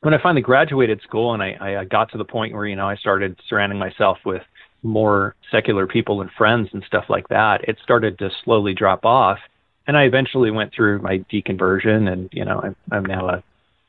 when 0.00 0.12
I 0.12 0.22
finally 0.22 0.42
graduated 0.42 1.00
school 1.02 1.32
and 1.32 1.42
I, 1.42 1.80
I 1.80 1.84
got 1.84 2.12
to 2.12 2.18
the 2.18 2.24
point 2.24 2.52
where 2.52 2.66
you 2.66 2.76
know 2.76 2.88
I 2.88 2.96
started 2.96 3.40
surrounding 3.48 3.78
myself 3.78 4.18
with 4.24 4.42
more 4.82 5.34
secular 5.50 5.86
people 5.86 6.20
and 6.20 6.30
friends 6.30 6.68
and 6.72 6.84
stuff 6.84 7.06
like 7.08 7.28
that, 7.28 7.66
it 7.68 7.78
started 7.82 8.18
to 8.18 8.30
slowly 8.44 8.74
drop 8.74 9.06
off. 9.06 9.38
And 9.86 9.96
I 9.96 10.04
eventually 10.04 10.50
went 10.50 10.72
through 10.74 11.00
my 11.00 11.18
deconversion, 11.32 12.10
and 12.10 12.28
you 12.32 12.44
know, 12.44 12.60
I'm, 12.62 12.76
I'm 12.92 13.04
now 13.04 13.28
a 13.28 13.42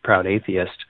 proud 0.03 0.25
atheist. 0.27 0.85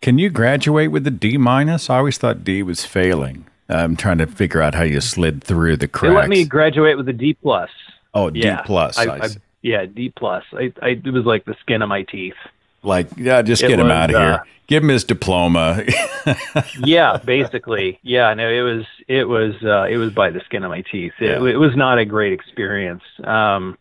Can 0.00 0.18
you 0.18 0.28
graduate 0.30 0.90
with 0.90 1.06
a 1.06 1.10
D 1.10 1.36
minus? 1.36 1.88
I 1.88 1.98
always 1.98 2.18
thought 2.18 2.44
D 2.44 2.62
was 2.62 2.84
failing. 2.84 3.46
I'm 3.68 3.96
trying 3.96 4.18
to 4.18 4.26
figure 4.26 4.60
out 4.60 4.74
how 4.74 4.82
you 4.82 5.00
slid 5.00 5.42
through 5.42 5.78
the 5.78 5.88
cracks. 5.88 6.10
They 6.10 6.16
let 6.16 6.28
me 6.28 6.44
graduate 6.44 6.96
with 6.96 7.08
a 7.08 7.12
D 7.12 7.34
plus. 7.34 7.70
Oh, 8.12 8.30
D 8.30 8.40
yeah. 8.40 8.62
plus. 8.62 8.98
I, 8.98 9.16
I, 9.16 9.28
yeah, 9.64 9.86
D 9.86 10.12
plus. 10.14 10.44
I, 10.52 10.72
I 10.82 10.88
it 10.90 11.10
was 11.10 11.24
like 11.24 11.46
the 11.46 11.56
skin 11.60 11.80
of 11.80 11.88
my 11.88 12.02
teeth. 12.02 12.36
Like, 12.82 13.08
yeah, 13.16 13.40
just 13.40 13.62
it 13.62 13.68
get 13.68 13.80
him 13.80 13.90
out 13.90 14.10
of 14.10 14.16
uh, 14.16 14.20
here. 14.20 14.44
Give 14.66 14.82
him 14.82 14.90
his 14.90 15.04
diploma. 15.04 15.82
yeah, 16.84 17.16
basically. 17.24 17.98
Yeah, 18.02 18.34
no, 18.34 18.46
it 18.46 18.60
was 18.60 18.84
it 19.08 19.24
was 19.24 19.54
uh, 19.64 19.84
it 19.84 19.96
was 19.96 20.12
by 20.12 20.28
the 20.30 20.40
skin 20.40 20.64
of 20.64 20.70
my 20.70 20.82
teeth. 20.82 21.14
It, 21.18 21.40
yeah. 21.40 21.48
it 21.48 21.56
was 21.56 21.74
not 21.76 21.98
a 21.98 22.04
great 22.04 22.34
experience. 22.34 23.02
Um, 23.24 23.78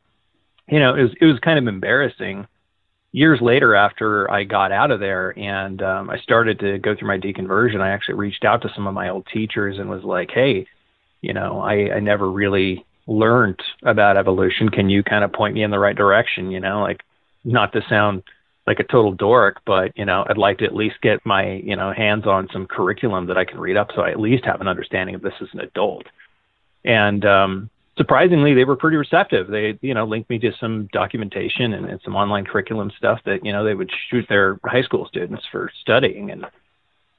you 0.70 0.80
know, 0.80 0.96
it 0.96 1.04
was 1.04 1.12
it 1.20 1.26
was 1.26 1.40
kind 1.40 1.60
of 1.60 1.68
embarrassing. 1.68 2.48
Years 3.12 3.42
later, 3.42 3.76
after 3.76 4.32
I 4.32 4.46
got 4.46 4.72
out 4.72 4.90
of 4.90 5.02
there 5.02 5.38
and 5.38 5.82
um, 5.84 6.10
I 6.10 6.18
started 6.18 6.60
to 6.62 6.80
go 6.80 6.96
through 6.96 7.10
my 7.10 7.20
deconversion, 7.20 7.82
I 7.82 7.90
actually 7.90 8.16
reached 8.16 8.46
out 8.46 8.62
to 8.62 8.72
some 8.74 8.88
of 8.88 8.94
my 8.94 9.10
old 9.10 9.28
teachers 9.32 9.80
and 9.80 9.90
was 9.90 10.04
like, 10.04 10.32
"Hey, 10.32 10.66
you 11.22 11.34
know, 11.34 11.60
I, 11.60 11.96
I 11.96 12.00
never 12.00 12.32
really 12.32 12.86
learned 13.08 13.60
about 13.84 14.18
evolution 14.18 14.70
can 14.70 14.90
you 14.90 15.04
kind 15.04 15.24
of 15.24 15.34
point 15.34 15.54
me 15.54 15.64
in 15.64 15.72
the 15.72 15.80
right 15.80 15.96
direction 15.96 16.52
you 16.52 16.60
know? 16.60 16.82
Like 16.82 17.02
not 17.44 17.74
to 17.74 17.82
sound 17.90 18.24
like 18.66 18.80
a 18.80 18.84
total 18.84 19.12
dork 19.12 19.62
but 19.66 19.92
you 19.98 20.06
know 20.06 20.26
i'd 20.30 20.38
like 20.38 20.60
to 20.60 20.66
at 20.66 20.76
least 20.76 20.96
get 21.02 21.26
my 21.26 21.54
you 21.56 21.76
know 21.76 21.92
hands 21.92 22.26
on 22.26 22.48
some 22.54 22.66
curriculum 22.66 23.28
that 23.28 23.38
i 23.38 23.44
can 23.44 23.60
read 23.60 23.76
up 23.76 23.90
so 23.94 24.02
i 24.02 24.12
at 24.12 24.20
least 24.20 24.46
have 24.46 24.62
an 24.62 24.68
understanding 24.68 25.16
of 25.16 25.22
this 25.22 25.34
as 25.42 25.50
an 25.54 25.60
adult. 25.60 26.06
And 26.86 27.26
um 27.26 27.70
surprisingly 27.98 28.54
they 28.54 28.66
were 28.66 28.76
pretty 28.76 28.98
receptive. 28.98 29.48
They 29.48 29.78
you 29.82 29.94
know 29.94 30.06
linked 30.06 30.30
me 30.30 30.40
to 30.40 30.52
some 30.60 30.90
documentation 30.92 31.74
and, 31.74 31.86
and 31.86 32.02
some 32.04 32.16
online 32.16 32.46
curriculum 32.46 32.92
stuff 32.98 33.20
that 33.26 33.46
you 33.46 33.52
know 33.52 33.64
they 33.64 33.76
would 33.76 33.92
shoot 34.10 34.26
their 34.30 34.60
high 34.64 34.82
school 34.82 35.06
students 35.08 35.44
for 35.52 35.72
studying. 35.82 36.32
And 36.32 36.46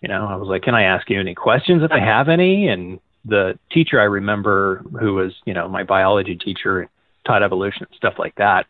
You 0.00 0.08
know, 0.08 0.26
I 0.26 0.36
was 0.36 0.48
like, 0.48 0.62
"Can 0.62 0.74
I 0.74 0.82
ask 0.82 1.08
you 1.08 1.18
any 1.20 1.34
questions 1.34 1.82
if 1.82 1.92
I 1.92 2.00
have 2.00 2.28
any?" 2.28 2.68
And 2.68 3.00
the 3.24 3.58
teacher 3.70 4.00
I 4.00 4.04
remember, 4.04 4.84
who 5.00 5.14
was 5.14 5.32
you 5.44 5.54
know 5.54 5.68
my 5.68 5.84
biology 5.84 6.36
teacher, 6.36 6.88
taught 7.26 7.42
evolution 7.42 7.86
and 7.88 7.96
stuff 7.96 8.14
like 8.18 8.34
that. 8.36 8.66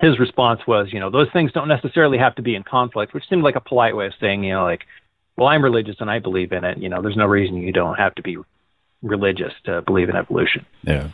His 0.00 0.18
response 0.18 0.60
was, 0.66 0.92
you 0.92 1.00
know, 1.00 1.10
those 1.10 1.28
things 1.30 1.52
don't 1.52 1.68
necessarily 1.68 2.16
have 2.16 2.34
to 2.36 2.42
be 2.42 2.54
in 2.54 2.62
conflict, 2.62 3.12
which 3.12 3.28
seemed 3.28 3.42
like 3.42 3.56
a 3.56 3.60
polite 3.60 3.94
way 3.94 4.06
of 4.06 4.14
saying, 4.18 4.44
you 4.44 4.54
know, 4.54 4.62
like, 4.62 4.86
well, 5.36 5.48
I'm 5.48 5.62
religious 5.62 5.96
and 6.00 6.10
I 6.10 6.20
believe 6.20 6.52
in 6.52 6.64
it. 6.64 6.78
You 6.78 6.88
know, 6.88 7.02
there's 7.02 7.16
no 7.16 7.26
reason 7.26 7.58
you 7.58 7.72
don't 7.72 7.96
have 7.96 8.14
to 8.14 8.22
be 8.22 8.38
religious 9.02 9.52
to 9.64 9.82
believe 9.82 10.08
in 10.08 10.16
evolution. 10.16 10.64
Yeah. 10.82 11.08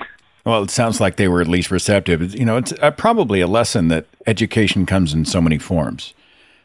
Well, 0.45 0.63
it 0.63 0.71
sounds 0.71 1.01
like 1.01 1.17
they 1.17 1.27
were 1.27 1.41
at 1.41 1.49
least 1.49 1.73
receptive. 1.73 2.35
You 2.35 2.45
know, 2.45 2.57
it's 2.57 2.73
uh, 2.81 2.93
probably 2.93 3.41
a 3.41 3.49
lesson 3.49 3.89
that 3.89 4.07
education 4.27 4.87
comes 4.87 5.13
in 5.13 5.25
so 5.25 5.41
many 5.41 5.59
forms. 5.59 6.15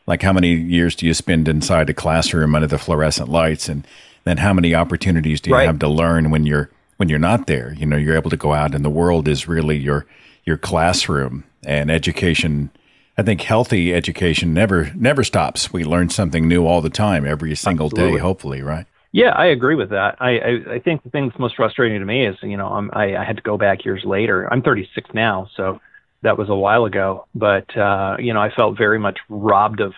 Like, 0.05 0.21
how 0.21 0.33
many 0.33 0.53
years 0.53 0.95
do 0.95 1.07
you 1.07 1.15
spend 1.15 1.47
inside 1.47 1.89
a 1.89 1.93
classroom 1.93 2.53
under 2.53 2.67
the 2.67 2.77
fluorescent 2.77 3.29
lights, 3.29 3.69
and 3.69 3.85
then 4.23 4.37
how 4.37 4.53
many 4.53 4.73
opportunities 4.75 5.41
do 5.41 5.49
you 5.49 5.55
Right. 5.55 5.67
have 5.67 5.79
to 5.79 5.87
learn 5.87 6.29
when 6.31 6.45
you're 6.45 6.69
when 6.97 7.09
you're 7.09 7.19
not 7.19 7.47
there? 7.47 7.73
You 7.77 7.85
know, 7.85 7.97
you're 7.97 8.15
able 8.15 8.29
to 8.29 8.37
go 8.37 8.53
out, 8.53 8.75
and 8.75 8.85
the 8.85 8.89
world 8.89 9.27
is 9.27 9.47
really 9.47 9.77
your 9.77 10.05
your 10.45 10.57
classroom. 10.57 11.43
And 11.65 11.91
education, 11.91 12.71
I 13.17 13.21
think, 13.23 13.41
healthy 13.41 13.93
education 13.93 14.53
never 14.53 14.91
never 14.95 15.23
stops. 15.23 15.71
We 15.71 15.83
learn 15.83 16.09
something 16.09 16.47
new 16.47 16.65
all 16.65 16.81
the 16.81 16.89
time, 16.89 17.25
every 17.25 17.55
single 17.55 17.87
Absolutely. 17.87 18.13
day. 18.17 18.21
Hopefully, 18.21 18.61
right? 18.61 18.85
Yeah, 19.13 19.31
I 19.31 19.47
agree 19.47 19.75
with 19.75 19.89
that. 19.89 20.15
I, 20.21 20.37
I, 20.39 20.73
I 20.75 20.79
think 20.79 21.03
the 21.03 21.09
thing 21.09 21.27
that's 21.27 21.37
most 21.39 21.57
frustrating 21.57 21.99
to 21.99 22.05
me 22.05 22.25
is, 22.25 22.37
you 22.41 22.55
know, 22.55 22.67
I'm, 22.67 22.89
I, 22.93 23.17
I 23.17 23.25
had 23.25 23.35
to 23.35 23.41
go 23.41 23.57
back 23.57 23.83
years 23.83 24.03
later. 24.05 24.47
I'm 24.51 24.61
36 24.61 25.09
now, 25.13 25.49
so 25.57 25.81
that 26.21 26.37
was 26.37 26.47
a 26.47 26.55
while 26.55 26.85
ago. 26.85 27.27
But, 27.35 27.75
uh, 27.77 28.15
you 28.19 28.33
know, 28.33 28.39
I 28.41 28.51
felt 28.55 28.77
very 28.77 28.99
much 28.99 29.19
robbed 29.27 29.81
of 29.81 29.93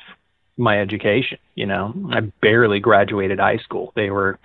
my 0.58 0.80
education. 0.80 1.38
You 1.56 1.66
know, 1.66 1.94
I 2.12 2.22
barely 2.42 2.80
graduated 2.80 3.40
high 3.40 3.58
school. 3.58 3.92
They 3.96 4.10
were, 4.10 4.40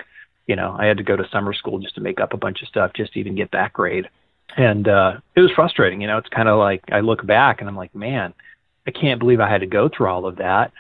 you 0.46 0.56
know, 0.56 0.76
I 0.78 0.86
had 0.86 0.96
to 0.98 1.02
go 1.02 1.16
to 1.16 1.28
summer 1.30 1.52
school 1.52 1.78
just 1.78 1.94
to 1.96 2.00
make 2.00 2.20
up 2.20 2.32
a 2.32 2.38
bunch 2.38 2.62
of 2.62 2.68
stuff 2.68 2.92
just 2.94 3.12
to 3.12 3.20
even 3.20 3.34
get 3.34 3.52
that 3.52 3.72
grade. 3.72 4.09
And 4.56 4.88
uh, 4.88 5.18
it 5.36 5.40
was 5.40 5.50
frustrating. 5.54 6.00
You 6.00 6.06
know, 6.06 6.18
it's 6.18 6.28
kind 6.28 6.48
of 6.48 6.59
like 6.59 6.82
I 6.90 7.00
look 7.00 7.24
back 7.26 7.61
and 7.61 7.68
I'm 7.68 7.76
like, 7.76 7.94
man, 7.94 8.32
I 8.86 8.90
can't 8.90 9.20
believe 9.20 9.40
I 9.40 9.50
had 9.50 9.61
to 9.61 9.66
go 9.66 9.88
through 9.88 10.09
all 10.09 10.26
of 10.26 10.36
that. 10.36 10.72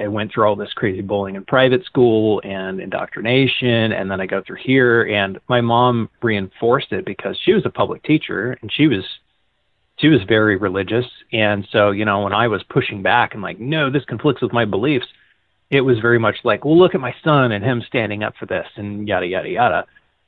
I 0.00 0.06
went 0.06 0.32
through 0.32 0.44
all 0.44 0.54
this 0.54 0.72
crazy 0.74 1.00
bullying 1.00 1.34
in 1.34 1.44
private 1.44 1.84
school 1.84 2.40
and 2.44 2.80
indoctrination, 2.80 3.92
and 3.92 4.08
then 4.08 4.20
I 4.20 4.26
go 4.26 4.40
through 4.40 4.58
here. 4.62 5.02
And 5.02 5.40
my 5.48 5.60
mom 5.60 6.08
reinforced 6.22 6.92
it 6.92 7.04
because 7.04 7.36
she 7.44 7.52
was 7.52 7.66
a 7.66 7.70
public 7.70 8.04
teacher 8.04 8.56
and 8.62 8.72
she 8.72 8.86
was 8.86 9.04
she 10.00 10.08
was 10.08 10.20
very 10.26 10.56
religious. 10.56 11.06
And 11.32 11.66
so, 11.70 11.90
you 11.90 12.04
know, 12.04 12.22
when 12.22 12.32
I 12.32 12.48
was 12.48 12.62
pushing 12.64 13.02
back 13.02 13.34
and 13.34 13.42
like, 13.42 13.60
no, 13.60 13.90
this 13.90 14.04
conflicts 14.04 14.42
with 14.42 14.52
my 14.52 14.64
beliefs, 14.64 15.06
it 15.70 15.82
was 15.82 15.98
very 16.00 16.18
much 16.18 16.36
like, 16.42 16.64
well, 16.64 16.78
look 16.78 16.94
at 16.94 17.00
my 17.00 17.14
son 17.22 17.52
and 17.52 17.64
him 17.64 17.82
standing 17.86 18.22
up 18.22 18.34
for 18.38 18.46
this 18.46 18.66
and 18.76 19.06
yada 19.06 19.26
yada 19.26 19.48
yada. 19.48 19.86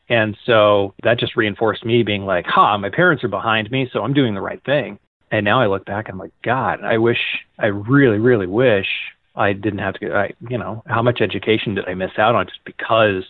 And 0.09 0.37
so 0.45 0.95
that 1.03 1.19
just 1.19 1.37
reinforced 1.37 1.85
me 1.85 2.03
being 2.03 2.25
like, 2.25 2.47
ha, 2.47 2.77
my 2.77 2.91
parents 2.91 3.25
are 3.25 3.29
behind 3.29 3.71
me, 3.71 3.89
so 3.93 4.03
I'm 4.03 4.13
doing 4.13 4.35
the 4.35 4.41
right 4.41 4.63
thing. 4.65 4.99
And 5.31 5.45
now 5.45 5.61
I 5.61 5.67
look 5.67 5.87
back 5.87 6.09
and 6.09 6.15
I'm 6.15 6.19
like, 6.19 6.35
God, 6.45 6.85
I 6.85 6.99
wish, 6.99 7.19
I 7.59 7.67
really, 7.67 8.19
really 8.19 8.47
wish 8.47 8.87
I 9.35 9.55
didn't 9.55 9.79
have 9.79 9.95
to 9.95 10.15
I, 10.15 10.33
you 10.49 10.59
know, 10.59 10.83
how 10.87 11.03
much 11.03 11.21
education 11.23 11.75
did 11.75 11.89
I 11.89 11.95
miss 11.95 12.11
out 12.19 12.35
on 12.35 12.47
just 12.47 12.63
because 12.65 13.25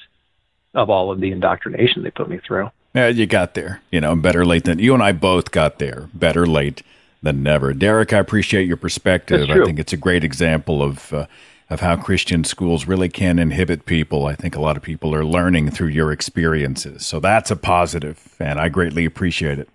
of 0.74 0.90
all 0.90 1.12
of 1.12 1.20
the 1.20 1.30
indoctrination 1.30 2.02
they 2.02 2.10
put 2.10 2.28
me 2.28 2.40
through? 2.44 2.70
Yeah, 2.94 3.08
you 3.08 3.26
got 3.26 3.54
there. 3.54 3.80
You 3.90 4.00
know, 4.00 4.14
better 4.14 4.44
late 4.44 4.64
than 4.64 4.78
you 4.78 4.94
and 4.94 5.02
I 5.02 5.12
both 5.12 5.50
got 5.50 5.78
there. 5.78 6.08
Better 6.12 6.46
late 6.46 6.82
than 7.22 7.42
never. 7.42 7.72
Derek, 7.72 8.12
I 8.12 8.18
appreciate 8.18 8.66
your 8.66 8.76
perspective. 8.76 9.48
I 9.48 9.64
think 9.64 9.78
it's 9.78 9.92
a 9.92 9.96
great 9.96 10.24
example 10.24 10.82
of 10.82 11.12
uh, 11.12 11.26
of 11.70 11.80
how 11.80 11.96
Christian 11.96 12.44
schools 12.44 12.86
really 12.86 13.08
can 13.08 13.38
inhibit 13.38 13.86
people. 13.86 14.26
I 14.26 14.34
think 14.34 14.54
a 14.54 14.60
lot 14.60 14.76
of 14.76 14.82
people 14.82 15.14
are 15.14 15.24
learning 15.24 15.70
through 15.70 15.88
your 15.88 16.12
experiences. 16.12 17.06
So 17.06 17.18
that's 17.18 17.50
a 17.50 17.56
positive, 17.56 18.36
and 18.38 18.60
I 18.60 18.68
greatly 18.68 19.06
appreciate 19.06 19.58
it. 19.58 19.68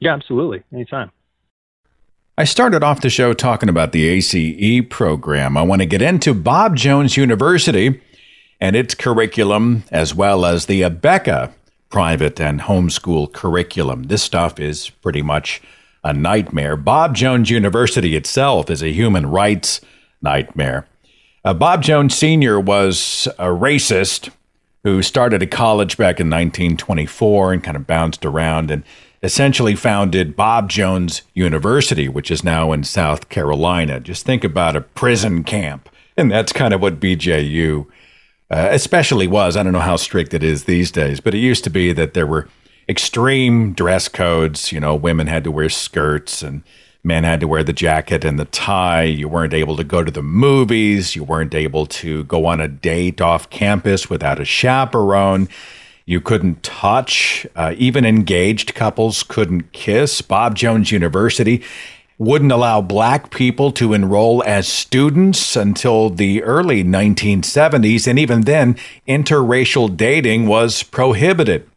Yeah, 0.00 0.14
absolutely. 0.14 0.62
Anytime. 0.72 1.10
I 2.38 2.44
started 2.44 2.82
off 2.82 3.02
the 3.02 3.10
show 3.10 3.34
talking 3.34 3.68
about 3.68 3.92
the 3.92 4.06
ACE 4.08 4.86
program. 4.88 5.58
I 5.58 5.62
want 5.62 5.82
to 5.82 5.86
get 5.86 6.00
into 6.00 6.32
Bob 6.32 6.76
Jones 6.76 7.18
University 7.18 8.00
and 8.58 8.74
its 8.74 8.94
curriculum, 8.94 9.84
as 9.90 10.14
well 10.14 10.46
as 10.46 10.64
the 10.64 10.80
Abeka 10.80 11.52
private 11.92 12.40
and 12.40 12.62
homeschool 12.62 13.32
curriculum. 13.32 14.04
This 14.04 14.22
stuff 14.22 14.58
is 14.58 14.90
pretty 14.90 15.22
much 15.22 15.62
a 16.02 16.12
nightmare. 16.12 16.76
Bob 16.76 17.14
Jones 17.14 17.50
University 17.50 18.16
itself 18.16 18.70
is 18.70 18.82
a 18.82 18.92
human 18.92 19.26
rights 19.26 19.80
nightmare. 20.20 20.88
Uh, 21.44 21.54
Bob 21.54 21.82
Jones 21.82 22.16
Sr. 22.16 22.58
was 22.58 23.28
a 23.38 23.46
racist 23.46 24.30
who 24.84 25.02
started 25.02 25.42
a 25.42 25.46
college 25.46 25.96
back 25.96 26.18
in 26.18 26.28
1924 26.28 27.52
and 27.52 27.62
kind 27.62 27.76
of 27.76 27.86
bounced 27.86 28.24
around 28.24 28.70
and 28.70 28.82
essentially 29.22 29.76
founded 29.76 30.34
Bob 30.34 30.68
Jones 30.68 31.22
University, 31.34 32.08
which 32.08 32.30
is 32.30 32.42
now 32.42 32.72
in 32.72 32.82
South 32.82 33.28
Carolina. 33.28 34.00
Just 34.00 34.24
think 34.24 34.42
about 34.42 34.74
a 34.74 34.80
prison 34.80 35.44
camp. 35.44 35.88
And 36.16 36.30
that's 36.30 36.52
kind 36.52 36.74
of 36.74 36.80
what 36.80 37.00
BJU 37.00 37.86
uh, 38.52 38.68
especially 38.70 39.26
was. 39.26 39.56
I 39.56 39.62
don't 39.62 39.72
know 39.72 39.80
how 39.80 39.96
strict 39.96 40.34
it 40.34 40.42
is 40.42 40.64
these 40.64 40.90
days, 40.90 41.20
but 41.20 41.34
it 41.34 41.38
used 41.38 41.64
to 41.64 41.70
be 41.70 41.92
that 41.94 42.12
there 42.12 42.26
were 42.26 42.48
extreme 42.88 43.72
dress 43.72 44.08
codes. 44.08 44.70
You 44.70 44.78
know, 44.78 44.94
women 44.94 45.26
had 45.26 45.42
to 45.44 45.50
wear 45.50 45.70
skirts 45.70 46.42
and 46.42 46.62
men 47.02 47.24
had 47.24 47.40
to 47.40 47.48
wear 47.48 47.64
the 47.64 47.72
jacket 47.72 48.24
and 48.24 48.38
the 48.38 48.44
tie. 48.44 49.04
You 49.04 49.26
weren't 49.26 49.54
able 49.54 49.76
to 49.78 49.84
go 49.84 50.04
to 50.04 50.10
the 50.10 50.22
movies. 50.22 51.16
You 51.16 51.24
weren't 51.24 51.54
able 51.54 51.86
to 51.86 52.24
go 52.24 52.44
on 52.44 52.60
a 52.60 52.68
date 52.68 53.22
off 53.22 53.48
campus 53.48 54.10
without 54.10 54.38
a 54.38 54.44
chaperone. 54.44 55.48
You 56.04 56.20
couldn't 56.20 56.62
touch. 56.62 57.46
Uh, 57.56 57.74
even 57.78 58.04
engaged 58.04 58.74
couples 58.74 59.22
couldn't 59.22 59.72
kiss. 59.72 60.20
Bob 60.20 60.56
Jones 60.56 60.92
University 60.92 61.62
wouldn't 62.18 62.52
allow 62.52 62.80
black 62.80 63.30
people 63.30 63.72
to 63.72 63.92
enroll 63.92 64.42
as 64.44 64.68
students 64.68 65.56
until 65.56 66.10
the 66.10 66.42
early 66.42 66.84
1970s. 66.84 68.06
And 68.06 68.18
even 68.18 68.42
then, 68.42 68.76
interracial 69.08 69.96
dating 69.96 70.46
was 70.46 70.82
prohibited. 70.82 71.68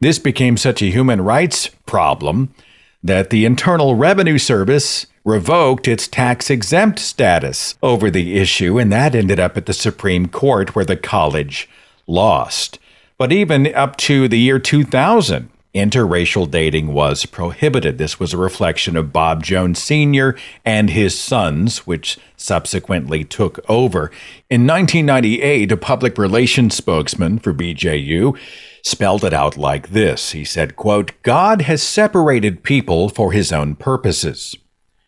This 0.00 0.18
became 0.18 0.56
such 0.56 0.82
a 0.82 0.90
human 0.90 1.20
rights 1.20 1.68
problem 1.86 2.54
that 3.02 3.30
the 3.30 3.44
Internal 3.44 3.94
Revenue 3.94 4.38
Service 4.38 5.06
revoked 5.24 5.86
its 5.86 6.08
tax 6.08 6.50
exempt 6.50 6.98
status 6.98 7.74
over 7.82 8.10
the 8.10 8.36
issue, 8.38 8.78
and 8.78 8.90
that 8.92 9.14
ended 9.14 9.38
up 9.38 9.56
at 9.56 9.66
the 9.66 9.72
Supreme 9.72 10.26
Court 10.26 10.74
where 10.74 10.84
the 10.84 10.96
college 10.96 11.68
lost. 12.06 12.78
But 13.18 13.32
even 13.32 13.72
up 13.74 13.96
to 13.98 14.28
the 14.28 14.38
year 14.38 14.58
2000, 14.58 15.50
interracial 15.74 16.50
dating 16.50 16.92
was 16.92 17.26
prohibited. 17.26 17.98
This 17.98 18.18
was 18.18 18.32
a 18.32 18.38
reflection 18.38 18.96
of 18.96 19.12
Bob 19.12 19.42
Jones 19.42 19.80
Sr. 19.80 20.36
and 20.64 20.90
his 20.90 21.18
sons, 21.18 21.86
which 21.86 22.18
subsequently 22.36 23.24
took 23.24 23.60
over. 23.68 24.10
In 24.48 24.66
1998, 24.66 25.72
a 25.72 25.76
public 25.76 26.18
relations 26.18 26.74
spokesman 26.74 27.38
for 27.38 27.54
BJU 27.54 28.36
spelled 28.82 29.24
it 29.24 29.32
out 29.32 29.56
like 29.56 29.90
this. 29.90 30.32
He 30.32 30.44
said, 30.44 30.76
quote, 30.76 31.12
God 31.22 31.62
has 31.62 31.82
separated 31.82 32.64
people 32.64 33.08
for 33.08 33.32
his 33.32 33.52
own 33.52 33.76
purposes. 33.76 34.56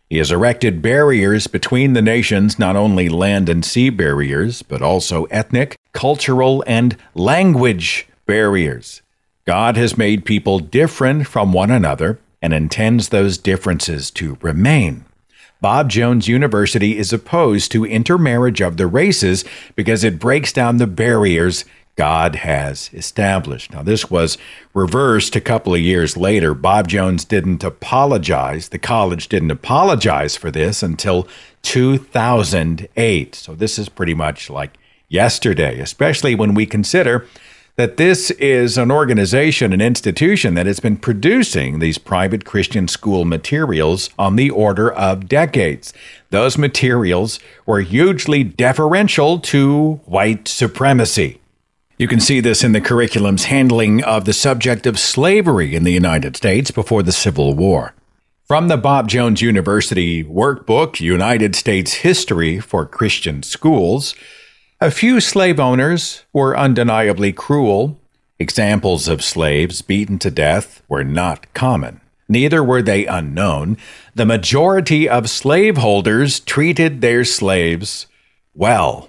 He 0.08 0.18
has 0.18 0.30
erected 0.30 0.82
barriers 0.82 1.46
between 1.46 1.94
the 1.94 2.02
nations, 2.02 2.58
not 2.58 2.76
only 2.76 3.08
land 3.08 3.48
and 3.48 3.64
sea 3.64 3.88
barriers, 3.88 4.62
but 4.62 4.82
also 4.82 5.24
ethnic, 5.24 5.76
cultural, 5.92 6.62
and 6.66 6.96
language 7.14 8.06
barriers. 8.26 9.01
God 9.44 9.76
has 9.76 9.98
made 9.98 10.24
people 10.24 10.60
different 10.60 11.26
from 11.26 11.52
one 11.52 11.70
another 11.70 12.20
and 12.40 12.52
intends 12.52 13.08
those 13.08 13.38
differences 13.38 14.10
to 14.12 14.38
remain. 14.40 15.04
Bob 15.60 15.90
Jones 15.90 16.28
University 16.28 16.98
is 16.98 17.12
opposed 17.12 17.70
to 17.72 17.84
intermarriage 17.84 18.60
of 18.60 18.76
the 18.76 18.86
races 18.86 19.44
because 19.76 20.04
it 20.04 20.18
breaks 20.18 20.52
down 20.52 20.76
the 20.76 20.86
barriers 20.86 21.64
God 21.94 22.36
has 22.36 22.90
established. 22.92 23.72
Now, 23.72 23.82
this 23.82 24.10
was 24.10 24.38
reversed 24.74 25.36
a 25.36 25.40
couple 25.40 25.74
of 25.74 25.80
years 25.80 26.16
later. 26.16 26.54
Bob 26.54 26.88
Jones 26.88 27.24
didn't 27.24 27.62
apologize. 27.62 28.70
The 28.70 28.78
college 28.78 29.28
didn't 29.28 29.50
apologize 29.50 30.36
for 30.36 30.50
this 30.50 30.82
until 30.82 31.28
2008. 31.62 33.34
So, 33.34 33.54
this 33.54 33.78
is 33.78 33.88
pretty 33.88 34.14
much 34.14 34.48
like 34.48 34.72
yesterday, 35.08 35.78
especially 35.80 36.34
when 36.34 36.54
we 36.54 36.64
consider 36.64 37.28
that 37.76 37.96
this 37.96 38.30
is 38.32 38.76
an 38.76 38.90
organization, 38.90 39.72
an 39.72 39.80
institution 39.80 40.54
that 40.54 40.66
has 40.66 40.78
been 40.78 40.96
producing 40.96 41.78
these 41.78 41.96
private 41.96 42.44
Christian 42.44 42.86
school 42.86 43.24
materials 43.24 44.10
on 44.18 44.36
the 44.36 44.50
order 44.50 44.92
of 44.92 45.28
decades. 45.28 45.94
Those 46.30 46.58
materials 46.58 47.38
were 47.64 47.80
hugely 47.80 48.44
deferential 48.44 49.38
to 49.40 50.00
white 50.04 50.48
supremacy. 50.48 51.40
You 51.96 52.08
can 52.08 52.20
see 52.20 52.40
this 52.40 52.64
in 52.64 52.72
the 52.72 52.80
curriculum's 52.80 53.44
handling 53.44 54.02
of 54.02 54.24
the 54.24 54.32
subject 54.32 54.86
of 54.86 54.98
slavery 54.98 55.74
in 55.74 55.84
the 55.84 55.92
United 55.92 56.36
States 56.36 56.70
before 56.70 57.02
the 57.02 57.12
Civil 57.12 57.54
War. 57.54 57.94
From 58.44 58.68
the 58.68 58.76
Bob 58.76 59.08
Jones 59.08 59.40
University 59.40 60.22
workbook, 60.22 61.00
United 61.00 61.54
States 61.54 61.94
History 61.94 62.60
for 62.60 62.84
Christian 62.84 63.42
Schools, 63.42 64.14
A 64.82 64.90
few 64.90 65.20
slave 65.20 65.60
owners 65.60 66.24
were 66.32 66.58
undeniably 66.58 67.32
cruel. 67.32 68.00
Examples 68.40 69.06
of 69.06 69.22
slaves 69.22 69.80
beaten 69.80 70.18
to 70.18 70.28
death 70.28 70.82
were 70.88 71.04
not 71.04 71.46
common. 71.54 72.00
Neither 72.28 72.64
were 72.64 72.82
they 72.82 73.06
unknown. 73.06 73.76
The 74.16 74.26
majority 74.26 75.08
of 75.08 75.30
slaveholders 75.30 76.40
treated 76.40 77.00
their 77.00 77.24
slaves 77.24 78.08
well. 78.56 79.08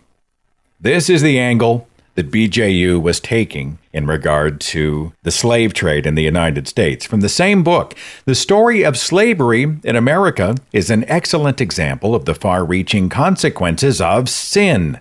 This 0.79 1.09
is 1.09 1.23
the 1.23 1.39
angle 1.39 1.87
that 2.13 2.29
BJU 2.29 3.01
was 3.01 3.19
taking 3.19 3.79
in 3.91 4.05
regard 4.05 4.61
to 4.61 5.13
the 5.23 5.31
slave 5.31 5.73
trade 5.73 6.05
in 6.05 6.13
the 6.13 6.21
United 6.21 6.67
States. 6.67 7.03
From 7.03 7.21
the 7.21 7.29
same 7.29 7.63
book, 7.63 7.95
The 8.25 8.35
Story 8.35 8.83
of 8.83 8.95
Slavery 8.95 9.63
in 9.83 9.95
America 9.95 10.55
is 10.71 10.91
an 10.91 11.03
excellent 11.07 11.59
example 11.59 12.13
of 12.13 12.25
the 12.25 12.35
far 12.35 12.63
reaching 12.63 13.09
consequences 13.09 13.99
of 13.99 14.29
sin. 14.29 14.99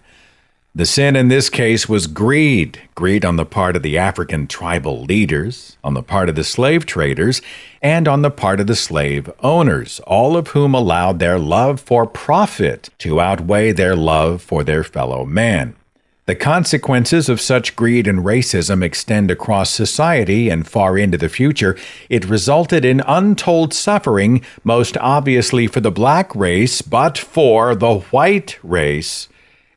The 0.75 0.87
sin 0.87 1.17
in 1.17 1.29
this 1.29 1.51
case 1.51 1.87
was 1.87 2.07
greed 2.07 2.81
greed 2.95 3.27
on 3.27 3.37
the 3.37 3.45
part 3.45 3.77
of 3.77 3.83
the 3.83 3.99
African 3.99 4.47
tribal 4.47 5.03
leaders, 5.03 5.77
on 5.85 5.93
the 5.93 6.03
part 6.03 6.31
of 6.31 6.35
the 6.35 6.45
slave 6.45 6.87
traders, 6.87 7.43
and 7.83 8.09
on 8.09 8.23
the 8.23 8.31
part 8.31 8.59
of 8.59 8.67
the 8.67 8.75
slave 8.75 9.31
owners, 9.41 10.01
all 10.07 10.35
of 10.35 10.49
whom 10.49 10.73
allowed 10.75 11.19
their 11.19 11.39
love 11.39 11.79
for 11.79 12.07
profit 12.07 12.89
to 13.01 13.21
outweigh 13.21 13.73
their 13.73 13.95
love 13.95 14.41
for 14.41 14.65
their 14.65 14.83
fellow 14.83 15.27
man. 15.27 15.77
The 16.25 16.35
consequences 16.37 17.29
of 17.29 17.39
such 17.39 17.77
greed 17.77 18.07
and 18.07 18.21
racism 18.21 18.83
extend 18.83 19.31
across 19.31 19.69
society 19.69 20.49
and 20.49 20.67
far 20.67 20.97
into 20.97 21.19
the 21.19 21.29
future. 21.29 21.77
It 22.09 22.25
resulted 22.25 22.83
in 22.83 23.03
untold 23.07 23.75
suffering, 23.75 24.43
most 24.65 24.97
obviously 24.97 25.67
for 25.67 25.81
the 25.81 25.91
black 25.91 26.35
race, 26.35 26.81
but 26.81 27.19
for 27.19 27.75
the 27.75 27.99
white 27.99 28.59
race 28.63 29.29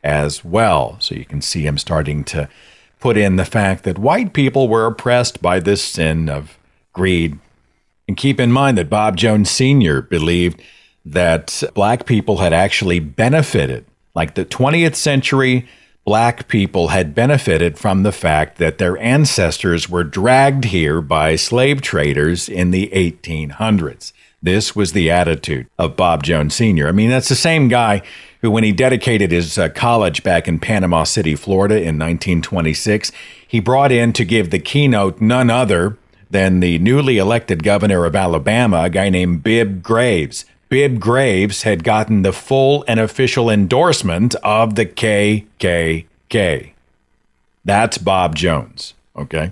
as 0.06 0.46
well. 0.46 0.98
So 1.00 1.16
you 1.16 1.26
can 1.26 1.42
see 1.42 1.66
him 1.66 1.78
starting 1.78 2.24
to 2.26 2.48
put 3.00 3.18
in 3.18 3.36
the 3.36 3.46
fact 3.46 3.84
that 3.84 3.98
white 3.98 4.34
people 4.34 4.70
were 4.70 4.86
oppressed 4.86 5.42
by 5.42 5.60
this 5.60 5.84
sin 5.84 6.30
of 6.30 6.58
greed. 6.94 7.38
And 8.08 8.16
keep 8.16 8.40
in 8.40 8.52
mind 8.52 8.78
that 8.78 8.90
Bob 8.90 9.18
Jones 9.18 9.50
Sr. 9.50 10.02
believed 10.02 10.62
that 11.04 11.64
black 11.74 12.06
people 12.06 12.38
had 12.38 12.54
actually 12.54 13.00
benefited, 13.00 13.86
like 14.14 14.36
the 14.36 14.46
20th 14.46 14.96
century 14.96 15.68
black 16.06 16.48
people 16.48 16.90
had 16.90 17.16
benefited 17.16 17.80
from 17.80 18.04
the 18.04 18.12
fact 18.12 18.58
that 18.60 18.78
their 18.78 18.98
ancestors 19.00 19.90
were 19.90 20.04
dragged 20.04 20.66
here 20.66 21.02
by 21.02 21.36
slave 21.36 21.82
traders 21.82 22.48
in 22.48 22.70
the 22.70 22.90
1800s. 22.94 24.14
This 24.42 24.76
was 24.76 24.92
the 24.92 25.10
attitude 25.10 25.68
of 25.80 25.96
Bob 25.96 26.24
Jones 26.24 26.54
Sr. 26.56 26.88
I 26.88 26.92
mean, 26.92 27.10
that's 27.10 27.30
the 27.30 27.36
same 27.36 27.68
guy 27.68 28.02
who, 28.42 28.52
when 28.52 28.64
he 28.64 28.72
dedicated 28.72 29.32
his 29.32 29.58
uh, 29.58 29.70
college 29.70 30.24
back 30.24 30.48
in 30.48 30.60
Panama 30.60 31.04
City, 31.04 31.36
Florida 31.36 31.76
in 31.76 31.98
1926, 31.98 33.12
he 33.48 33.60
brought 33.60 33.92
in 33.92 34.14
to 34.14 34.24
give 34.24 34.52
the 34.52 34.60
keynote 34.60 35.20
none 35.20 35.50
other 35.50 35.98
than 36.30 36.60
the 36.60 36.78
newly 36.80 37.18
elected 37.18 37.64
governor 37.64 38.06
of 38.06 38.16
Alabama, 38.16 38.84
a 38.84 38.90
guy 38.90 39.10
named 39.10 39.42
Bibb 39.42 39.82
Graves. 39.82 40.46
Bibb 40.70 41.00
Graves 41.00 41.64
had 41.64 41.84
gotten 41.84 42.22
the 42.22 42.34
full 42.34 42.84
and 42.88 43.00
official 43.00 43.50
endorsement 43.50 44.36
of 44.44 44.76
the 44.76 44.86
KKK. 44.86 46.72
That's 47.64 47.98
Bob 47.98 48.36
Jones, 48.36 48.94
okay? 49.16 49.52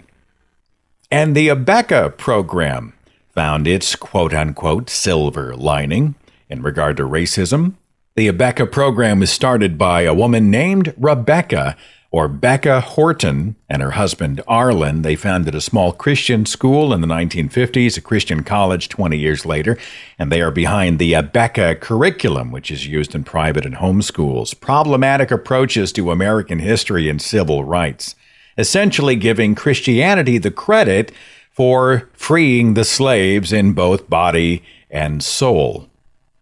And 1.09 1.35
the 1.35 1.47
Abeka 1.47 2.17
program 2.17 2.93
found 3.33 3.67
its 3.67 3.95
quote 3.95 4.33
unquote 4.33 4.89
silver 4.89 5.55
lining 5.55 6.15
in 6.49 6.61
regard 6.61 6.97
to 6.97 7.03
racism. 7.03 7.73
The 8.15 8.27
Abeka 8.27 8.71
program 8.71 9.19
was 9.19 9.31
started 9.31 9.77
by 9.77 10.01
a 10.01 10.13
woman 10.13 10.51
named 10.51 10.93
Rebecca 10.97 11.75
or 12.13 12.29
Beka 12.29 12.79
Horton 12.79 13.55
and 13.67 13.81
her 13.81 13.91
husband 13.91 14.39
Arlin. 14.47 15.01
They 15.01 15.15
founded 15.15 15.55
a 15.55 15.61
small 15.61 15.91
Christian 15.91 16.45
school 16.45 16.93
in 16.93 17.01
the 17.01 17.07
1950s, 17.07 17.97
a 17.97 18.01
Christian 18.01 18.43
college 18.43 18.87
20 18.87 19.17
years 19.17 19.47
later, 19.47 19.79
and 20.19 20.31
they 20.31 20.39
are 20.39 20.51
behind 20.51 20.99
the 20.99 21.13
Abeka 21.13 21.79
curriculum, 21.81 22.51
which 22.51 22.69
is 22.69 22.85
used 22.85 23.15
in 23.15 23.23
private 23.23 23.65
and 23.65 23.75
home 23.75 24.03
schools. 24.03 24.53
Problematic 24.53 25.31
approaches 25.31 25.91
to 25.93 26.11
American 26.11 26.59
history 26.59 27.09
and 27.09 27.19
civil 27.19 27.63
rights, 27.63 28.13
essentially 28.59 29.15
giving 29.15 29.55
Christianity 29.55 30.37
the 30.37 30.51
credit 30.51 31.11
for 31.53 32.09
freeing 32.13 32.73
the 32.73 32.83
slaves 32.83 33.53
in 33.53 33.73
both 33.73 34.09
body 34.09 34.63
and 34.89 35.23
soul. 35.23 35.87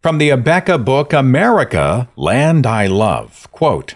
From 0.01 0.17
the 0.17 0.29
Abeka 0.29 0.83
book, 0.83 1.13
America, 1.13 2.09
Land 2.15 2.65
I 2.65 2.87
Love, 2.87 3.47
quote, 3.51 3.95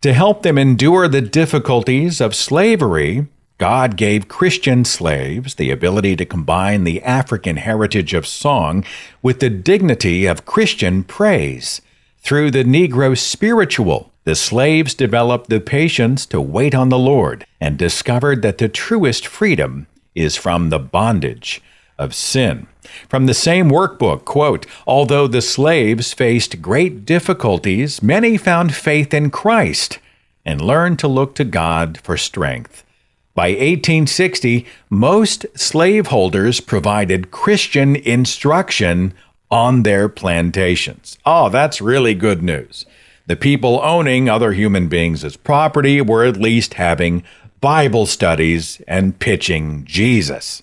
to 0.00 0.12
help 0.12 0.42
them 0.42 0.58
endure 0.58 1.06
the 1.06 1.20
difficulties 1.20 2.20
of 2.20 2.34
slavery, 2.34 3.26
God 3.58 3.96
gave 3.96 4.26
Christian 4.26 4.84
slaves 4.84 5.54
the 5.54 5.70
ability 5.70 6.16
to 6.16 6.24
combine 6.24 6.84
the 6.84 7.02
African 7.02 7.56
heritage 7.56 8.12
of 8.12 8.26
song 8.26 8.84
with 9.22 9.40
the 9.40 9.48
dignity 9.48 10.26
of 10.26 10.44
Christian 10.44 11.04
praise. 11.04 11.80
Through 12.18 12.50
the 12.50 12.64
Negro 12.64 13.16
spiritual, 13.16 14.12
the 14.24 14.34
slaves 14.34 14.94
developed 14.94 15.50
the 15.50 15.60
patience 15.60 16.26
to 16.26 16.40
wait 16.40 16.74
on 16.74 16.88
the 16.88 16.98
Lord 16.98 17.46
and 17.60 17.78
discovered 17.78 18.42
that 18.42 18.58
the 18.58 18.68
truest 18.68 19.26
freedom 19.26 19.86
is 20.14 20.36
from 20.36 20.70
the 20.70 20.78
bondage 20.78 21.62
of 21.98 22.14
sin. 22.14 22.66
From 23.08 23.26
the 23.26 23.34
same 23.34 23.70
workbook, 23.70 24.24
quote, 24.24 24.66
although 24.86 25.26
the 25.26 25.42
slaves 25.42 26.12
faced 26.12 26.60
great 26.60 27.04
difficulties, 27.04 28.02
many 28.02 28.36
found 28.36 28.74
faith 28.74 29.14
in 29.14 29.30
Christ 29.30 29.98
and 30.44 30.60
learned 30.60 30.98
to 30.98 31.08
look 31.08 31.34
to 31.36 31.44
God 31.44 31.98
for 32.02 32.16
strength. 32.16 32.84
By 33.34 33.48
1860, 33.48 34.66
most 34.90 35.46
slaveholders 35.56 36.60
provided 36.60 37.30
Christian 37.30 37.96
instruction 37.96 39.14
on 39.50 39.82
their 39.82 40.08
plantations. 40.08 41.18
Oh, 41.24 41.48
that's 41.48 41.80
really 41.80 42.14
good 42.14 42.42
news. 42.42 42.86
The 43.26 43.36
people 43.36 43.80
owning 43.82 44.28
other 44.28 44.52
human 44.52 44.88
beings 44.88 45.24
as 45.24 45.36
property 45.36 46.00
were 46.00 46.24
at 46.24 46.36
least 46.36 46.74
having 46.74 47.24
Bible 47.64 48.04
studies 48.04 48.82
and 48.86 49.18
pitching 49.18 49.86
Jesus. 49.86 50.62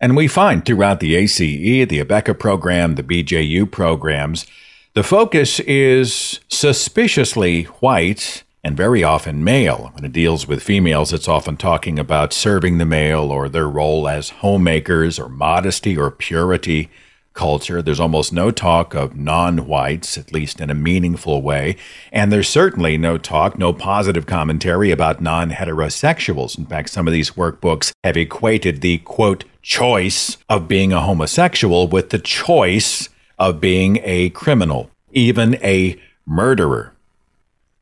And 0.00 0.16
we 0.16 0.26
find 0.28 0.64
throughout 0.64 1.00
the 1.00 1.14
ACE, 1.14 1.36
the 1.36 1.86
Abeka 1.86 2.38
program, 2.38 2.94
the 2.94 3.02
BJU 3.02 3.70
programs, 3.70 4.46
the 4.94 5.02
focus 5.02 5.60
is 5.60 6.40
suspiciously 6.48 7.64
white 7.64 8.44
and 8.64 8.78
very 8.78 9.04
often 9.04 9.44
male. 9.44 9.90
When 9.92 10.06
it 10.06 10.12
deals 10.12 10.48
with 10.48 10.62
females, 10.62 11.12
it's 11.12 11.28
often 11.28 11.58
talking 11.58 11.98
about 11.98 12.32
serving 12.32 12.78
the 12.78 12.86
male 12.86 13.30
or 13.30 13.50
their 13.50 13.68
role 13.68 14.08
as 14.08 14.30
homemakers 14.30 15.18
or 15.18 15.28
modesty 15.28 15.98
or 15.98 16.10
purity 16.10 16.88
culture. 17.34 17.82
There's 17.82 18.00
almost 18.00 18.32
no 18.32 18.50
talk 18.50 18.94
of 18.94 19.16
non 19.16 19.66
whites, 19.66 20.16
at 20.18 20.32
least 20.32 20.60
in 20.60 20.70
a 20.70 20.74
meaningful 20.74 21.42
way. 21.42 21.76
And 22.12 22.32
there's 22.32 22.48
certainly 22.48 22.96
no 22.98 23.18
talk, 23.18 23.58
no 23.58 23.72
positive 23.72 24.26
commentary 24.26 24.90
about 24.90 25.20
non 25.20 25.50
heterosexuals. 25.50 26.58
In 26.58 26.66
fact, 26.66 26.90
some 26.90 27.06
of 27.06 27.12
these 27.12 27.32
workbooks 27.32 27.92
have 28.04 28.16
equated 28.16 28.80
the 28.80 28.98
quote, 28.98 29.44
choice 29.62 30.38
of 30.48 30.68
being 30.68 30.92
a 30.92 31.00
homosexual 31.00 31.86
with 31.86 32.10
the 32.10 32.18
choice 32.18 33.08
of 33.38 33.60
being 33.60 34.00
a 34.02 34.30
criminal, 34.30 34.90
even 35.12 35.54
a 35.62 36.00
murderer. 36.26 36.92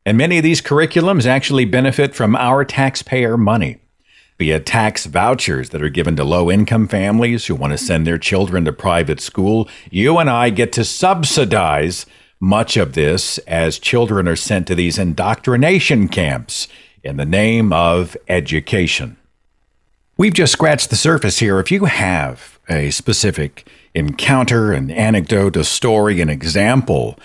And 0.05 0.17
many 0.17 0.37
of 0.37 0.43
these 0.43 0.61
curriculums 0.61 1.25
actually 1.25 1.65
benefit 1.65 2.15
from 2.15 2.35
our 2.35 2.65
taxpayer 2.65 3.37
money 3.37 3.77
via 4.41 4.59
tax 4.59 5.05
vouchers 5.05 5.69
that 5.69 5.83
are 5.83 5.89
given 5.89 6.15
to 6.15 6.23
low 6.23 6.49
income 6.49 6.87
families 6.87 7.45
who 7.45 7.53
want 7.53 7.71
to 7.71 7.77
send 7.77 8.07
their 8.07 8.17
children 8.17 8.65
to 8.65 8.73
private 8.73 9.21
school. 9.21 9.69
You 9.91 10.17
and 10.17 10.27
I 10.27 10.49
get 10.49 10.73
to 10.73 10.83
subsidize 10.83 12.07
much 12.39 12.75
of 12.75 12.93
this 12.93 13.37
as 13.39 13.77
children 13.77 14.27
are 14.27 14.35
sent 14.35 14.65
to 14.65 14.73
these 14.73 14.97
indoctrination 14.97 16.07
camps 16.07 16.67
in 17.03 17.17
the 17.17 17.25
name 17.25 17.71
of 17.71 18.17
education. 18.27 19.15
We've 20.17 20.33
just 20.33 20.53
scratched 20.53 20.89
the 20.89 20.95
surface 20.95 21.37
here. 21.37 21.59
If 21.59 21.69
you 21.69 21.85
have 21.85 22.57
a 22.67 22.89
specific 22.89 23.67
encounter, 23.93 24.73
an 24.73 24.89
anecdote, 24.89 25.55
a 25.55 25.63
story, 25.63 26.19
an 26.19 26.29
example, 26.29 27.15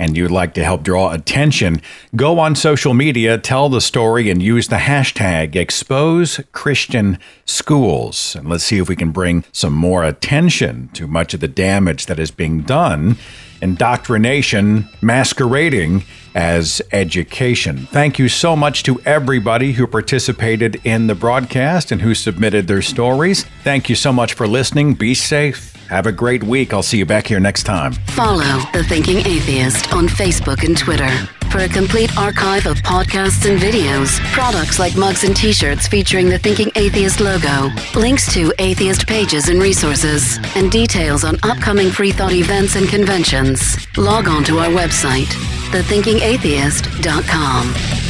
and 0.00 0.16
you'd 0.16 0.30
like 0.30 0.54
to 0.54 0.64
help 0.64 0.82
draw 0.82 1.12
attention, 1.12 1.80
go 2.16 2.38
on 2.40 2.56
social 2.56 2.94
media, 2.94 3.36
tell 3.36 3.68
the 3.68 3.82
story, 3.82 4.30
and 4.30 4.42
use 4.42 4.68
the 4.68 4.76
hashtag 4.76 5.54
expose 5.54 6.40
Christian 6.52 7.18
schools. 7.44 8.34
And 8.34 8.48
let's 8.48 8.64
see 8.64 8.78
if 8.78 8.88
we 8.88 8.96
can 8.96 9.12
bring 9.12 9.44
some 9.52 9.74
more 9.74 10.02
attention 10.02 10.88
to 10.94 11.06
much 11.06 11.34
of 11.34 11.40
the 11.40 11.48
damage 11.48 12.06
that 12.06 12.18
is 12.18 12.30
being 12.30 12.62
done, 12.62 13.18
indoctrination 13.60 14.88
masquerading 15.02 16.04
as 16.34 16.80
education. 16.92 17.86
Thank 17.92 18.18
you 18.18 18.30
so 18.30 18.56
much 18.56 18.82
to 18.84 19.02
everybody 19.02 19.72
who 19.72 19.86
participated 19.86 20.80
in 20.82 21.08
the 21.08 21.14
broadcast 21.14 21.92
and 21.92 22.00
who 22.00 22.14
submitted 22.14 22.68
their 22.68 22.80
stories. 22.80 23.44
Thank 23.64 23.90
you 23.90 23.96
so 23.96 24.14
much 24.14 24.32
for 24.32 24.48
listening. 24.48 24.94
Be 24.94 25.12
safe 25.12 25.76
have 25.90 26.06
a 26.06 26.12
great 26.12 26.42
week. 26.42 26.72
I'll 26.72 26.82
see 26.82 26.96
you 26.98 27.04
back 27.04 27.26
here 27.26 27.40
next 27.40 27.64
time. 27.64 27.92
Follow 28.14 28.62
The 28.72 28.84
Thinking 28.84 29.18
Atheist 29.18 29.92
on 29.92 30.06
Facebook 30.06 30.64
and 30.64 30.78
Twitter. 30.78 31.10
For 31.50 31.58
a 31.58 31.68
complete 31.68 32.16
archive 32.16 32.64
of 32.66 32.78
podcasts 32.78 33.50
and 33.50 33.60
videos, 33.60 34.20
products 34.32 34.78
like 34.78 34.96
mugs 34.96 35.24
and 35.24 35.36
t 35.36 35.52
shirts 35.52 35.88
featuring 35.88 36.28
the 36.28 36.38
Thinking 36.38 36.70
Atheist 36.76 37.18
logo, 37.18 37.72
links 37.96 38.32
to 38.34 38.52
atheist 38.60 39.08
pages 39.08 39.48
and 39.48 39.60
resources, 39.60 40.38
and 40.54 40.70
details 40.70 41.24
on 41.24 41.38
upcoming 41.42 41.90
free 41.90 42.12
thought 42.12 42.32
events 42.32 42.76
and 42.76 42.88
conventions, 42.88 43.76
log 43.98 44.28
on 44.28 44.44
to 44.44 44.60
our 44.60 44.68
website, 44.68 45.26
thethinkingatheist.com. 45.72 48.09